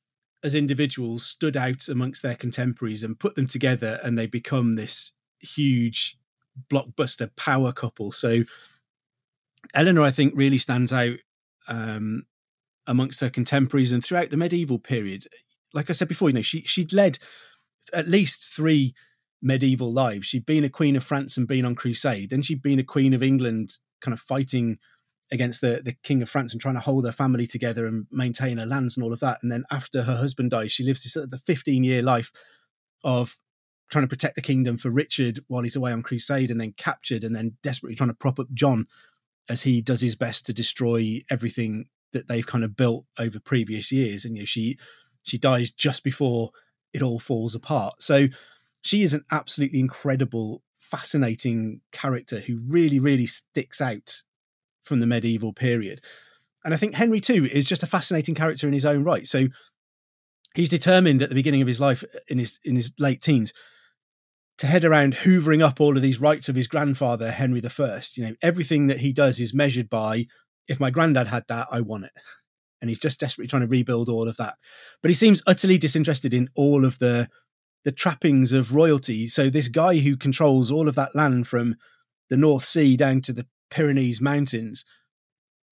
as 0.44 0.54
individuals, 0.54 1.24
stood 1.24 1.56
out 1.56 1.88
amongst 1.88 2.22
their 2.22 2.34
contemporaries 2.34 3.02
and 3.02 3.18
put 3.18 3.34
them 3.34 3.46
together, 3.46 3.98
and 4.02 4.18
they 4.18 4.26
become 4.26 4.74
this 4.74 5.12
huge 5.40 6.18
blockbuster 6.68 7.34
power 7.36 7.72
couple. 7.72 8.12
So 8.12 8.44
Eleanor, 9.74 10.02
I 10.02 10.10
think, 10.10 10.34
really 10.36 10.58
stands 10.58 10.92
out 10.92 11.16
um, 11.68 12.24
amongst 12.86 13.20
her 13.20 13.30
contemporaries 13.30 13.92
and 13.92 14.04
throughout 14.04 14.30
the 14.30 14.36
medieval 14.36 14.78
period. 14.78 15.26
Like 15.72 15.90
I 15.90 15.92
said 15.92 16.08
before, 16.08 16.28
you 16.28 16.34
know, 16.34 16.42
she 16.42 16.62
she'd 16.62 16.92
led 16.92 17.18
at 17.92 18.08
least 18.08 18.44
three 18.44 18.94
medieval 19.42 19.92
lives. 19.92 20.26
She'd 20.26 20.46
been 20.46 20.64
a 20.64 20.68
queen 20.68 20.96
of 20.96 21.04
France 21.04 21.36
and 21.36 21.46
been 21.46 21.64
on 21.64 21.74
crusade. 21.74 22.30
Then 22.30 22.42
she'd 22.42 22.62
been 22.62 22.78
a 22.78 22.84
queen 22.84 23.14
of 23.14 23.22
England, 23.22 23.78
kind 24.00 24.12
of 24.12 24.20
fighting 24.20 24.78
against 25.32 25.60
the 25.60 25.80
the 25.84 25.94
king 26.02 26.22
of 26.22 26.28
France 26.28 26.52
and 26.52 26.60
trying 26.60 26.74
to 26.74 26.80
hold 26.80 27.04
her 27.04 27.12
family 27.12 27.46
together 27.46 27.86
and 27.86 28.06
maintain 28.10 28.58
her 28.58 28.66
lands 28.66 28.96
and 28.96 29.04
all 29.04 29.12
of 29.12 29.20
that. 29.20 29.38
And 29.42 29.52
then 29.52 29.64
after 29.70 30.02
her 30.02 30.16
husband 30.16 30.50
dies, 30.50 30.72
she 30.72 30.84
lives 30.84 31.04
this 31.04 31.14
the 31.14 31.38
15 31.38 31.84
year 31.84 32.02
life 32.02 32.32
of 33.04 33.38
trying 33.90 34.04
to 34.04 34.08
protect 34.08 34.36
the 34.36 34.42
kingdom 34.42 34.78
for 34.78 34.90
Richard 34.90 35.40
while 35.48 35.62
he's 35.62 35.76
away 35.76 35.92
on 35.92 36.02
crusade 36.02 36.50
and 36.50 36.60
then 36.60 36.72
captured 36.76 37.24
and 37.24 37.34
then 37.34 37.56
desperately 37.62 37.96
trying 37.96 38.10
to 38.10 38.14
prop 38.14 38.38
up 38.38 38.46
John 38.54 38.86
as 39.48 39.62
he 39.62 39.80
does 39.80 40.00
his 40.00 40.14
best 40.14 40.46
to 40.46 40.52
destroy 40.52 41.20
everything 41.28 41.86
that 42.12 42.28
they've 42.28 42.46
kind 42.46 42.64
of 42.64 42.76
built 42.76 43.04
over 43.18 43.40
previous 43.40 43.90
years. 43.90 44.24
And 44.24 44.36
you 44.36 44.42
know, 44.42 44.46
she 44.46 44.78
she 45.22 45.38
dies 45.38 45.70
just 45.70 46.02
before 46.04 46.50
it 46.92 47.02
all 47.02 47.18
falls 47.18 47.54
apart. 47.54 48.02
So 48.02 48.28
she 48.82 49.02
is 49.02 49.12
an 49.12 49.24
absolutely 49.30 49.80
incredible, 49.80 50.62
fascinating 50.78 51.80
character 51.92 52.40
who 52.40 52.58
really, 52.66 52.98
really 52.98 53.26
sticks 53.26 53.80
out 53.80 54.22
from 54.82 55.00
the 55.00 55.06
medieval 55.06 55.52
period. 55.52 56.00
And 56.64 56.72
I 56.74 56.76
think 56.76 56.94
Henry 56.94 57.20
too 57.20 57.46
is 57.46 57.66
just 57.66 57.82
a 57.82 57.86
fascinating 57.86 58.34
character 58.34 58.66
in 58.66 58.72
his 58.72 58.86
own 58.86 59.04
right. 59.04 59.26
So 59.26 59.48
he's 60.54 60.68
determined 60.68 61.22
at 61.22 61.28
the 61.28 61.34
beginning 61.34 61.62
of 61.62 61.68
his 61.68 61.80
life 61.80 62.04
in 62.28 62.38
his 62.38 62.60
in 62.64 62.76
his 62.76 62.92
late 62.98 63.20
teens 63.20 63.52
to 64.60 64.66
head 64.66 64.84
around 64.84 65.14
hoovering 65.14 65.62
up 65.62 65.80
all 65.80 65.96
of 65.96 66.02
these 66.02 66.20
rights 66.20 66.50
of 66.50 66.54
his 66.54 66.66
grandfather 66.66 67.32
Henry 67.32 67.62
I. 67.64 68.02
You 68.14 68.24
know, 68.24 68.34
everything 68.42 68.88
that 68.88 68.98
he 68.98 69.10
does 69.10 69.40
is 69.40 69.54
measured 69.54 69.88
by 69.88 70.26
if 70.68 70.78
my 70.78 70.90
granddad 70.90 71.28
had 71.28 71.44
that, 71.48 71.68
I 71.70 71.80
want 71.80 72.04
it. 72.04 72.12
And 72.80 72.90
he's 72.90 72.98
just 72.98 73.18
desperately 73.18 73.48
trying 73.48 73.62
to 73.62 73.68
rebuild 73.68 74.10
all 74.10 74.28
of 74.28 74.36
that. 74.36 74.58
But 75.02 75.08
he 75.08 75.14
seems 75.14 75.42
utterly 75.46 75.78
disinterested 75.78 76.34
in 76.34 76.48
all 76.54 76.84
of 76.84 76.98
the 76.98 77.28
the 77.84 77.92
trappings 77.92 78.52
of 78.52 78.74
royalty. 78.74 79.26
So 79.28 79.48
this 79.48 79.68
guy 79.68 79.96
who 79.96 80.14
controls 80.14 80.70
all 80.70 80.88
of 80.88 80.94
that 80.94 81.16
land 81.16 81.46
from 81.46 81.76
the 82.28 82.36
North 82.36 82.64
Sea 82.64 82.98
down 82.98 83.22
to 83.22 83.32
the 83.32 83.46
Pyrenees 83.70 84.20
Mountains 84.20 84.84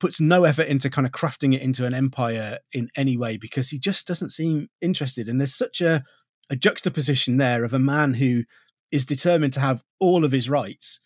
puts 0.00 0.18
no 0.18 0.44
effort 0.44 0.68
into 0.68 0.88
kind 0.88 1.06
of 1.06 1.12
crafting 1.12 1.54
it 1.54 1.60
into 1.60 1.84
an 1.84 1.92
empire 1.92 2.60
in 2.72 2.88
any 2.96 3.18
way 3.18 3.36
because 3.36 3.68
he 3.68 3.78
just 3.78 4.06
doesn't 4.06 4.30
seem 4.30 4.68
interested. 4.80 5.28
And 5.28 5.38
there's 5.38 5.54
such 5.54 5.82
a, 5.82 6.02
a 6.48 6.56
juxtaposition 6.56 7.36
there 7.36 7.64
of 7.64 7.74
a 7.74 7.78
man 7.78 8.14
who 8.14 8.44
is 8.90 9.04
determined 9.04 9.52
to 9.54 9.60
have 9.60 9.82
all 9.98 10.24
of 10.24 10.32
his 10.32 10.48
rights, 10.48 11.00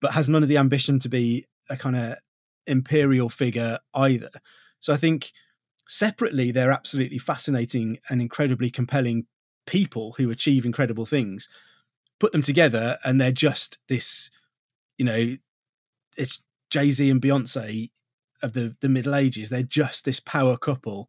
but 0.00 0.12
has 0.12 0.28
none 0.28 0.42
of 0.42 0.48
the 0.48 0.58
ambition 0.58 0.98
to 1.00 1.08
be 1.08 1.46
a 1.68 1.76
kind 1.76 1.96
of 1.96 2.16
imperial 2.66 3.28
figure 3.28 3.78
either. 3.94 4.30
So 4.80 4.92
I 4.92 4.96
think 4.96 5.32
separately, 5.88 6.50
they're 6.50 6.72
absolutely 6.72 7.18
fascinating 7.18 7.98
and 8.08 8.20
incredibly 8.20 8.70
compelling 8.70 9.26
people 9.66 10.14
who 10.16 10.30
achieve 10.30 10.64
incredible 10.64 11.06
things. 11.06 11.48
Put 12.18 12.32
them 12.32 12.42
together, 12.42 12.98
and 13.04 13.20
they're 13.20 13.32
just 13.32 13.78
this, 13.88 14.30
you 14.96 15.04
know, 15.04 15.36
it's 16.16 16.40
Jay 16.70 16.90
Z 16.90 17.10
and 17.10 17.20
Beyonce 17.20 17.90
of 18.42 18.54
the 18.54 18.74
the 18.80 18.88
Middle 18.88 19.14
Ages. 19.14 19.50
They're 19.50 19.62
just 19.62 20.04
this 20.04 20.20
power 20.20 20.56
couple. 20.56 21.08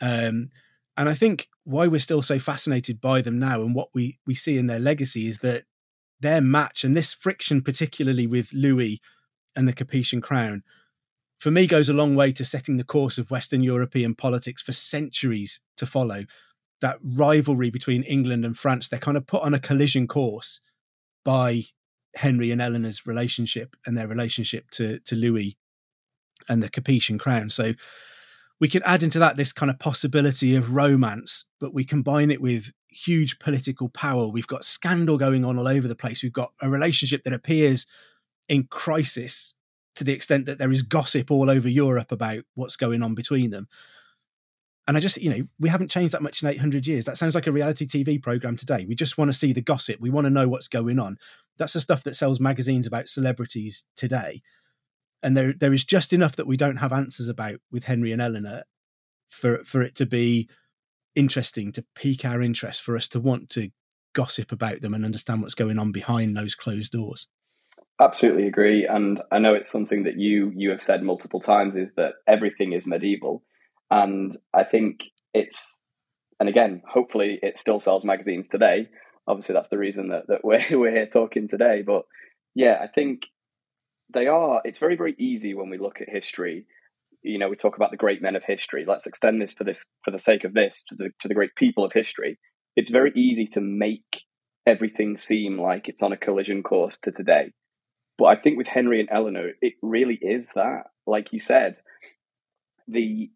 Um, 0.00 0.50
and 0.96 1.08
I 1.08 1.14
think 1.14 1.48
why 1.64 1.86
we're 1.86 1.98
still 1.98 2.22
so 2.22 2.38
fascinated 2.38 3.00
by 3.00 3.22
them 3.22 3.38
now 3.38 3.62
and 3.62 3.74
what 3.74 3.88
we 3.94 4.18
we 4.26 4.34
see 4.34 4.58
in 4.58 4.66
their 4.66 4.78
legacy 4.78 5.26
is 5.26 5.38
that 5.38 5.64
their 6.20 6.40
match 6.40 6.84
and 6.84 6.96
this 6.96 7.12
friction, 7.12 7.62
particularly 7.62 8.26
with 8.26 8.52
Louis 8.52 9.00
and 9.56 9.66
the 9.66 9.72
Capetian 9.72 10.22
crown, 10.22 10.62
for 11.38 11.50
me 11.50 11.66
goes 11.66 11.88
a 11.88 11.94
long 11.94 12.14
way 12.14 12.30
to 12.32 12.44
setting 12.44 12.76
the 12.76 12.84
course 12.84 13.18
of 13.18 13.30
Western 13.30 13.62
European 13.62 14.14
politics 14.14 14.62
for 14.62 14.72
centuries 14.72 15.60
to 15.76 15.86
follow. 15.86 16.24
That 16.80 16.98
rivalry 17.02 17.70
between 17.70 18.02
England 18.04 18.44
and 18.44 18.56
France, 18.56 18.88
they're 18.88 19.00
kind 19.00 19.16
of 19.16 19.26
put 19.26 19.42
on 19.42 19.54
a 19.54 19.60
collision 19.60 20.06
course 20.06 20.60
by 21.24 21.62
Henry 22.14 22.50
and 22.50 22.60
Eleanor's 22.60 23.06
relationship 23.06 23.76
and 23.86 23.96
their 23.96 24.08
relationship 24.08 24.70
to, 24.72 25.00
to 25.00 25.16
Louis 25.16 25.56
and 26.48 26.62
the 26.62 26.70
Capetian 26.70 27.18
crown. 27.18 27.50
So 27.50 27.74
we 28.62 28.68
can 28.68 28.82
add 28.84 29.02
into 29.02 29.18
that 29.18 29.36
this 29.36 29.52
kind 29.52 29.70
of 29.70 29.80
possibility 29.80 30.54
of 30.54 30.72
romance, 30.72 31.46
but 31.58 31.74
we 31.74 31.84
combine 31.84 32.30
it 32.30 32.40
with 32.40 32.72
huge 32.88 33.40
political 33.40 33.88
power. 33.88 34.28
We've 34.28 34.46
got 34.46 34.62
scandal 34.62 35.18
going 35.18 35.44
on 35.44 35.58
all 35.58 35.66
over 35.66 35.88
the 35.88 35.96
place. 35.96 36.22
We've 36.22 36.32
got 36.32 36.52
a 36.62 36.70
relationship 36.70 37.24
that 37.24 37.32
appears 37.32 37.88
in 38.48 38.68
crisis 38.70 39.52
to 39.96 40.04
the 40.04 40.12
extent 40.12 40.46
that 40.46 40.60
there 40.60 40.70
is 40.70 40.82
gossip 40.82 41.32
all 41.32 41.50
over 41.50 41.68
Europe 41.68 42.12
about 42.12 42.44
what's 42.54 42.76
going 42.76 43.02
on 43.02 43.16
between 43.16 43.50
them. 43.50 43.66
And 44.86 44.96
I 44.96 45.00
just, 45.00 45.20
you 45.20 45.30
know, 45.30 45.44
we 45.58 45.68
haven't 45.68 45.90
changed 45.90 46.14
that 46.14 46.22
much 46.22 46.40
in 46.40 46.48
800 46.48 46.86
years. 46.86 47.04
That 47.04 47.16
sounds 47.18 47.34
like 47.34 47.48
a 47.48 47.52
reality 47.52 47.84
TV 47.84 48.22
program 48.22 48.56
today. 48.56 48.84
We 48.88 48.94
just 48.94 49.18
want 49.18 49.28
to 49.28 49.36
see 49.36 49.52
the 49.52 49.60
gossip. 49.60 49.98
We 49.98 50.10
want 50.10 50.26
to 50.26 50.30
know 50.30 50.46
what's 50.46 50.68
going 50.68 51.00
on. 51.00 51.18
That's 51.58 51.72
the 51.72 51.80
stuff 51.80 52.04
that 52.04 52.14
sells 52.14 52.38
magazines 52.38 52.86
about 52.86 53.08
celebrities 53.08 53.82
today 53.96 54.40
and 55.22 55.36
there 55.36 55.52
there 55.52 55.72
is 55.72 55.84
just 55.84 56.12
enough 56.12 56.36
that 56.36 56.46
we 56.46 56.56
don't 56.56 56.78
have 56.78 56.92
answers 56.92 57.28
about 57.28 57.56
with 57.70 57.84
Henry 57.84 58.12
and 58.12 58.20
Eleanor 58.20 58.64
for 59.28 59.64
for 59.64 59.82
it 59.82 59.94
to 59.96 60.06
be 60.06 60.48
interesting 61.14 61.72
to 61.72 61.84
pique 61.94 62.24
our 62.24 62.40
interest 62.40 62.82
for 62.82 62.96
us 62.96 63.08
to 63.08 63.20
want 63.20 63.50
to 63.50 63.70
gossip 64.14 64.52
about 64.52 64.80
them 64.80 64.94
and 64.94 65.04
understand 65.04 65.42
what's 65.42 65.54
going 65.54 65.78
on 65.78 65.92
behind 65.92 66.36
those 66.36 66.54
closed 66.54 66.92
doors. 66.92 67.28
Absolutely 68.00 68.46
agree. 68.46 68.86
And 68.86 69.22
i 69.30 69.38
know 69.38 69.54
it's 69.54 69.70
something 69.70 70.04
that 70.04 70.18
you 70.18 70.52
you 70.56 70.70
have 70.70 70.82
said 70.82 71.02
multiple 71.02 71.40
times 71.40 71.76
is 71.76 71.90
that 71.96 72.14
everything 72.26 72.72
is 72.72 72.86
medieval. 72.86 73.42
And 73.90 74.36
i 74.52 74.64
think 74.64 75.00
it's 75.32 75.78
and 76.40 76.48
again 76.48 76.82
hopefully 76.88 77.38
it 77.42 77.56
still 77.56 77.78
sells 77.78 78.04
magazines 78.04 78.48
today. 78.48 78.88
Obviously 79.26 79.54
that's 79.54 79.68
the 79.68 79.78
reason 79.78 80.08
that, 80.08 80.26
that 80.28 80.44
we're, 80.44 80.62
we're 80.78 80.90
here 80.90 81.06
talking 81.06 81.48
today. 81.48 81.82
But 81.86 82.02
yeah 82.54 82.78
i 82.82 82.86
think 82.86 83.22
they 84.12 84.26
are. 84.26 84.60
It's 84.64 84.78
very 84.78 84.96
very 84.96 85.14
easy 85.18 85.54
when 85.54 85.70
we 85.70 85.78
look 85.78 86.00
at 86.00 86.08
history. 86.08 86.66
You 87.22 87.38
know, 87.38 87.48
we 87.48 87.56
talk 87.56 87.76
about 87.76 87.92
the 87.92 87.96
great 87.96 88.20
men 88.20 88.36
of 88.36 88.42
history. 88.44 88.84
Let's 88.86 89.06
extend 89.06 89.40
this 89.40 89.54
for 89.54 89.64
this 89.64 89.86
for 90.04 90.10
the 90.10 90.18
sake 90.18 90.44
of 90.44 90.54
this 90.54 90.82
to 90.88 90.94
the 90.94 91.10
to 91.20 91.28
the 91.28 91.34
great 91.34 91.54
people 91.56 91.84
of 91.84 91.92
history. 91.92 92.38
It's 92.76 92.90
very 92.90 93.12
easy 93.14 93.46
to 93.48 93.60
make 93.60 94.22
everything 94.66 95.16
seem 95.16 95.60
like 95.60 95.88
it's 95.88 96.02
on 96.02 96.12
a 96.12 96.16
collision 96.16 96.62
course 96.62 96.98
to 97.04 97.12
today. 97.12 97.52
But 98.18 98.26
I 98.26 98.36
think 98.36 98.56
with 98.56 98.68
Henry 98.68 99.00
and 99.00 99.08
Eleanor, 99.10 99.50
it 99.60 99.74
really 99.82 100.18
is 100.20 100.46
that. 100.54 100.84
Like 101.06 101.32
you 101.32 101.40
said, 101.40 101.76
the 102.86 103.30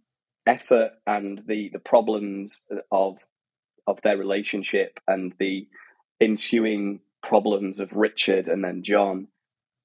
effort 0.46 0.92
and 1.06 1.42
the 1.46 1.70
the 1.72 1.80
problems 1.80 2.64
of 2.92 3.16
of 3.86 3.98
their 4.02 4.16
relationship 4.16 4.98
and 5.06 5.32
the 5.38 5.66
ensuing 6.20 7.00
problems 7.22 7.80
of 7.80 7.92
Richard 7.92 8.46
and 8.46 8.64
then 8.64 8.82
John 8.82 9.28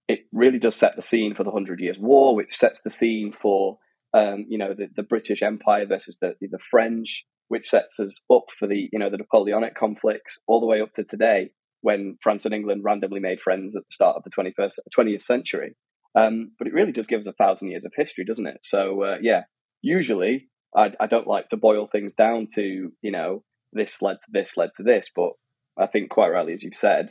it 0.07 0.25
really 0.31 0.59
does 0.59 0.75
set 0.75 0.95
the 0.95 1.01
scene 1.01 1.35
for 1.35 1.43
the 1.43 1.51
Hundred 1.51 1.79
Years' 1.79 1.99
War, 1.99 2.35
which 2.35 2.55
sets 2.55 2.81
the 2.81 2.91
scene 2.91 3.33
for 3.41 3.79
um, 4.13 4.45
you 4.49 4.57
know 4.57 4.73
the, 4.73 4.87
the 4.95 5.03
British 5.03 5.41
Empire 5.41 5.85
versus 5.85 6.17
the 6.21 6.35
the 6.41 6.59
French, 6.69 7.23
which 7.47 7.69
sets 7.69 7.99
us 7.99 8.21
up 8.31 8.45
for 8.57 8.67
the 8.67 8.89
you 8.91 8.99
know 8.99 9.09
the 9.09 9.17
Napoleonic 9.17 9.75
conflicts 9.75 10.39
all 10.47 10.59
the 10.59 10.67
way 10.67 10.81
up 10.81 10.91
to 10.93 11.03
today 11.03 11.51
when 11.81 12.17
France 12.21 12.45
and 12.45 12.53
England 12.53 12.83
randomly 12.83 13.19
made 13.19 13.41
friends 13.41 13.75
at 13.75 13.83
the 13.83 13.93
start 13.93 14.15
of 14.15 14.23
the 14.23 14.29
21st 14.29 14.77
20th 14.95 15.23
century. 15.23 15.75
Um, 16.15 16.51
but 16.57 16.67
it 16.67 16.73
really 16.73 16.91
just 16.91 17.09
gives 17.09 17.25
a 17.25 17.33
thousand 17.33 17.69
years 17.69 17.85
of 17.85 17.93
history, 17.95 18.23
doesn't 18.25 18.45
it? 18.45 18.59
So 18.63 19.03
uh, 19.03 19.17
yeah, 19.21 19.43
usually 19.81 20.49
I, 20.75 20.91
I 20.99 21.07
don't 21.07 21.27
like 21.27 21.49
to 21.49 21.57
boil 21.57 21.87
things 21.87 22.15
down 22.15 22.47
to 22.55 22.91
you 23.01 23.11
know 23.11 23.43
this 23.73 24.01
led 24.01 24.15
to 24.15 24.27
this 24.29 24.57
led 24.57 24.71
to 24.77 24.83
this, 24.83 25.09
but 25.15 25.31
I 25.77 25.87
think 25.87 26.09
quite 26.09 26.29
rightly 26.29 26.53
as 26.53 26.63
you've 26.63 26.75
said, 26.75 27.09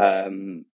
um, 0.00 0.64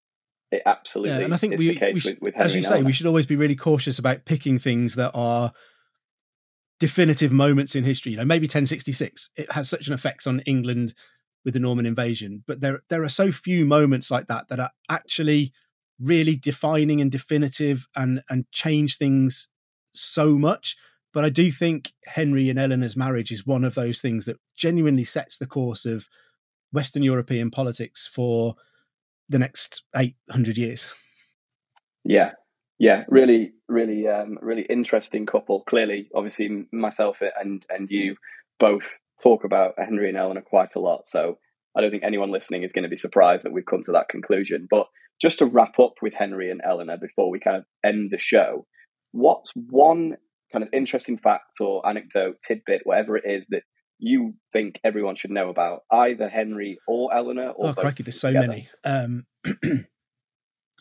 it 0.52 0.62
absolutely 0.66 1.18
yeah, 1.18 1.24
and 1.24 1.34
I 1.34 1.36
think 1.36 1.58
we, 1.58 1.68
we 1.68 1.98
should, 1.98 2.20
with, 2.20 2.34
with 2.34 2.36
as 2.36 2.54
you 2.54 2.62
say, 2.62 2.82
we 2.82 2.92
should 2.92 3.06
always 3.06 3.26
be 3.26 3.36
really 3.36 3.56
cautious 3.56 3.98
about 3.98 4.24
picking 4.24 4.58
things 4.58 4.94
that 4.94 5.12
are 5.14 5.52
definitive 6.78 7.32
moments 7.32 7.74
in 7.74 7.84
history. 7.84 8.12
You 8.12 8.18
know, 8.18 8.24
maybe 8.24 8.44
1066 8.44 9.30
it 9.36 9.52
has 9.52 9.68
such 9.68 9.86
an 9.86 9.94
effect 9.94 10.26
on 10.26 10.40
England 10.40 10.94
with 11.44 11.54
the 11.54 11.60
Norman 11.60 11.86
invasion, 11.86 12.44
but 12.46 12.60
there 12.60 12.80
there 12.88 13.02
are 13.02 13.08
so 13.08 13.32
few 13.32 13.64
moments 13.64 14.10
like 14.10 14.26
that 14.26 14.48
that 14.48 14.60
are 14.60 14.70
actually 14.88 15.52
really 15.98 16.36
defining 16.36 17.00
and 17.00 17.10
definitive 17.10 17.86
and 17.96 18.22
and 18.28 18.44
change 18.52 18.98
things 18.98 19.48
so 19.92 20.38
much. 20.38 20.76
But 21.12 21.24
I 21.24 21.28
do 21.28 21.50
think 21.50 21.92
Henry 22.06 22.48
and 22.48 22.58
Eleanor's 22.58 22.96
marriage 22.96 23.30
is 23.30 23.46
one 23.46 23.64
of 23.64 23.74
those 23.74 24.00
things 24.00 24.24
that 24.24 24.40
genuinely 24.56 25.04
sets 25.04 25.36
the 25.36 25.46
course 25.46 25.84
of 25.84 26.08
Western 26.72 27.02
European 27.02 27.50
politics 27.50 28.08
for 28.12 28.56
the 29.28 29.38
next 29.38 29.82
800 29.94 30.56
years. 30.56 30.94
Yeah, 32.04 32.32
yeah, 32.78 33.04
really, 33.08 33.52
really, 33.68 34.08
um, 34.08 34.38
really 34.42 34.66
interesting 34.68 35.24
couple. 35.24 35.62
Clearly, 35.68 36.08
obviously, 36.14 36.66
myself 36.72 37.18
and 37.40 37.64
and 37.68 37.88
you 37.90 38.16
both 38.58 38.82
talk 39.22 39.44
about 39.44 39.74
Henry 39.78 40.08
and 40.08 40.18
Eleanor 40.18 40.42
quite 40.42 40.74
a 40.74 40.80
lot. 40.80 41.06
So 41.06 41.38
I 41.76 41.80
don't 41.80 41.90
think 41.90 42.02
anyone 42.02 42.32
listening 42.32 42.64
is 42.64 42.72
going 42.72 42.82
to 42.82 42.88
be 42.88 42.96
surprised 42.96 43.44
that 43.44 43.52
we've 43.52 43.66
come 43.66 43.82
to 43.84 43.92
that 43.92 44.08
conclusion. 44.08 44.66
But 44.68 44.86
just 45.20 45.38
to 45.38 45.46
wrap 45.46 45.78
up 45.78 45.94
with 46.02 46.12
Henry 46.12 46.50
and 46.50 46.60
Eleanor 46.64 46.96
before 47.00 47.30
we 47.30 47.38
kind 47.38 47.56
of 47.56 47.64
end 47.84 48.10
the 48.10 48.18
show, 48.18 48.66
what's 49.12 49.52
one 49.54 50.16
kind 50.52 50.64
of 50.64 50.68
interesting 50.72 51.18
fact 51.18 51.60
or 51.60 51.86
anecdote, 51.86 52.36
tidbit, 52.46 52.82
whatever 52.84 53.16
it 53.16 53.24
is 53.26 53.46
that 53.50 53.62
you 54.02 54.34
think 54.52 54.80
everyone 54.82 55.16
should 55.16 55.30
know 55.30 55.48
about 55.48 55.82
either 55.90 56.28
Henry 56.28 56.78
or 56.86 57.14
Eleanor? 57.14 57.50
Or 57.50 57.70
oh, 57.70 57.74
crikey, 57.74 58.02
there's 58.02 58.20
so 58.20 58.32
many. 58.32 58.68
Um, 58.84 59.26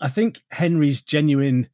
I 0.01 0.07
think 0.07 0.39
Henry's 0.49 1.01
genuine 1.01 1.69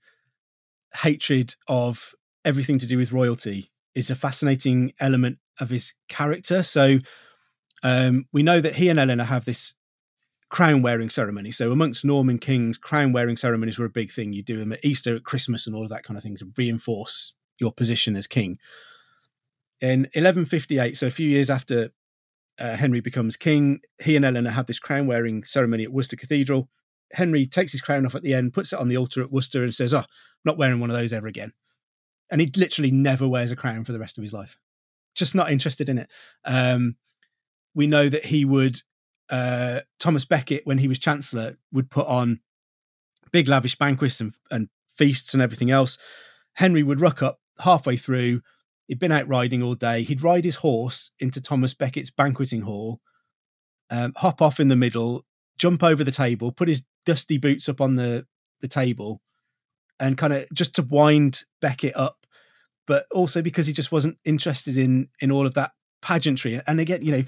hatred 0.94 1.56
of 1.68 2.14
everything 2.44 2.80
to 2.80 2.88
do 2.88 2.98
with 2.98 3.12
royalty 3.12 3.72
is 3.96 4.10
a 4.10 4.16
fascinating 4.16 4.92
element 5.00 5.38
of 5.60 5.70
his 5.70 5.94
character. 6.10 6.62
So 6.64 7.00
um, 7.82 8.26
we 8.34 8.44
know 8.44 8.60
that 8.60 8.76
he 8.76 8.90
and 8.90 9.00
Eleanor 9.00 9.24
have 9.24 9.46
this 9.46 9.74
crown 10.50 10.82
wearing 10.82 11.10
ceremony. 11.10 11.52
So 11.52 11.72
amongst 11.72 12.04
Norman 12.04 12.40
kings, 12.40 12.78
crown 12.78 13.14
wearing 13.14 13.38
ceremonies 13.38 13.80
were 13.80 13.86
a 13.86 13.90
big 13.90 14.12
thing. 14.12 14.34
You 14.34 14.44
do 14.44 14.58
them 14.58 14.74
at 14.74 14.84
Easter, 14.84 15.16
at 15.16 15.24
Christmas, 15.24 15.66
and 15.66 15.76
all 15.76 15.84
of 15.84 15.90
that 15.90 16.04
kind 16.04 16.18
of 16.18 16.24
thing 16.24 16.38
to 16.38 16.52
reinforce 16.58 17.34
your 17.60 17.72
position 17.72 18.16
as 18.16 18.28
king. 18.28 18.60
In 19.80 20.02
1158, 20.02 20.98
so 20.98 21.08
a 21.08 21.12
few 21.12 21.30
years 21.30 21.50
after 21.50 21.92
uh, 22.60 22.76
Henry 22.76 23.00
becomes 23.00 23.38
king, 23.38 23.80
he 24.02 24.16
and 24.16 24.26
Eleanor 24.26 24.50
have 24.52 24.66
this 24.66 24.80
crown 24.80 25.06
wearing 25.08 25.44
ceremony 25.44 25.84
at 25.84 25.92
Worcester 25.92 26.16
Cathedral. 26.16 26.70
Henry 27.14 27.46
takes 27.46 27.72
his 27.72 27.82
crown 27.82 28.06
off 28.06 28.16
at 28.16 28.24
the 28.24 28.34
end, 28.34 28.54
puts 28.54 28.74
it 28.74 28.80
on 28.80 28.88
the 28.88 28.98
altar 28.98 29.22
at 29.22 29.32
Worcester, 29.32 29.64
and 29.64 29.74
says, 29.74 29.94
Oh, 29.94 30.00
I'm 30.00 30.06
not 30.44 30.58
wearing 30.58 30.80
one 30.80 30.90
of 30.90 30.98
those 30.98 31.14
ever 31.14 31.28
again. 31.28 31.54
And 32.30 32.42
he 32.42 32.52
literally 32.56 32.92
never 32.92 33.28
wears 33.28 33.52
a 33.52 33.56
crown 33.56 33.84
for 33.84 33.92
the 33.92 34.00
rest 34.00 34.18
of 34.18 34.24
his 34.24 34.34
life. 34.34 34.58
Just 35.16 35.36
not 35.36 35.52
interested 35.52 35.90
in 35.90 36.00
it. 36.00 36.10
Um, 36.44 36.96
we 37.74 37.88
know 37.88 38.10
that 38.10 38.26
he 38.26 38.44
would, 38.44 38.82
uh, 39.30 39.82
Thomas 40.00 40.26
Becket, 40.26 40.66
when 40.66 40.80
he 40.80 40.88
was 40.88 41.00
Chancellor, 41.00 41.58
would 41.72 41.90
put 41.90 42.08
on 42.08 42.40
big 43.32 43.48
lavish 43.48 43.78
banquets 43.78 44.20
and, 44.20 44.34
and 44.50 44.70
feasts 44.90 45.34
and 45.34 45.42
everything 45.42 45.72
else. 45.72 45.98
Henry 46.54 46.84
would 46.84 47.00
ruck 47.00 47.22
up 47.22 47.40
halfway 47.60 47.96
through, 47.96 48.42
He'd 48.88 49.00
been 49.00 49.12
out 49.12 49.28
riding 49.28 49.62
all 49.62 49.76
day. 49.76 50.04
He'd 50.04 50.24
ride 50.24 50.46
his 50.46 50.56
horse 50.56 51.12
into 51.20 51.42
Thomas 51.42 51.74
Becket's 51.74 52.10
banqueting 52.10 52.62
hall, 52.62 53.02
um, 53.90 54.14
hop 54.16 54.42
off 54.42 54.60
in 54.60 54.70
the 54.70 54.76
middle, 54.76 55.26
jump 55.58 55.84
over 55.84 56.04
the 56.04 56.12
table, 56.12 56.52
put 56.52 56.70
his 56.70 56.84
dusty 57.06 57.38
boots 57.38 57.68
up 57.68 57.82
on 57.82 57.96
the, 57.96 58.26
the 58.62 58.68
table, 58.68 59.22
and 60.00 60.18
kind 60.18 60.34
of 60.34 60.46
just 60.54 60.76
to 60.76 60.84
wind 60.84 61.44
Becket 61.62 61.96
up, 61.98 62.26
but 62.86 63.06
also 63.12 63.42
because 63.42 63.68
he 63.68 63.74
just 63.74 63.92
wasn't 63.92 64.18
interested 64.24 64.78
in 64.78 65.10
in 65.20 65.32
all 65.32 65.46
of 65.46 65.54
that 65.56 65.72
pageantry. 66.02 66.62
And 66.66 66.80
again, 66.80 67.04
you 67.04 67.12
know, 67.12 67.24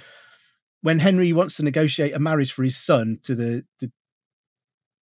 when 0.82 1.00
Henry 1.00 1.34
wants 1.34 1.58
to 1.58 1.64
negotiate 1.64 2.14
a 2.14 2.20
marriage 2.20 2.54
for 2.54 2.64
his 2.64 2.78
son 2.78 3.20
to 3.24 3.36
the, 3.36 3.66
the 3.80 3.92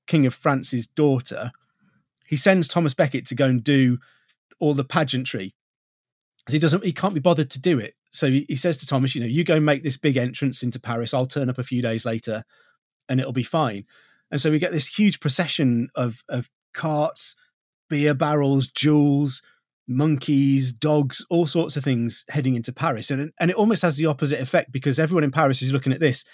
King 0.08 0.26
of 0.26 0.34
France's 0.34 0.88
daughter, 0.88 1.52
he 2.26 2.36
sends 2.36 2.68
Thomas 2.68 2.94
Becket 2.94 3.28
to 3.28 3.36
go 3.36 3.46
and 3.46 3.64
do 3.64 4.00
all 4.60 4.74
the 4.74 4.84
pageantry 4.84 5.54
he 6.52 6.60
doesn't 6.60 6.84
he 6.84 6.94
can't 6.94 7.14
be 7.14 7.20
bothered 7.20 7.50
to 7.52 7.60
do 7.60 7.80
it. 7.80 7.96
So 8.12 8.30
he, 8.30 8.46
he, 8.48 8.56
says 8.56 8.78
to 8.78 8.88
thomas 8.88 9.14
you 9.14 9.22
know 9.22 9.28
you 9.28 9.44
go 9.44 9.60
make 9.60 9.84
this 9.84 9.98
big 9.98 10.18
entrance 10.18 10.64
into 10.64 10.80
paris. 10.80 11.14
I'll 11.14 11.26
turn 11.26 11.50
up 11.50 11.58
a 11.58 11.64
few 11.64 11.82
days 11.82 12.06
later 12.06 12.44
and 13.10 13.20
it'll 13.20 13.34
be 13.34 13.44
fine. 13.44 13.86
And 14.32 14.42
so 14.42 14.52
we 14.52 14.60
get 14.60 14.72
this 14.72 14.88
huge 14.88 15.20
procession 15.20 15.90
of 15.96 16.24
of 16.30 16.50
carts 16.74 17.36
beer 17.90 18.14
barrels 18.14 18.68
jewels 18.68 19.42
monkeys 19.88 20.74
dogs 20.74 21.26
all 21.30 21.48
sorts 21.48 21.78
of 21.78 21.84
things 21.84 22.26
heading 22.30 22.56
into 22.56 22.74
paris. 22.74 23.12
And 23.12 23.32
and 23.40 23.52
it 23.52 23.58
almost 23.58 23.82
has 23.82 23.98
the 23.98 24.06
opposite 24.06 24.40
effect 24.40 24.72
because 24.72 25.00
everyone 25.00 25.24
in 25.24 25.32
paris 25.32 25.62
is 25.62 25.74
looking 25.74 25.94
at 25.94 26.00
this 26.00 26.26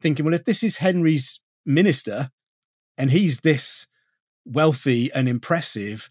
thinking 0.00 0.24
well 0.24 0.34
if 0.34 0.44
this 0.44 0.62
is 0.62 0.78
henry's 0.78 1.40
minister 1.66 2.30
and 2.96 3.10
he's 3.10 3.40
this 3.40 3.86
wealthy 4.44 5.10
and 5.12 5.28
impressive 5.28 6.10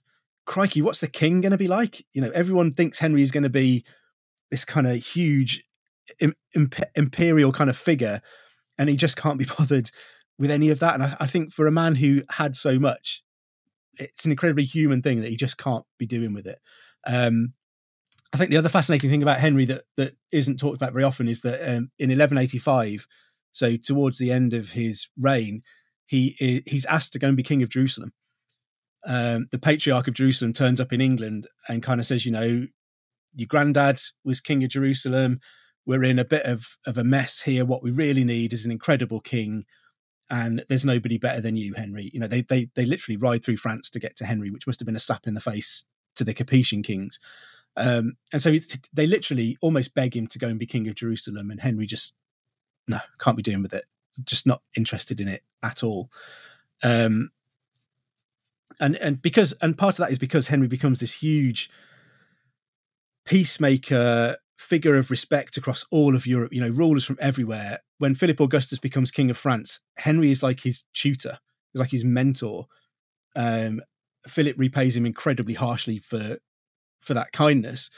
crikey, 0.50 0.82
what's 0.82 1.00
the 1.00 1.08
king 1.08 1.42
going 1.42 1.52
to 1.52 1.58
be 1.58 1.68
like? 1.68 2.04
You 2.14 2.22
know, 2.22 2.32
everyone 2.32 2.72
thinks 2.72 2.98
Henry 2.98 3.22
is 3.22 3.30
going 3.30 3.44
to 3.44 3.50
be 3.50 3.86
this 4.50 4.66
kind 4.66 4.88
of 4.88 4.96
huge 4.96 5.64
imp- 6.56 6.82
imperial 6.96 7.54
kind 7.54 7.70
of 7.70 7.78
figure, 7.78 8.22
and 8.78 8.90
he 8.90 8.98
just 8.98 9.16
can't 9.16 9.38
be 9.38 9.46
bothered 9.58 9.92
with 10.40 10.50
any 10.50 10.70
of 10.72 10.80
that. 10.80 10.96
And 10.96 11.04
I, 11.04 11.18
I, 11.22 11.28
think 11.28 11.54
for 11.54 11.68
a 11.68 11.72
man 11.72 11.96
who 11.96 12.24
had 12.32 12.56
so 12.56 12.80
much, 12.80 13.24
it's 14.00 14.26
an 14.26 14.32
incredibly 14.32 14.64
human 14.64 15.04
thing 15.04 15.22
that 15.22 15.30
he 15.30 15.36
just 15.36 15.60
can't 15.60 15.86
be 16.00 16.08
doing 16.08 16.34
with 16.34 16.48
it. 16.48 16.60
Um, 17.06 17.54
I 18.34 18.38
think 18.38 18.50
the 18.50 18.58
other 18.58 18.70
fascinating 18.70 19.12
thing 19.12 19.22
about 19.22 19.40
Henry 19.40 19.66
that 19.66 19.84
that 19.98 20.16
isn't 20.32 20.60
talked 20.60 20.76
about 20.76 20.94
very 20.94 21.04
often 21.04 21.28
is 21.28 21.42
that 21.42 21.62
um, 21.62 21.92
in 22.00 22.10
1185, 22.10 23.08
so 23.52 23.78
towards 23.78 24.18
the 24.18 24.32
end 24.32 24.54
of 24.54 24.72
his 24.72 25.10
reign, 25.16 25.62
he 26.08 26.64
he's 26.66 26.86
asked 26.86 27.14
to 27.14 27.20
go 27.20 27.28
and 27.28 27.38
be 27.38 27.44
king 27.44 27.62
of 27.62 27.70
Jerusalem 27.70 28.14
um, 29.06 29.48
the 29.52 29.60
patriarch 29.60 30.08
of 30.08 30.14
Jerusalem 30.14 30.54
turns 30.54 30.82
up 30.82 30.92
in 30.94 31.02
England 31.02 31.48
and 31.68 31.84
kind 31.84 32.00
of 32.00 32.08
says, 32.08 32.26
you 32.26 32.32
know, 32.32 32.68
your 33.36 33.48
granddad 33.48 34.02
was 34.24 34.42
king 34.42 34.64
of 34.64 34.70
Jerusalem. 34.70 35.40
We're 35.86 36.04
in 36.04 36.20
a 36.20 36.26
bit 36.26 36.44
of, 36.44 36.78
of 36.86 36.98
a 36.98 37.04
mess 37.04 37.42
here. 37.42 37.66
What 37.66 37.84
we 37.84 37.92
really 37.92 38.24
need 38.24 38.54
is 38.54 38.66
an 38.66 38.72
incredible 38.72 39.22
king. 39.22 39.66
And 40.30 40.64
there's 40.70 40.86
nobody 40.86 41.18
better 41.18 41.42
than 41.42 41.56
you, 41.56 41.74
Henry. 41.74 42.12
You 42.14 42.20
know, 42.20 42.28
they, 42.28 42.42
they, 42.42 42.68
they 42.76 42.86
literally 42.86 43.18
ride 43.18 43.44
through 43.44 43.58
France 43.58 43.90
to 43.92 44.00
get 44.00 44.16
to 44.18 44.26
Henry, 44.26 44.52
which 44.52 44.68
must 44.68 44.80
have 44.80 44.86
been 44.86 44.96
a 44.96 45.00
slap 45.00 45.26
in 45.26 45.34
the 45.34 45.42
face 45.42 45.86
to 46.16 46.24
the 46.24 46.34
Capetian 46.34 46.84
kings. 46.84 47.20
Um, 47.78 48.18
and 48.34 48.42
so 48.42 48.56
they 48.94 49.08
literally 49.08 49.58
almost 49.62 49.96
beg 49.96 50.16
him 50.16 50.28
to 50.28 50.40
go 50.40 50.48
and 50.48 50.60
be 50.60 50.66
king 50.66 50.88
of 50.88 50.96
Jerusalem. 50.96 51.50
And 51.50 51.62
Henry 51.62 51.88
just, 51.88 52.14
no, 52.88 53.00
can't 53.20 53.38
be 53.38 53.44
doing 53.44 53.64
with 53.64 53.74
it. 53.74 53.86
Just 54.24 54.46
not 54.46 54.62
interested 54.76 55.22
in 55.22 55.28
it 55.28 55.44
at 55.64 55.84
all. 55.84 56.10
Um, 56.84 57.32
and 58.80 58.96
and 58.98 59.22
because 59.22 59.54
and 59.62 59.78
part 59.78 59.96
of 59.96 60.06
that 60.06 60.12
is 60.12 60.20
because 60.20 60.48
Henry 60.48 60.68
becomes 60.68 61.00
this 61.00 61.14
huge 61.14 61.70
peacemaker 63.26 64.38
figure 64.58 64.96
of 64.96 65.10
respect 65.10 65.58
across 65.58 65.86
all 65.92 66.16
of 66.16 66.28
Europe. 66.28 66.54
You 66.54 66.62
know, 66.62 66.70
rulers 66.70 67.06
from 67.06 67.18
everywhere. 67.20 67.80
When 67.98 68.16
Philip 68.16 68.40
Augustus 68.40 68.80
becomes 68.80 69.12
king 69.12 69.30
of 69.30 69.38
France, 69.38 69.80
Henry 69.98 70.32
is 70.32 70.44
like 70.44 70.62
his 70.62 70.86
tutor. 70.94 71.40
He's 71.72 71.80
like 71.80 71.92
his 71.92 72.06
mentor. 72.06 72.66
Um, 73.36 73.82
Philip 74.28 74.56
repays 74.58 74.96
him 74.96 75.06
incredibly 75.06 75.54
harshly 75.54 76.00
for 76.00 76.38
for 77.02 77.14
that 77.14 77.32
kindness. 77.32 77.90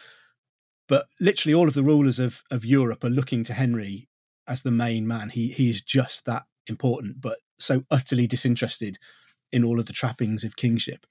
But 0.87 1.05
literally, 1.19 1.53
all 1.53 1.67
of 1.67 1.73
the 1.73 1.83
rulers 1.83 2.19
of 2.19 2.43
of 2.51 2.65
Europe 2.65 3.03
are 3.03 3.09
looking 3.09 3.43
to 3.45 3.53
Henry 3.53 4.09
as 4.47 4.63
the 4.63 4.71
main 4.71 5.07
man. 5.07 5.29
He 5.29 5.49
he 5.49 5.69
is 5.69 5.81
just 5.81 6.25
that 6.25 6.43
important, 6.67 7.21
but 7.21 7.37
so 7.59 7.83
utterly 7.91 8.27
disinterested 8.27 8.97
in 9.51 9.63
all 9.63 9.79
of 9.79 9.85
the 9.85 9.93
trappings 9.93 10.43
of 10.43 10.55
kingship. 10.55 11.05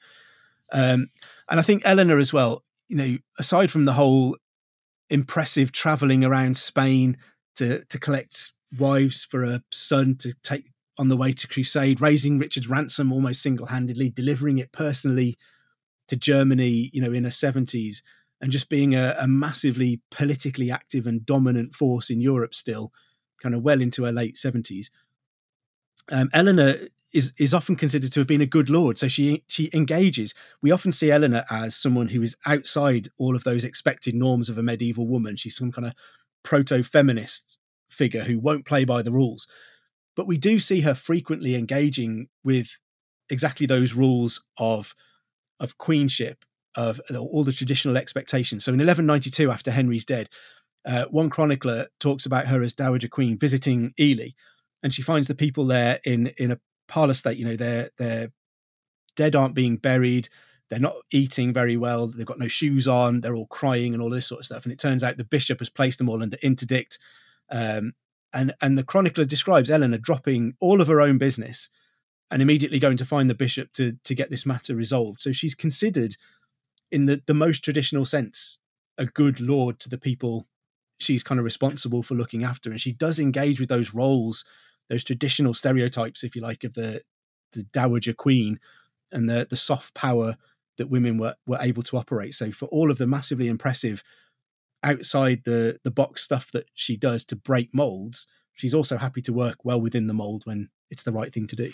Um, 0.73 1.11
and 1.49 1.59
I 1.59 1.63
think 1.63 1.83
Eleanor 1.85 2.19
as 2.19 2.33
well, 2.33 2.63
you 2.89 2.97
know, 2.97 3.19
aside 3.39 3.71
from 3.71 3.85
the 3.85 3.93
whole 3.95 4.37
impressive 5.09 5.73
traveling 5.73 6.25
around 6.25 6.57
Spain 6.57 7.17
to 7.57 7.85
to 7.85 7.99
collect 7.99 8.53
wives 8.79 9.25
for 9.25 9.43
a 9.43 9.63
son 9.71 10.17
to 10.17 10.33
take 10.43 10.71
on 10.99 11.09
the 11.09 11.17
way 11.17 11.33
to 11.33 11.49
crusade, 11.49 12.01
raising 12.01 12.39
Richard's 12.39 12.69
ransom 12.69 13.13
almost 13.13 13.43
single 13.43 13.67
handedly, 13.67 14.11
delivering 14.11 14.59
it 14.59 14.71
personally 14.71 15.37
to 16.09 16.17
Germany, 16.17 16.91
you 16.93 17.01
know, 17.01 17.13
in 17.13 17.25
her 17.25 17.31
70s, 17.31 18.03
and 18.41 18.53
just 18.53 18.69
being 18.69 18.95
a, 18.95 19.17
a, 19.19 19.27
massively 19.27 20.01
politically 20.11 20.71
active 20.71 21.07
and 21.07 21.25
dominant 21.25 21.73
force 21.75 22.11
in 22.11 22.21
Europe 22.21 22.55
still, 22.55 22.93
kind 23.43 23.55
of 23.55 23.63
well 23.63 23.81
into 23.81 24.05
her 24.05 24.13
late 24.13 24.35
70s. 24.35 24.91
Um, 26.11 26.29
Eleanor 26.35 26.77
is 27.13 27.33
is 27.39 27.55
often 27.55 27.77
considered 27.77 28.13
to 28.13 28.21
have 28.21 28.27
been 28.27 28.41
a 28.41 28.47
good 28.47 28.69
lord, 28.69 28.99
so 28.99 29.09
she 29.09 29.43
she 29.47 29.71
engages. 29.73 30.35
We 30.63 30.71
often 30.71 30.93
see 30.93 31.11
Eleanor 31.11 31.45
as 31.51 31.77
someone 31.77 32.09
who 32.09 32.23
is 32.23 32.37
outside 32.47 33.09
all 33.19 33.35
of 33.35 33.45
those 33.45 33.65
expected 33.65 34.15
norms 34.15 34.49
of 34.49 34.59
a 34.59 34.63
medieval 34.63 35.07
woman. 35.07 35.37
She's 35.37 35.57
some 35.57 35.73
kind 35.73 35.87
of 35.87 35.95
proto 36.43 36.83
feminist 36.83 37.59
figure 37.89 38.25
who 38.25 38.39
won't 38.39 38.65
play 38.65 38.85
by 38.85 39.03
the 39.03 39.13
rules. 39.13 39.47
But 40.17 40.27
we 40.27 40.39
do 40.39 40.59
see 40.59 40.81
her 40.83 40.95
frequently 40.95 41.55
engaging 41.55 42.29
with 42.45 42.79
exactly 43.29 43.67
those 43.67 43.95
rules 43.95 44.43
of 44.59 44.95
of 45.59 45.79
queenship, 45.79 46.45
of 46.77 47.01
all 47.11 47.45
the 47.45 47.53
traditional 47.53 47.97
expectations. 47.97 48.65
So 48.65 48.71
in 48.71 48.79
1192, 48.79 49.51
after 49.51 49.71
Henry's 49.71 50.05
dead, 50.05 50.29
uh, 50.87 51.05
one 51.11 51.29
chronicler 51.29 51.89
talks 51.99 52.25
about 52.25 52.47
her 52.47 52.63
as 52.63 52.73
Dowager 52.73 53.09
Queen 53.09 53.39
visiting 53.39 53.93
Ely, 54.01 54.29
and 54.83 54.95
she 54.95 55.03
finds 55.03 55.29
the 55.29 55.35
people 55.35 55.67
there 55.67 56.01
in 56.05 56.29
in 56.39 56.53
a 56.53 56.61
parlor 56.91 57.15
state. 57.15 57.39
You 57.39 57.47
know, 57.47 57.57
their 57.57 57.91
their 57.99 58.33
dead 59.17 59.35
aren't 59.35 59.55
being 59.55 59.77
buried. 59.77 60.29
They're 60.69 60.79
not 60.79 60.97
eating 61.11 61.53
very 61.53 61.77
well. 61.77 62.07
They've 62.07 62.27
got 62.27 62.39
no 62.39 62.49
shoes 62.49 62.87
on. 62.87 63.21
They're 63.21 63.35
all 63.35 63.47
crying 63.47 63.93
and 63.93 64.03
all 64.03 64.11
this 64.11 64.27
sort 64.27 64.41
of 64.41 64.47
stuff. 64.47 64.65
And 64.65 64.73
it 64.73 64.79
turns 64.79 65.03
out 65.03 65.17
the 65.17 65.25
bishop 65.25 65.59
has 65.59 65.69
placed 65.69 65.99
them 65.99 66.09
all 66.09 66.23
under 66.23 66.37
interdict. 66.43 66.99
Um, 67.51 67.95
and 68.33 68.55
and 68.61 68.79
the 68.79 68.85
chronicler 68.85 69.25
describes 69.25 69.71
Eleanor 69.71 69.99
dropping 69.99 70.55
all 70.61 70.81
of 70.81 70.89
her 70.89 71.01
own 71.01 71.19
business 71.19 71.69
and 72.31 72.41
immediately 72.41 72.79
going 72.79 72.97
to 72.97 73.05
find 73.05 73.29
the 73.29 73.35
bishop 73.35 73.73
to 73.75 73.97
to 74.05 74.15
get 74.15 74.31
this 74.31 74.47
matter 74.47 74.75
resolved. 74.75 75.21
So 75.21 75.33
she's 75.33 75.55
considered, 75.55 76.17
in 76.91 77.07
the 77.07 77.23
the 77.27 77.35
most 77.35 77.65
traditional 77.65 78.05
sense, 78.05 78.59
a 78.97 79.07
good 79.07 79.41
lord 79.41 79.81
to 79.81 79.89
the 79.89 79.99
people 79.99 80.47
she's 80.99 81.23
kind 81.23 81.39
of 81.39 81.45
responsible 81.45 82.03
for 82.03 82.15
looking 82.15 82.45
after, 82.45 82.71
and 82.71 82.81
she 82.81 82.93
does 82.93 83.19
engage 83.19 83.59
with 83.59 83.69
those 83.69 83.95
roles, 83.95 84.45
those 84.91 85.05
traditional 85.05 85.55
stereotypes, 85.55 86.23
if 86.23 86.37
you 86.37 86.43
like, 86.43 86.65
of 86.65 86.75
the 86.75 87.03
the 87.53 87.63
dowager 87.63 88.13
queen 88.13 88.61
and 89.11 89.29
the 89.29 89.47
the 89.49 89.57
soft 89.57 89.95
power 89.95 90.37
that 90.77 90.91
women 90.91 91.17
were 91.17 91.37
were 91.47 91.59
able 91.61 91.83
to 91.85 91.97
operate. 91.97 92.35
So 92.35 92.51
for 92.51 92.67
all 92.67 92.91
of 92.91 92.99
the 92.99 93.07
massively 93.07 93.49
impressive 93.49 94.03
outside 94.83 95.43
the 95.45 95.79
the 95.85 95.91
box 95.91 96.23
stuff 96.23 96.51
that 96.53 96.67
she 96.75 96.97
does 96.97 97.25
to 97.27 97.37
break 97.37 97.73
molds, 97.73 98.27
she's 98.53 98.75
also 98.75 98.99
happy 98.99 99.23
to 99.23 99.33
work 99.33 99.65
well 99.65 99.81
within 99.81 100.09
the 100.09 100.15
mold 100.15 100.43
when 100.45 100.69
it's 100.91 101.05
the 101.05 101.13
right 101.13 101.33
thing 101.33 101.47
to 101.47 101.57
do. 101.57 101.73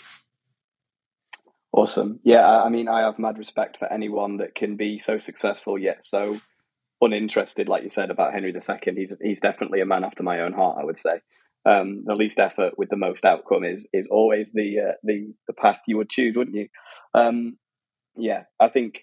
Awesome. 1.73 2.19
Yeah, 2.23 2.47
I 2.47 2.69
mean, 2.69 2.87
I 2.87 3.01
have 3.01 3.19
mad 3.19 3.37
respect 3.37 3.77
for 3.77 3.91
anyone 3.91 4.37
that 4.37 4.55
can 4.55 4.77
be 4.77 4.99
so 4.99 5.17
successful 5.17 5.77
yet 5.77 6.03
so 6.03 6.39
uninterested, 7.01 7.69
like 7.69 7.83
you 7.83 7.89
said 7.89 8.09
about 8.09 8.33
Henry 8.33 8.53
II. 8.53 8.93
He's 8.95 9.13
he's 9.21 9.39
definitely 9.39 9.81
a 9.81 9.85
man 9.85 10.03
after 10.03 10.23
my 10.23 10.41
own 10.41 10.53
heart. 10.53 10.77
I 10.79 10.85
would 10.85 10.97
say. 10.97 11.21
Um, 11.67 12.03
the 12.05 12.15
least 12.15 12.39
effort 12.39 12.73
with 12.77 12.89
the 12.89 12.95
most 12.95 13.25
outcome 13.25 13.63
is 13.65 13.85
is 13.91 14.07
always 14.09 14.51
the 14.53 14.77
uh, 14.89 14.93
the 15.03 15.33
the 15.47 15.53
path 15.53 15.79
you 15.87 15.97
would 15.97 16.09
choose, 16.09 16.35
wouldn't 16.35 16.55
you? 16.55 16.67
Um, 17.13 17.57
yeah, 18.15 18.43
I 18.59 18.69
think 18.69 18.99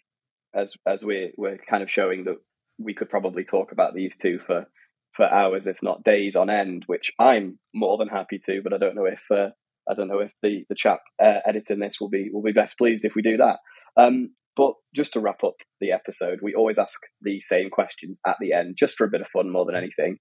as 0.54 0.74
as 0.86 1.04
we're 1.04 1.30
we're 1.36 1.58
kind 1.58 1.82
of 1.82 1.90
showing 1.90 2.24
that 2.24 2.36
we 2.78 2.94
could 2.94 3.10
probably 3.10 3.44
talk 3.44 3.72
about 3.72 3.94
these 3.94 4.16
two 4.16 4.38
for 4.46 4.66
for 5.14 5.26
hours, 5.26 5.66
if 5.66 5.78
not 5.82 6.04
days 6.04 6.36
on 6.36 6.50
end, 6.50 6.84
which 6.86 7.12
I'm 7.18 7.58
more 7.74 7.98
than 7.98 8.08
happy 8.08 8.40
to. 8.46 8.62
But 8.62 8.72
I 8.72 8.78
don't 8.78 8.96
know 8.96 9.06
if 9.06 9.20
uh, 9.30 9.50
I 9.88 9.94
don't 9.94 10.08
know 10.08 10.20
if 10.20 10.32
the 10.42 10.64
the 10.68 10.74
chap 10.74 11.00
uh, 11.22 11.40
editing 11.46 11.80
this 11.80 12.00
will 12.00 12.08
be 12.08 12.30
will 12.32 12.42
be 12.42 12.52
best 12.52 12.78
pleased 12.78 13.04
if 13.04 13.14
we 13.14 13.22
do 13.22 13.36
that. 13.36 13.58
Um, 13.96 14.30
but 14.56 14.74
just 14.94 15.12
to 15.14 15.20
wrap 15.20 15.42
up 15.42 15.54
the 15.80 15.92
episode, 15.92 16.38
we 16.40 16.54
always 16.54 16.78
ask 16.78 17.00
the 17.20 17.40
same 17.40 17.70
questions 17.70 18.20
at 18.26 18.36
the 18.40 18.52
end, 18.52 18.76
just 18.78 18.96
for 18.96 19.04
a 19.04 19.10
bit 19.10 19.20
of 19.20 19.26
fun 19.32 19.50
more 19.50 19.64
than 19.64 19.74
anything. 19.74 20.18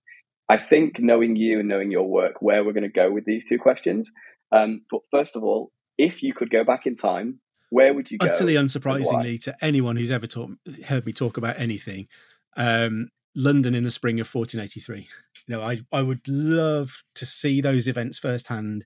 I 0.50 0.58
think 0.58 1.00
knowing 1.00 1.36
you 1.36 1.60
and 1.60 1.70
knowing 1.70 1.92
your 1.92 2.08
work, 2.08 2.42
where 2.42 2.64
we're 2.64 2.74
going 2.74 2.84
to 2.84 2.90
go 2.90 3.12
with 3.12 3.26
these 3.26 3.46
two 3.46 3.58
questions. 3.58 4.12
Um, 4.52 4.82
but 4.92 5.02
first 5.10 5.36
of 5.36 5.44
all, 5.44 5.72
if 5.98 6.22
you 6.22 6.34
could 6.34 6.50
go 6.50 6.64
back 6.64 6.86
in 6.86 6.96
time, 6.96 7.40
where 7.70 7.94
would 7.94 8.12
you 8.12 8.18
go? 8.18 8.28
Utterly 8.28 8.54
unsurprisingly 8.54 9.42
to 9.44 9.56
anyone 9.62 9.96
who's 9.96 10.12
ever 10.12 10.28
talk, 10.28 10.52
heard 10.86 11.06
me 11.06 11.14
talk 11.14 11.38
about 11.38 11.60
anything, 11.60 12.08
um, 12.56 13.10
London 13.36 13.74
in 13.74 13.84
the 13.84 13.92
spring 13.92 14.20
of 14.20 14.34
1483. 14.34 15.08
You 15.48 15.56
know, 15.56 15.64
I 15.64 15.82
I 15.92 16.02
would 16.02 16.28
love 16.28 17.04
to 17.16 17.26
see 17.26 17.62
those 17.62 17.88
events 17.88 18.20
firsthand. 18.20 18.86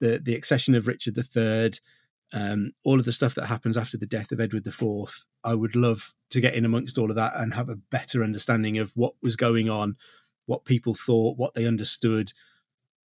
The 0.00 0.20
the 0.22 0.34
accession 0.34 0.74
of 0.74 0.86
Richard 0.86 1.18
III, 1.18 1.72
um, 2.32 2.72
all 2.84 2.98
of 2.98 3.04
the 3.04 3.12
stuff 3.12 3.34
that 3.34 3.46
happens 3.46 3.76
after 3.76 3.96
the 3.96 4.06
death 4.06 4.32
of 4.32 4.40
Edward 4.40 4.66
IV. 4.66 5.26
I 5.44 5.54
would 5.54 5.74
love 5.74 6.14
to 6.30 6.40
get 6.40 6.54
in 6.54 6.64
amongst 6.64 6.98
all 6.98 7.10
of 7.10 7.16
that 7.16 7.32
and 7.36 7.54
have 7.54 7.68
a 7.68 7.76
better 7.76 8.22
understanding 8.22 8.78
of 8.78 8.92
what 8.94 9.14
was 9.22 9.36
going 9.36 9.68
on, 9.68 9.96
what 10.46 10.64
people 10.64 10.94
thought, 10.94 11.36
what 11.36 11.54
they 11.54 11.66
understood, 11.66 12.32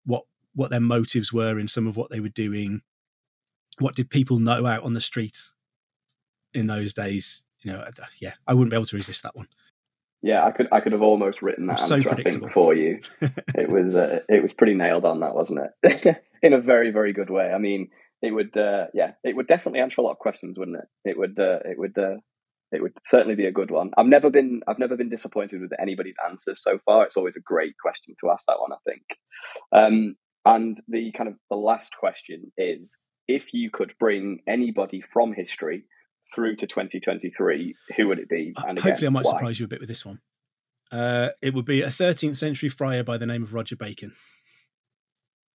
what 0.05 0.23
what 0.55 0.69
their 0.71 0.79
motives 0.79 1.31
were 1.31 1.59
in 1.59 1.67
some 1.67 1.87
of 1.87 1.97
what 1.97 2.09
they 2.09 2.19
were 2.19 2.29
doing. 2.29 2.81
What 3.79 3.95
did 3.95 4.09
people 4.09 4.39
know 4.39 4.65
out 4.65 4.83
on 4.83 4.93
the 4.93 5.01
street 5.01 5.37
in 6.53 6.65
those 6.65 6.93
days? 6.93 7.43
You 7.61 7.73
know, 7.73 7.85
yeah, 8.19 8.33
I 8.47 8.53
wouldn't 8.53 8.71
be 8.71 8.75
able 8.75 8.85
to 8.87 8.95
resist 8.95 9.23
that 9.23 9.35
one. 9.35 9.47
Yeah, 10.21 10.45
I 10.45 10.51
could 10.51 10.67
I 10.71 10.79
could 10.79 10.93
have 10.93 11.01
almost 11.01 11.41
written 11.41 11.67
that 11.67 11.79
answer 11.79 12.09
I 12.09 12.15
think 12.15 12.51
for 12.51 12.73
you. 12.73 13.01
it 13.21 13.71
was 13.71 13.95
uh, 13.95 14.21
it 14.27 14.41
was 14.41 14.53
pretty 14.53 14.73
nailed 14.73 15.05
on 15.05 15.19
that, 15.19 15.35
wasn't 15.35 15.59
it? 15.83 16.23
In 16.43 16.53
a 16.53 16.61
very 16.61 16.91
very 16.91 17.13
good 17.13 17.29
way. 17.29 17.51
I 17.53 17.57
mean, 17.59 17.89
it 18.21 18.31
would 18.31 18.55
uh, 18.57 18.87
yeah, 18.93 19.11
it 19.23 19.35
would 19.35 19.47
definitely 19.47 19.79
answer 19.79 20.01
a 20.01 20.03
lot 20.03 20.11
of 20.11 20.19
questions, 20.19 20.57
wouldn't 20.57 20.77
it? 20.77 21.09
It 21.09 21.17
would 21.17 21.39
uh, 21.39 21.59
it 21.65 21.77
would 21.77 21.97
uh, 21.97 22.17
it 22.71 22.81
would 22.81 22.93
certainly 23.03 23.35
be 23.35 23.45
a 23.45 23.51
good 23.51 23.71
one. 23.71 23.91
I've 23.97 24.07
never 24.07 24.29
been 24.29 24.61
I've 24.67 24.79
never 24.79 24.95
been 24.95 25.09
disappointed 25.09 25.61
with 25.61 25.71
anybody's 25.79 26.15
answers 26.27 26.61
so 26.61 26.79
far. 26.85 27.05
It's 27.05 27.17
always 27.17 27.35
a 27.35 27.41
great 27.41 27.73
question 27.81 28.15
to 28.21 28.29
ask 28.29 28.43
that 28.47 28.59
one, 28.59 28.71
I 28.73 28.77
think. 28.85 29.03
Um, 29.71 30.15
and 30.45 30.79
the 30.87 31.11
kind 31.17 31.29
of 31.29 31.35
the 31.49 31.57
last 31.57 31.95
question 31.97 32.51
is 32.57 32.97
if 33.27 33.53
you 33.53 33.69
could 33.71 33.93
bring 33.99 34.39
anybody 34.47 35.03
from 35.13 35.33
history 35.33 35.83
through 36.33 36.55
to 36.57 36.67
2023, 36.67 37.75
who 37.95 38.07
would 38.07 38.19
it 38.19 38.29
be? 38.29 38.53
Uh, 38.55 38.63
and 38.67 38.77
again, 38.77 38.91
Hopefully, 38.91 39.07
I 39.07 39.09
might 39.11 39.25
why? 39.25 39.31
surprise 39.31 39.59
you 39.59 39.65
a 39.65 39.69
bit 39.69 39.79
with 39.79 39.89
this 39.89 40.05
one. 40.05 40.19
Uh, 40.91 41.29
it 41.41 41.53
would 41.53 41.65
be 41.65 41.81
a 41.81 41.87
13th 41.87 42.37
century 42.37 42.69
friar 42.69 43.03
by 43.03 43.17
the 43.17 43.25
name 43.25 43.43
of 43.43 43.53
Roger 43.53 43.75
Bacon. 43.75 44.13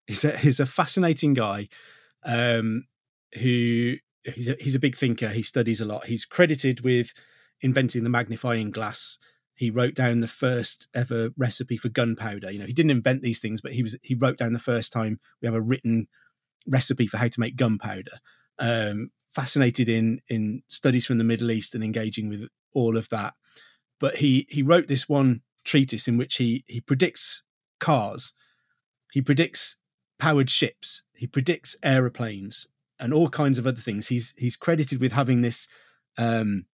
He's 0.07 0.25
a, 0.25 0.37
he's 0.37 0.61
a 0.61 0.67
fascinating 0.67 1.33
guy 1.33 1.69
um, 2.25 2.87
who 3.41 3.97
he's 4.25 4.49
a, 4.49 4.57
he's 4.61 4.75
a 4.75 4.81
big 4.81 4.97
thinker. 4.97 5.29
He 5.29 5.43
studies 5.43 5.81
a 5.81 5.85
lot. 5.85 6.07
He's 6.07 6.25
credited 6.25 6.83
with 6.83 7.13
inventing 7.61 8.05
the 8.05 8.11
magnifying 8.11 8.71
glass. 8.71 9.19
He 9.55 9.71
wrote 9.71 9.95
down 9.95 10.21
the 10.21 10.29
first 10.29 10.89
ever 10.95 11.31
recipe 11.37 11.77
for 11.77 11.89
gunpowder. 11.89 12.51
You 12.51 12.59
know, 12.59 12.67
he 12.67 12.73
didn't 12.73 12.91
invent 12.91 13.23
these 13.23 13.41
things, 13.41 13.61
but 13.61 13.73
he 13.73 13.83
was 13.83 13.97
he 14.03 14.15
wrote 14.15 14.39
down 14.39 14.53
the 14.53 14.59
first 14.59 14.93
time 14.93 15.21
we 15.41 15.47
have 15.47 15.55
a 15.55 15.61
written 15.61 16.09
recipe 16.67 17.07
for 17.07 17.19
how 17.19 17.29
to 17.29 17.41
make 17.41 17.57
gunpowder. 17.57 18.19
Um, 18.59 19.11
fascinated 19.31 19.89
in 19.89 20.21
in 20.29 20.63
studies 20.69 21.07
from 21.07 21.19
the 21.19 21.25
Middle 21.25 21.51
East 21.51 21.75
and 21.75 21.85
engaging 21.85 22.29
with 22.29 22.49
all 22.73 22.97
of 22.97 23.09
that. 23.11 23.35
But 24.01 24.17
he 24.17 24.47
he 24.51 24.63
wrote 24.63 24.89
this 24.89 25.09
one 25.09 25.43
treatise 25.65 26.09
in 26.09 26.17
which 26.17 26.37
he 26.37 26.65
he 26.67 26.81
predicts 26.81 27.43
cars, 27.79 28.33
he 29.13 29.21
predicts 29.21 29.77
powered 30.19 30.51
ships, 30.51 31.03
he 31.15 31.27
predicts 31.27 31.77
aeroplanes, 31.83 32.67
and 33.03 33.13
all 33.13 33.29
kinds 33.29 33.59
of 33.59 33.67
other 33.67 33.81
things. 33.81 34.07
He's 34.07 34.33
he's 34.39 34.57
credited 34.57 35.01
with 35.01 35.13
having 35.13 35.41
this 35.41 35.69
um, 36.17 36.67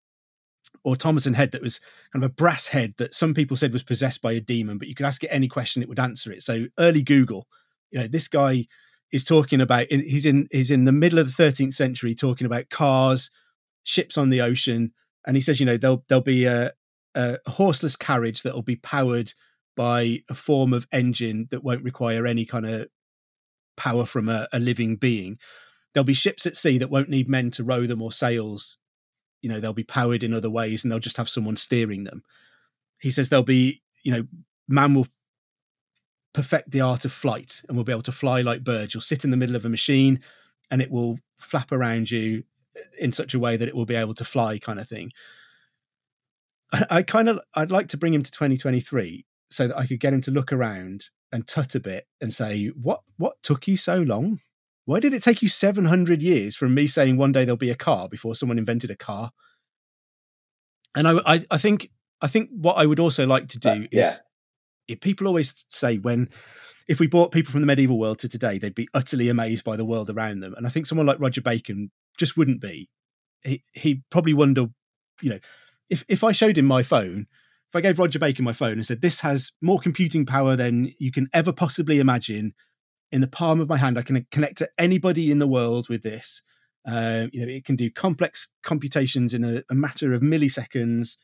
automaton 0.84 1.34
head 1.34 1.52
that 1.52 1.62
was 1.62 1.80
kind 2.12 2.22
of 2.22 2.30
a 2.30 2.34
brass 2.34 2.68
head 2.68 2.94
that 2.98 3.14
some 3.14 3.34
people 3.34 3.56
said 3.56 3.72
was 3.72 3.82
possessed 3.82 4.20
by 4.20 4.32
a 4.32 4.40
demon, 4.40 4.78
but 4.78 4.88
you 4.88 4.94
could 4.94 5.06
ask 5.06 5.24
it 5.24 5.28
any 5.28 5.48
question, 5.48 5.82
it 5.82 5.88
would 5.88 5.98
answer 5.98 6.30
it. 6.30 6.42
So 6.42 6.66
early 6.78 7.02
Google, 7.02 7.48
you 7.90 7.98
know, 7.98 8.06
this 8.06 8.28
guy 8.28 8.66
is 9.10 9.24
talking 9.24 9.60
about 9.60 9.90
he's 9.90 10.26
in 10.26 10.48
he's 10.52 10.70
in 10.70 10.84
the 10.84 10.92
middle 10.92 11.18
of 11.18 11.34
the 11.34 11.42
13th 11.42 11.72
century 11.72 12.14
talking 12.14 12.46
about 12.46 12.68
cars 12.68 13.30
ships 13.84 14.18
on 14.18 14.28
the 14.28 14.42
ocean 14.42 14.92
and 15.26 15.34
he 15.34 15.40
says 15.40 15.58
you 15.58 15.64
know 15.64 15.78
there'll 15.78 16.04
there'll 16.08 16.20
be 16.20 16.44
a, 16.44 16.70
a 17.14 17.38
horseless 17.46 17.96
carriage 17.96 18.42
that 18.42 18.54
will 18.54 18.60
be 18.60 18.76
powered 18.76 19.32
by 19.74 20.22
a 20.28 20.34
form 20.34 20.74
of 20.74 20.86
engine 20.92 21.48
that 21.50 21.64
won't 21.64 21.82
require 21.82 22.26
any 22.26 22.44
kind 22.44 22.66
of 22.66 22.86
power 23.78 24.04
from 24.04 24.28
a, 24.28 24.46
a 24.52 24.60
living 24.60 24.96
being 24.96 25.38
there'll 25.98 26.04
be 26.04 26.14
ships 26.14 26.46
at 26.46 26.56
sea 26.56 26.78
that 26.78 26.90
won't 26.90 27.08
need 27.08 27.28
men 27.28 27.50
to 27.50 27.64
row 27.64 27.86
them 27.86 28.00
or 28.00 28.12
sails 28.12 28.78
you 29.42 29.48
know 29.48 29.60
they'll 29.60 29.72
be 29.72 29.84
powered 29.84 30.22
in 30.22 30.32
other 30.32 30.50
ways 30.50 30.84
and 30.84 30.92
they'll 30.92 30.98
just 30.98 31.16
have 31.16 31.28
someone 31.28 31.56
steering 31.56 32.04
them 32.04 32.22
he 33.00 33.10
says 33.10 33.28
there'll 33.28 33.42
be 33.42 33.82
you 34.02 34.12
know 34.12 34.26
man 34.68 34.94
will 34.94 35.06
perfect 36.32 36.70
the 36.70 36.80
art 36.80 37.04
of 37.04 37.12
flight 37.12 37.62
and 37.68 37.76
will 37.76 37.84
be 37.84 37.92
able 37.92 38.02
to 38.02 38.12
fly 38.12 38.40
like 38.42 38.62
birds. 38.62 38.94
You'll 38.94 39.00
sit 39.00 39.24
in 39.24 39.30
the 39.30 39.36
middle 39.36 39.56
of 39.56 39.64
a 39.64 39.68
machine 39.68 40.20
and 40.70 40.80
it 40.80 40.90
will 40.90 41.18
flap 41.36 41.72
around 41.72 42.10
you 42.10 42.44
in 42.98 43.12
such 43.12 43.34
a 43.34 43.38
way 43.38 43.56
that 43.56 43.66
it 43.66 43.74
will 43.74 43.86
be 43.86 43.96
able 43.96 44.14
to 44.14 44.24
fly, 44.24 44.58
kind 44.58 44.78
of 44.78 44.88
thing. 44.88 45.10
I, 46.72 46.84
I 46.90 47.02
kind 47.02 47.28
of 47.28 47.40
I'd 47.54 47.70
like 47.72 47.88
to 47.88 47.96
bring 47.96 48.14
him 48.14 48.22
to 48.22 48.30
2023 48.30 49.26
so 49.50 49.68
that 49.68 49.76
I 49.76 49.86
could 49.86 50.00
get 50.00 50.12
him 50.12 50.20
to 50.22 50.30
look 50.30 50.52
around 50.52 51.06
and 51.32 51.46
tut 51.46 51.74
a 51.74 51.80
bit 51.80 52.06
and 52.20 52.32
say, 52.32 52.68
"What 52.68 53.00
what 53.16 53.42
took 53.42 53.66
you 53.66 53.76
so 53.76 53.96
long? 53.96 54.40
Why 54.88 55.00
did 55.00 55.12
it 55.12 55.22
take 55.22 55.42
you 55.42 55.50
700 55.50 56.22
years 56.22 56.56
from 56.56 56.72
me 56.72 56.86
saying 56.86 57.18
one 57.18 57.30
day 57.30 57.44
there'll 57.44 57.58
be 57.58 57.68
a 57.68 57.74
car 57.74 58.08
before 58.08 58.34
someone 58.34 58.56
invented 58.56 58.90
a 58.90 58.96
car? 58.96 59.32
And 60.94 61.06
I, 61.06 61.18
I, 61.26 61.46
I 61.50 61.58
think, 61.58 61.90
I 62.22 62.26
think 62.26 62.48
what 62.50 62.78
I 62.78 62.86
would 62.86 62.98
also 62.98 63.26
like 63.26 63.48
to 63.48 63.58
do 63.58 63.68
uh, 63.68 63.86
yeah. 63.92 64.14
is, 64.88 64.96
people 65.02 65.26
always 65.26 65.66
say 65.68 65.98
when, 65.98 66.30
if 66.88 67.00
we 67.00 67.06
brought 67.06 67.32
people 67.32 67.52
from 67.52 67.60
the 67.60 67.66
medieval 67.66 67.98
world 67.98 68.18
to 68.20 68.30
today, 68.30 68.56
they'd 68.56 68.74
be 68.74 68.88
utterly 68.94 69.28
amazed 69.28 69.62
by 69.62 69.76
the 69.76 69.84
world 69.84 70.08
around 70.08 70.40
them. 70.40 70.54
And 70.54 70.66
I 70.66 70.70
think 70.70 70.86
someone 70.86 71.06
like 71.06 71.20
Roger 71.20 71.42
Bacon 71.42 71.90
just 72.16 72.38
wouldn't 72.38 72.62
be. 72.62 72.88
He, 73.42 73.62
he'd 73.74 74.04
probably 74.08 74.32
wonder, 74.32 74.68
you 75.20 75.28
know, 75.28 75.40
if, 75.90 76.02
if 76.08 76.24
I 76.24 76.32
showed 76.32 76.56
him 76.56 76.64
my 76.64 76.82
phone, 76.82 77.26
if 77.68 77.76
I 77.76 77.82
gave 77.82 77.98
Roger 77.98 78.18
Bacon 78.18 78.42
my 78.42 78.54
phone 78.54 78.72
and 78.72 78.86
said, 78.86 79.02
this 79.02 79.20
has 79.20 79.52
more 79.60 79.80
computing 79.80 80.24
power 80.24 80.56
than 80.56 80.94
you 80.98 81.12
can 81.12 81.28
ever 81.34 81.52
possibly 81.52 82.00
imagine 82.00 82.54
in 83.10 83.20
the 83.20 83.28
palm 83.28 83.60
of 83.60 83.68
my 83.68 83.76
hand, 83.76 83.98
I 83.98 84.02
can 84.02 84.26
connect 84.30 84.58
to 84.58 84.70
anybody 84.78 85.30
in 85.30 85.38
the 85.38 85.46
world 85.46 85.88
with 85.88 86.02
this. 86.02 86.42
Uh, 86.86 87.26
you 87.32 87.44
know, 87.44 87.52
it 87.52 87.64
can 87.64 87.76
do 87.76 87.90
complex 87.90 88.48
computations 88.62 89.34
in 89.34 89.44
a, 89.44 89.62
a 89.70 89.74
matter 89.74 90.12
of 90.12 90.22
milliseconds, 90.22 91.16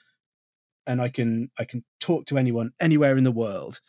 and 0.87 1.01
I 1.01 1.09
can 1.09 1.51
I 1.59 1.64
can 1.64 1.85
talk 2.01 2.26
to 2.26 2.39
anyone 2.39 2.72
anywhere 2.80 3.16
in 3.16 3.24
the 3.24 3.32
world. 3.32 3.80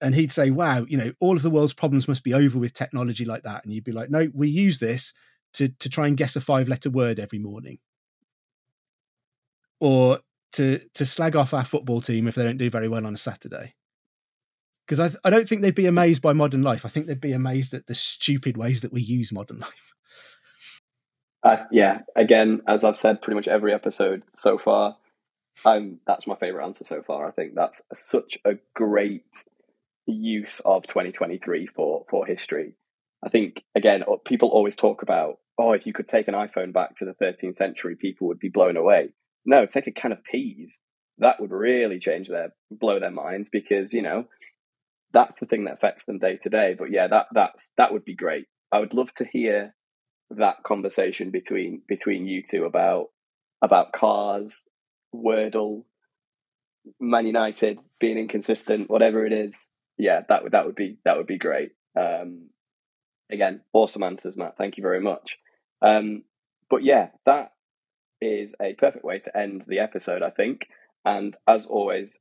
And 0.00 0.14
he'd 0.14 0.32
say, 0.32 0.50
"Wow, 0.50 0.86
you 0.88 0.96
know, 0.96 1.12
all 1.20 1.36
of 1.36 1.42
the 1.42 1.50
world's 1.50 1.72
problems 1.72 2.08
must 2.08 2.24
be 2.24 2.34
over 2.34 2.58
with 2.58 2.72
technology 2.72 3.24
like 3.24 3.42
that." 3.44 3.64
And 3.64 3.72
you'd 3.72 3.84
be 3.84 3.92
like, 3.92 4.10
"No, 4.10 4.28
we 4.34 4.48
use 4.48 4.78
this 4.78 5.12
to 5.54 5.68
to 5.68 5.88
try 5.88 6.06
and 6.06 6.16
guess 6.16 6.36
a 6.36 6.40
five 6.40 6.68
letter 6.68 6.90
word 6.90 7.18
every 7.18 7.38
morning." 7.38 7.78
Or 9.80 10.20
to 10.52 10.80
to 10.94 11.06
slag 11.06 11.36
off 11.36 11.54
our 11.54 11.64
football 11.64 12.00
team 12.00 12.26
if 12.26 12.34
they 12.34 12.44
don't 12.44 12.58
do 12.58 12.70
very 12.70 12.88
well 12.88 13.06
on 13.06 13.14
a 13.14 13.18
Saturday 13.18 13.74
because 14.88 15.14
I, 15.14 15.18
I 15.26 15.30
don't 15.30 15.46
think 15.46 15.60
they'd 15.60 15.74
be 15.74 15.86
amazed 15.86 16.22
by 16.22 16.32
modern 16.32 16.62
life. 16.62 16.86
I 16.86 16.88
think 16.88 17.06
they'd 17.06 17.20
be 17.20 17.32
amazed 17.32 17.74
at 17.74 17.86
the 17.86 17.94
stupid 17.94 18.56
ways 18.56 18.80
that 18.80 18.92
we 18.92 19.02
use 19.02 19.32
modern 19.32 19.58
life. 19.60 19.94
Uh, 21.42 21.64
yeah, 21.70 22.00
again, 22.16 22.62
as 22.66 22.84
I've 22.84 22.96
said 22.96 23.20
pretty 23.20 23.36
much 23.36 23.48
every 23.48 23.72
episode 23.72 24.22
so 24.36 24.58
far, 24.58 24.96
I'm 25.64 26.00
that's 26.06 26.26
my 26.26 26.36
favorite 26.36 26.64
answer 26.64 26.84
so 26.84 27.02
far. 27.02 27.28
I 27.28 27.32
think 27.32 27.54
that's 27.54 27.82
such 27.92 28.38
a 28.44 28.54
great 28.74 29.24
use 30.06 30.60
of 30.64 30.86
2023 30.86 31.66
for 31.66 32.06
for 32.10 32.26
history. 32.26 32.72
I 33.22 33.28
think 33.28 33.62
again, 33.76 34.04
people 34.24 34.48
always 34.48 34.76
talk 34.76 35.02
about, 35.02 35.38
oh, 35.58 35.72
if 35.72 35.86
you 35.86 35.92
could 35.92 36.08
take 36.08 36.28
an 36.28 36.34
iPhone 36.34 36.72
back 36.72 36.96
to 36.96 37.04
the 37.04 37.14
13th 37.24 37.56
century, 37.56 37.96
people 37.96 38.28
would 38.28 38.38
be 38.38 38.48
blown 38.48 38.76
away. 38.76 39.10
No, 39.44 39.66
take 39.66 39.86
a 39.86 39.92
can 39.92 40.12
of 40.12 40.24
peas. 40.24 40.78
That 41.18 41.40
would 41.40 41.50
really 41.50 41.98
change 41.98 42.28
their 42.28 42.54
blow 42.70 43.00
their 43.00 43.10
minds 43.10 43.48
because 43.50 43.92
you 43.92 44.02
know 44.02 44.26
that's 45.12 45.40
the 45.40 45.46
thing 45.46 45.64
that 45.64 45.74
affects 45.74 46.04
them 46.04 46.18
day 46.18 46.38
to 46.42 46.50
day. 46.50 46.74
But 46.78 46.90
yeah, 46.90 47.08
that 47.08 47.26
that's 47.32 47.70
that 47.76 47.92
would 47.92 48.04
be 48.04 48.14
great. 48.14 48.46
I 48.72 48.80
would 48.80 48.94
love 48.94 49.12
to 49.14 49.24
hear 49.24 49.74
that 50.30 50.62
conversation 50.64 51.30
between 51.30 51.82
between 51.88 52.26
you 52.26 52.42
two 52.48 52.64
about 52.64 53.06
about 53.62 53.92
cars, 53.92 54.62
Wordle, 55.14 55.84
Man 57.00 57.26
United 57.26 57.78
being 58.00 58.18
inconsistent, 58.18 58.90
whatever 58.90 59.24
it 59.26 59.32
is. 59.32 59.66
Yeah, 59.96 60.20
that 60.28 60.42
would 60.42 60.52
that 60.52 60.66
would 60.66 60.76
be 60.76 60.98
that 61.04 61.16
would 61.16 61.26
be 61.26 61.38
great. 61.38 61.72
Um, 61.98 62.50
again, 63.30 63.62
awesome 63.72 64.02
answers, 64.02 64.36
Matt. 64.36 64.56
Thank 64.56 64.76
you 64.76 64.82
very 64.82 65.00
much. 65.00 65.36
Um, 65.82 66.24
but 66.70 66.84
yeah, 66.84 67.08
that 67.26 67.52
is 68.20 68.54
a 68.60 68.74
perfect 68.74 69.04
way 69.04 69.20
to 69.20 69.36
end 69.36 69.64
the 69.66 69.78
episode, 69.78 70.22
I 70.22 70.30
think. 70.30 70.66
And 71.04 71.36
as 71.46 71.66
always, 71.66 72.18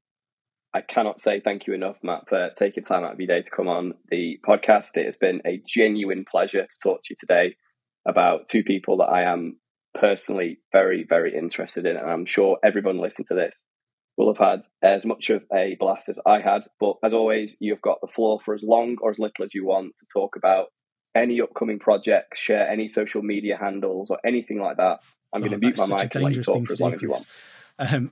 I 0.74 0.82
cannot 0.82 1.22
say 1.22 1.40
thank 1.40 1.66
you 1.66 1.74
enough, 1.74 1.98
Matt, 2.04 2.28
for 2.28 2.50
taking 2.56 2.84
time 2.84 3.04
out 3.04 3.14
of 3.14 3.20
your 3.20 3.28
day 3.28 3.42
to 3.42 3.52
come 3.52 3.68
on 3.68 3.94
the 4.10 4.40
podcast. 4.48 4.96
It 4.96 5.06
has 5.06 5.18
been 5.18 5.42
a 5.46 5.62
genuine 5.66 6.26
pleasure 6.30 6.64
to 6.64 6.80
talk 6.84 7.04
to 7.04 7.08
you 7.12 7.16
today 7.20 7.56
about 8.08 8.48
two 8.48 8.64
people 8.64 8.98
that 8.98 9.06
I 9.06 9.24
am 9.24 9.58
personally 10.00 10.60
very, 10.72 11.06
very 11.08 11.36
interested 11.36 11.86
in. 11.86 11.98
And 11.98 12.10
I'm 12.10 12.26
sure 12.26 12.58
everyone 12.64 13.00
listening 13.00 13.28
to 13.30 13.36
this 13.36 13.64
will 14.18 14.34
have 14.34 14.46
had 14.46 14.62
as 14.82 15.06
much 15.06 15.30
of 15.30 15.44
a 15.54 15.76
blast 15.80 16.10
as 16.10 16.20
I 16.26 16.42
had. 16.42 16.64
But 16.80 16.98
as 17.04 17.14
always, 17.14 17.56
you've 17.60 17.82
got 17.82 18.02
the 18.02 18.08
floor 18.08 18.40
for 18.44 18.54
as 18.54 18.64
long 18.64 18.98
or 19.02 19.12
as 19.12 19.20
little 19.20 19.44
as 19.44 19.54
you 19.54 19.66
want 19.66 19.98
to 19.98 20.06
talk 20.14 20.36
about 20.36 20.68
any 21.16 21.42
upcoming 21.42 21.80
projects, 21.80 22.40
share 22.40 22.68
any 22.68 22.90
social 22.90 23.22
media 23.22 23.58
handles 23.58 24.10
or 24.10 24.20
anything 24.26 24.60
like 24.60 24.78
that. 24.78 25.00
I'm 25.34 25.44
oh, 25.44 25.48
going 25.48 25.60
to 25.60 25.66
mute 25.66 25.78
my 25.78 26.04
mic 26.04 26.16
and 26.16 26.24
let 26.24 26.36
you 26.36 26.42
talk 26.42 26.68
for 26.68 26.74
as 26.74 26.80
long 26.80 26.94
as 26.94 27.02
you 27.02 27.10
want. 27.10 27.26
Um, 27.80 28.12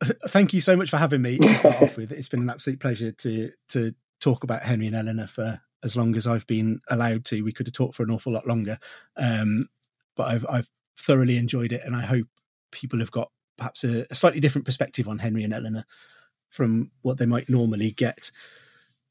thank 0.28 0.52
you 0.52 0.60
so 0.60 0.76
much 0.76 0.90
for 0.90 0.96
having 0.96 1.22
me 1.22 1.38
to 1.38 1.56
start 1.56 1.76
off 1.82 1.96
with. 1.96 2.12
It's 2.12 2.28
been 2.28 2.42
an 2.42 2.50
absolute 2.50 2.80
pleasure 2.80 3.12
to 3.12 3.50
to 3.70 3.94
talk 4.20 4.44
about 4.44 4.64
Henry 4.64 4.86
and 4.86 4.96
Eleanor 4.96 5.26
for 5.26 5.60
as 5.82 5.96
long 5.96 6.16
as 6.16 6.26
I've 6.26 6.46
been 6.46 6.80
allowed 6.88 7.24
to. 7.26 7.42
We 7.42 7.52
could 7.52 7.66
have 7.66 7.74
talked 7.74 7.94
for 7.94 8.02
an 8.02 8.10
awful 8.10 8.32
lot 8.32 8.46
longer, 8.46 8.78
um, 9.16 9.68
but 10.16 10.28
I've 10.28 10.46
I've 10.48 10.70
thoroughly 10.96 11.36
enjoyed 11.36 11.72
it, 11.72 11.82
and 11.84 11.96
I 11.96 12.02
hope 12.02 12.26
people 12.70 12.98
have 13.00 13.10
got 13.10 13.30
perhaps 13.56 13.84
a, 13.84 14.06
a 14.10 14.14
slightly 14.14 14.40
different 14.40 14.64
perspective 14.64 15.08
on 15.08 15.18
Henry 15.18 15.44
and 15.44 15.52
Eleanor 15.54 15.84
from 16.48 16.90
what 17.02 17.18
they 17.18 17.26
might 17.26 17.48
normally 17.48 17.90
get. 17.90 18.30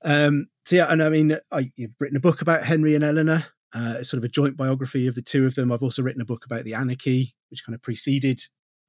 Um, 0.04 0.48
so 0.66 0.78
yeah, 0.78 0.86
and 0.90 1.04
I 1.04 1.10
mean, 1.10 1.38
I, 1.52 1.72
you've 1.76 1.96
written 2.00 2.18
a 2.18 2.22
book 2.22 2.42
about 2.42 2.64
Henry 2.64 2.96
and 2.96 3.04
Eleanor. 3.04 3.46
Uh, 3.74 4.02
sort 4.02 4.20
of 4.20 4.24
a 4.24 4.30
joint 4.30 4.56
biography 4.56 5.08
of 5.08 5.16
the 5.16 5.22
two 5.22 5.46
of 5.46 5.56
them. 5.56 5.72
I've 5.72 5.84
also 5.84 6.02
written 6.02 6.22
a 6.22 6.26
book 6.26 6.46
about 6.46 6.64
the 6.64 6.74
anarchy, 6.74 7.36
which 7.50 7.66
kind 7.66 7.76
of 7.76 7.82
preceded 7.82 8.40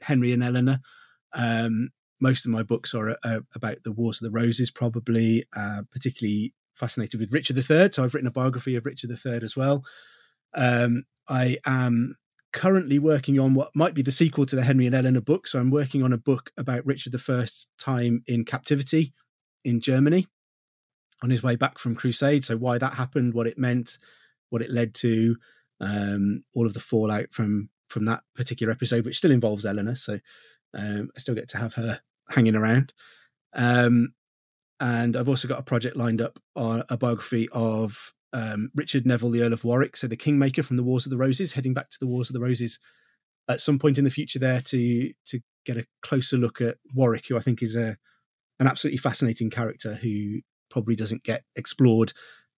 Henry 0.00 0.32
and 0.32 0.42
Eleanor. 0.42 0.80
Um, 1.34 1.90
most 2.20 2.44
of 2.44 2.50
my 2.50 2.62
books 2.62 2.94
are, 2.94 3.16
uh, 3.22 3.40
about 3.54 3.82
the 3.84 3.92
Wars 3.92 4.20
of 4.20 4.24
the 4.24 4.36
Roses, 4.38 4.70
probably, 4.70 5.44
uh, 5.56 5.82
particularly 5.90 6.54
fascinated 6.74 7.20
with 7.20 7.32
Richard 7.32 7.56
III. 7.56 7.90
So 7.92 8.02
I've 8.02 8.14
written 8.14 8.26
a 8.26 8.32
biography 8.32 8.76
of 8.76 8.86
Richard 8.86 9.10
III 9.10 9.40
as 9.42 9.56
well. 9.56 9.84
Um, 10.54 11.04
I 11.28 11.58
am 11.66 12.16
currently 12.52 12.98
working 12.98 13.38
on 13.38 13.54
what 13.54 13.74
might 13.74 13.94
be 13.94 14.02
the 14.02 14.10
sequel 14.10 14.46
to 14.46 14.56
the 14.56 14.62
Henry 14.62 14.86
and 14.86 14.94
Eleanor 14.94 15.20
book. 15.20 15.46
So 15.46 15.60
I'm 15.60 15.70
working 15.70 16.02
on 16.02 16.12
a 16.12 16.18
book 16.18 16.50
about 16.56 16.86
Richard 16.86 17.14
I's 17.14 17.66
time 17.78 18.22
in 18.26 18.44
captivity 18.44 19.12
in 19.64 19.80
Germany 19.80 20.26
on 21.22 21.30
his 21.30 21.42
way 21.42 21.56
back 21.56 21.78
from 21.78 21.94
Crusade. 21.94 22.44
So 22.44 22.56
why 22.56 22.78
that 22.78 22.94
happened, 22.94 23.34
what 23.34 23.46
it 23.46 23.58
meant, 23.58 23.98
what 24.50 24.62
it 24.62 24.70
led 24.70 24.94
to, 24.94 25.36
um, 25.80 26.44
all 26.54 26.66
of 26.66 26.74
the 26.74 26.80
fallout 26.80 27.32
from 27.32 27.70
from 27.88 28.04
that 28.04 28.22
particular 28.34 28.70
episode, 28.70 29.06
which 29.06 29.16
still 29.16 29.30
involves 29.30 29.64
Eleanor. 29.64 29.96
So 29.96 30.18
um, 30.74 31.10
I 31.16 31.20
still 31.20 31.34
get 31.34 31.48
to 31.50 31.58
have 31.58 31.74
her 31.74 32.00
hanging 32.30 32.56
around. 32.56 32.92
Um, 33.54 34.14
and 34.80 35.16
I've 35.16 35.28
also 35.28 35.48
got 35.48 35.58
a 35.58 35.64
project 35.64 35.96
lined 35.96 36.20
up 36.20 36.38
on 36.54 36.84
a 36.88 36.96
biography 36.96 37.48
of 37.52 38.12
um, 38.32 38.70
Richard 38.74 39.06
Neville, 39.06 39.30
the 39.30 39.42
Earl 39.42 39.52
of 39.52 39.64
Warwick, 39.64 39.96
so 39.96 40.06
the 40.06 40.16
Kingmaker 40.16 40.62
from 40.62 40.76
the 40.76 40.84
Wars 40.84 41.06
of 41.06 41.10
the 41.10 41.16
Roses, 41.16 41.54
heading 41.54 41.74
back 41.74 41.90
to 41.90 41.98
the 41.98 42.06
Wars 42.06 42.30
of 42.30 42.34
the 42.34 42.40
Roses 42.40 42.78
at 43.48 43.60
some 43.60 43.78
point 43.78 43.98
in 43.98 44.04
the 44.04 44.10
future 44.10 44.38
there 44.38 44.60
to 44.60 45.12
to 45.26 45.40
get 45.64 45.78
a 45.78 45.86
closer 46.02 46.36
look 46.36 46.60
at 46.60 46.76
Warwick, 46.94 47.26
who 47.28 47.36
I 47.36 47.40
think 47.40 47.62
is 47.62 47.74
a 47.74 47.96
an 48.60 48.66
absolutely 48.66 48.98
fascinating 48.98 49.50
character 49.50 49.94
who 49.94 50.40
probably 50.70 50.96
doesn't 50.96 51.24
get 51.24 51.44
explored 51.56 52.12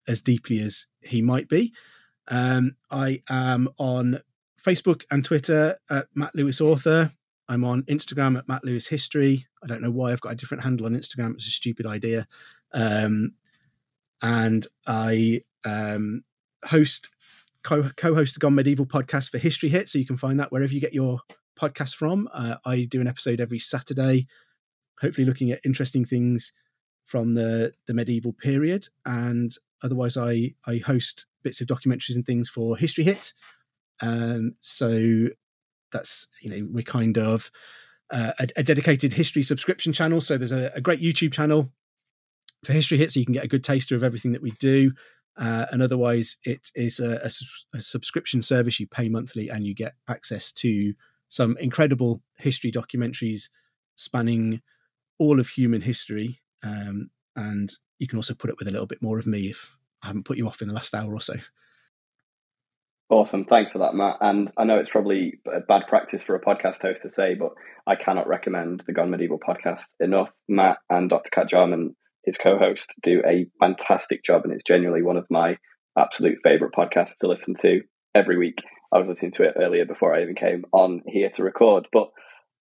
as 0.09 0.21
deeply 0.21 0.61
as 0.61 0.87
he 1.03 1.23
might 1.23 1.49
be. 1.49 1.73
Um, 2.29 2.77
I 2.91 3.23
am 3.29 3.69
on 3.79 4.21
Facebook 4.63 5.05
and 5.11 5.25
Twitter 5.25 5.77
at 5.89 6.07
Matt 6.15 6.35
Lewis 6.35 6.61
Author. 6.61 7.13
I'm 7.51 7.65
on 7.65 7.83
Instagram 7.83 8.39
at 8.39 8.47
Matt 8.47 8.65
Lewis 8.65 8.87
History. 8.87 9.49
I 9.61 9.67
don't 9.67 9.83
know 9.83 9.91
why 9.91 10.13
I've 10.13 10.21
got 10.21 10.33
a 10.33 10.37
different 10.37 10.63
handle 10.63 10.87
on 10.87 10.95
Instagram. 10.95 11.35
It's 11.35 11.49
a 11.49 11.51
stupid 11.51 11.85
idea. 11.85 12.29
Um, 12.73 13.33
and 14.23 14.69
I 14.87 15.43
um, 15.65 16.23
host 16.65 17.11
co- 17.65 17.91
host 18.01 18.35
the 18.35 18.39
Gone 18.39 18.55
Medieval 18.55 18.87
podcast 18.87 19.31
for 19.31 19.39
History 19.39 19.69
Hit, 19.69 19.89
so 19.89 19.99
you 19.99 20.07
can 20.07 20.17
find 20.17 20.39
that 20.39 20.53
wherever 20.53 20.73
you 20.73 20.81
get 20.81 20.95
your 20.95 21.23
podcast 21.61 21.97
from. 21.97 22.29
Uh, 22.33 22.57
I 22.65 22.85
do 22.85 23.01
an 23.01 23.09
episode 23.09 23.41
every 23.41 23.59
Saturday, 23.59 24.29
hopefully 25.01 25.27
looking 25.27 25.51
at 25.51 25.61
interesting 25.65 26.05
things 26.05 26.53
from 27.05 27.33
the 27.33 27.73
the 27.89 27.95
medieval 27.95 28.33
period, 28.33 28.87
and 29.05 29.51
otherwise 29.83 30.17
I 30.17 30.55
I 30.67 30.77
host 30.77 31.27
bits 31.43 31.61
of 31.61 31.67
documentaries 31.67 32.15
and 32.15 32.25
things 32.25 32.49
for 32.49 32.77
History 32.77 33.03
Hit. 33.03 33.33
Um, 34.01 34.55
so 34.61 35.31
that's 35.93 36.29
you 36.41 36.51
know 36.51 36.69
we're 36.71 36.83
kind 36.83 37.19
of 37.19 37.51
uh, 38.11 38.33
a, 38.39 38.49
a, 38.57 38.63
dedicated 38.63 39.13
history 39.13 39.43
subscription 39.43 39.93
channel. 39.93 40.21
So 40.21 40.37
there's 40.37 40.53
a, 40.53 40.73
a, 40.75 40.81
great 40.81 41.01
YouTube 41.01 41.33
channel 41.33 41.71
for 42.65 42.73
History 42.73 42.99
Hit, 42.99 43.13
so 43.13 43.21
you 43.21 43.27
can 43.27 43.35
get 43.35 43.45
a 43.45 43.49
good 43.49 43.63
taster 43.63 43.95
of 43.95 44.03
everything 44.03 44.33
that 44.33 44.43
we 44.43 44.51
do. 44.53 44.93
Uh, 45.37 45.67
and 45.71 45.81
otherwise, 45.81 46.37
it 46.45 46.71
is 46.75 46.99
a, 46.99 47.31
a, 47.73 47.81
subscription 47.81 48.43
service 48.43 48.81
you 48.81 48.87
pay 48.87 49.09
monthly, 49.09 49.49
and 49.49 49.65
you 49.65 49.75
get 49.75 49.95
access 50.09 50.53
to 50.53 50.95
some 51.29 51.57
incredible 51.59 52.21
history 52.37 52.73
documentaries 52.73 53.49
spanning 53.95 54.61
all 55.19 55.39
of 55.39 55.51
human 55.51 55.83
history. 55.83 56.41
Um, 56.63 57.11
and 57.37 57.73
you 57.99 58.09
can 58.09 58.19
also 58.19 58.35
put 58.35 58.51
up 58.51 58.59
with 58.59 58.69
a 58.69 58.73
little 58.73 58.87
bit 58.87 59.03
more 59.03 59.19
of 59.19 59.27
me 59.27 59.51
if 59.51 59.77
I 60.03 60.09
haven't 60.09 60.25
put 60.25 60.37
you 60.37 60.49
off 60.49 60.61
in 60.61 60.69
the 60.69 60.75
last 60.75 60.95
hour 60.95 61.15
or 61.15 61.21
so. 61.21 61.35
Awesome. 63.11 63.45
Thanks 63.45 63.73
for 63.73 63.79
that, 63.79 63.95
Matt. 63.95 64.19
And 64.21 64.53
I 64.57 64.63
know 64.63 64.79
it's 64.79 64.89
probably 64.89 65.41
a 65.45 65.59
bad 65.59 65.89
practice 65.89 66.23
for 66.23 66.37
a 66.37 66.41
podcast 66.41 66.81
host 66.81 67.03
to 67.03 67.11
say, 67.11 67.35
but 67.35 67.51
I 67.85 67.97
cannot 67.97 68.29
recommend 68.29 68.85
the 68.87 68.93
Gone 68.93 69.11
Medieval 69.11 69.41
podcast 69.41 69.87
enough. 69.99 70.31
Matt 70.49 70.79
and 70.89 71.11
Dr. 71.11 71.29
Cat 71.31 71.49
Jarman, 71.49 71.97
his 72.25 72.39
co 72.39 72.57
host, 72.57 72.93
do 73.03 73.21
a 73.27 73.47
fantastic 73.59 74.23
job, 74.23 74.43
and 74.45 74.53
it's 74.53 74.63
genuinely 74.63 75.03
one 75.03 75.17
of 75.17 75.27
my 75.29 75.57
absolute 75.99 76.39
favourite 76.45 76.73
podcasts 76.73 77.17
to 77.19 77.27
listen 77.27 77.57
to 77.63 77.81
every 78.15 78.39
week. 78.39 78.63
I 78.95 78.99
was 78.99 79.09
listening 79.09 79.33
to 79.33 79.43
it 79.43 79.55
earlier 79.61 79.85
before 79.85 80.15
I 80.15 80.23
even 80.23 80.37
came 80.37 80.65
on 80.71 81.03
here 81.09 81.31
to 81.31 81.43
record. 81.43 81.89
But 81.93 82.11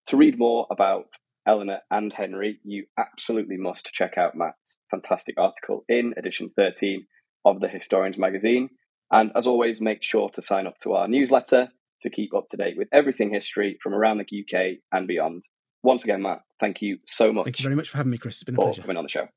to 0.07 0.17
read 0.17 0.39
more 0.39 0.65
about 0.71 1.09
Eleanor 1.47 1.81
and 1.91 2.11
Henry, 2.11 2.59
you 2.63 2.85
absolutely 2.97 3.57
must 3.57 3.91
check 3.93 4.17
out 4.17 4.35
Matt's 4.35 4.77
fantastic 4.89 5.35
article 5.37 5.85
in 5.87 6.15
edition 6.17 6.49
13 6.55 7.05
of 7.45 7.59
the 7.59 7.67
Historians 7.67 8.17
magazine. 8.17 8.69
And 9.11 9.31
as 9.35 9.47
always, 9.47 9.81
make 9.81 10.03
sure 10.03 10.29
to 10.29 10.41
sign 10.41 10.67
up 10.67 10.77
to 10.79 10.93
our 10.93 11.07
newsletter 11.07 11.69
to 12.01 12.09
keep 12.09 12.33
up 12.33 12.47
to 12.49 12.57
date 12.57 12.77
with 12.77 12.87
everything 12.93 13.33
history 13.33 13.77
from 13.81 13.93
around 13.93 14.19
the 14.19 14.23
UK 14.23 14.77
and 14.91 15.07
beyond. 15.07 15.43
Once 15.83 16.03
again, 16.03 16.21
Matt, 16.21 16.41
thank 16.59 16.81
you 16.81 16.97
so 17.05 17.31
much. 17.31 17.45
Thank 17.45 17.59
you 17.59 17.63
very 17.63 17.75
much 17.75 17.89
for 17.89 17.97
having 17.97 18.11
me, 18.11 18.17
Chris. 18.17 18.35
It's 18.35 18.43
been 18.43 18.55
a 18.55 18.57
pleasure. 18.57 18.81
coming 18.81 18.97
on 18.97 19.03
the 19.03 19.09
show. 19.09 19.27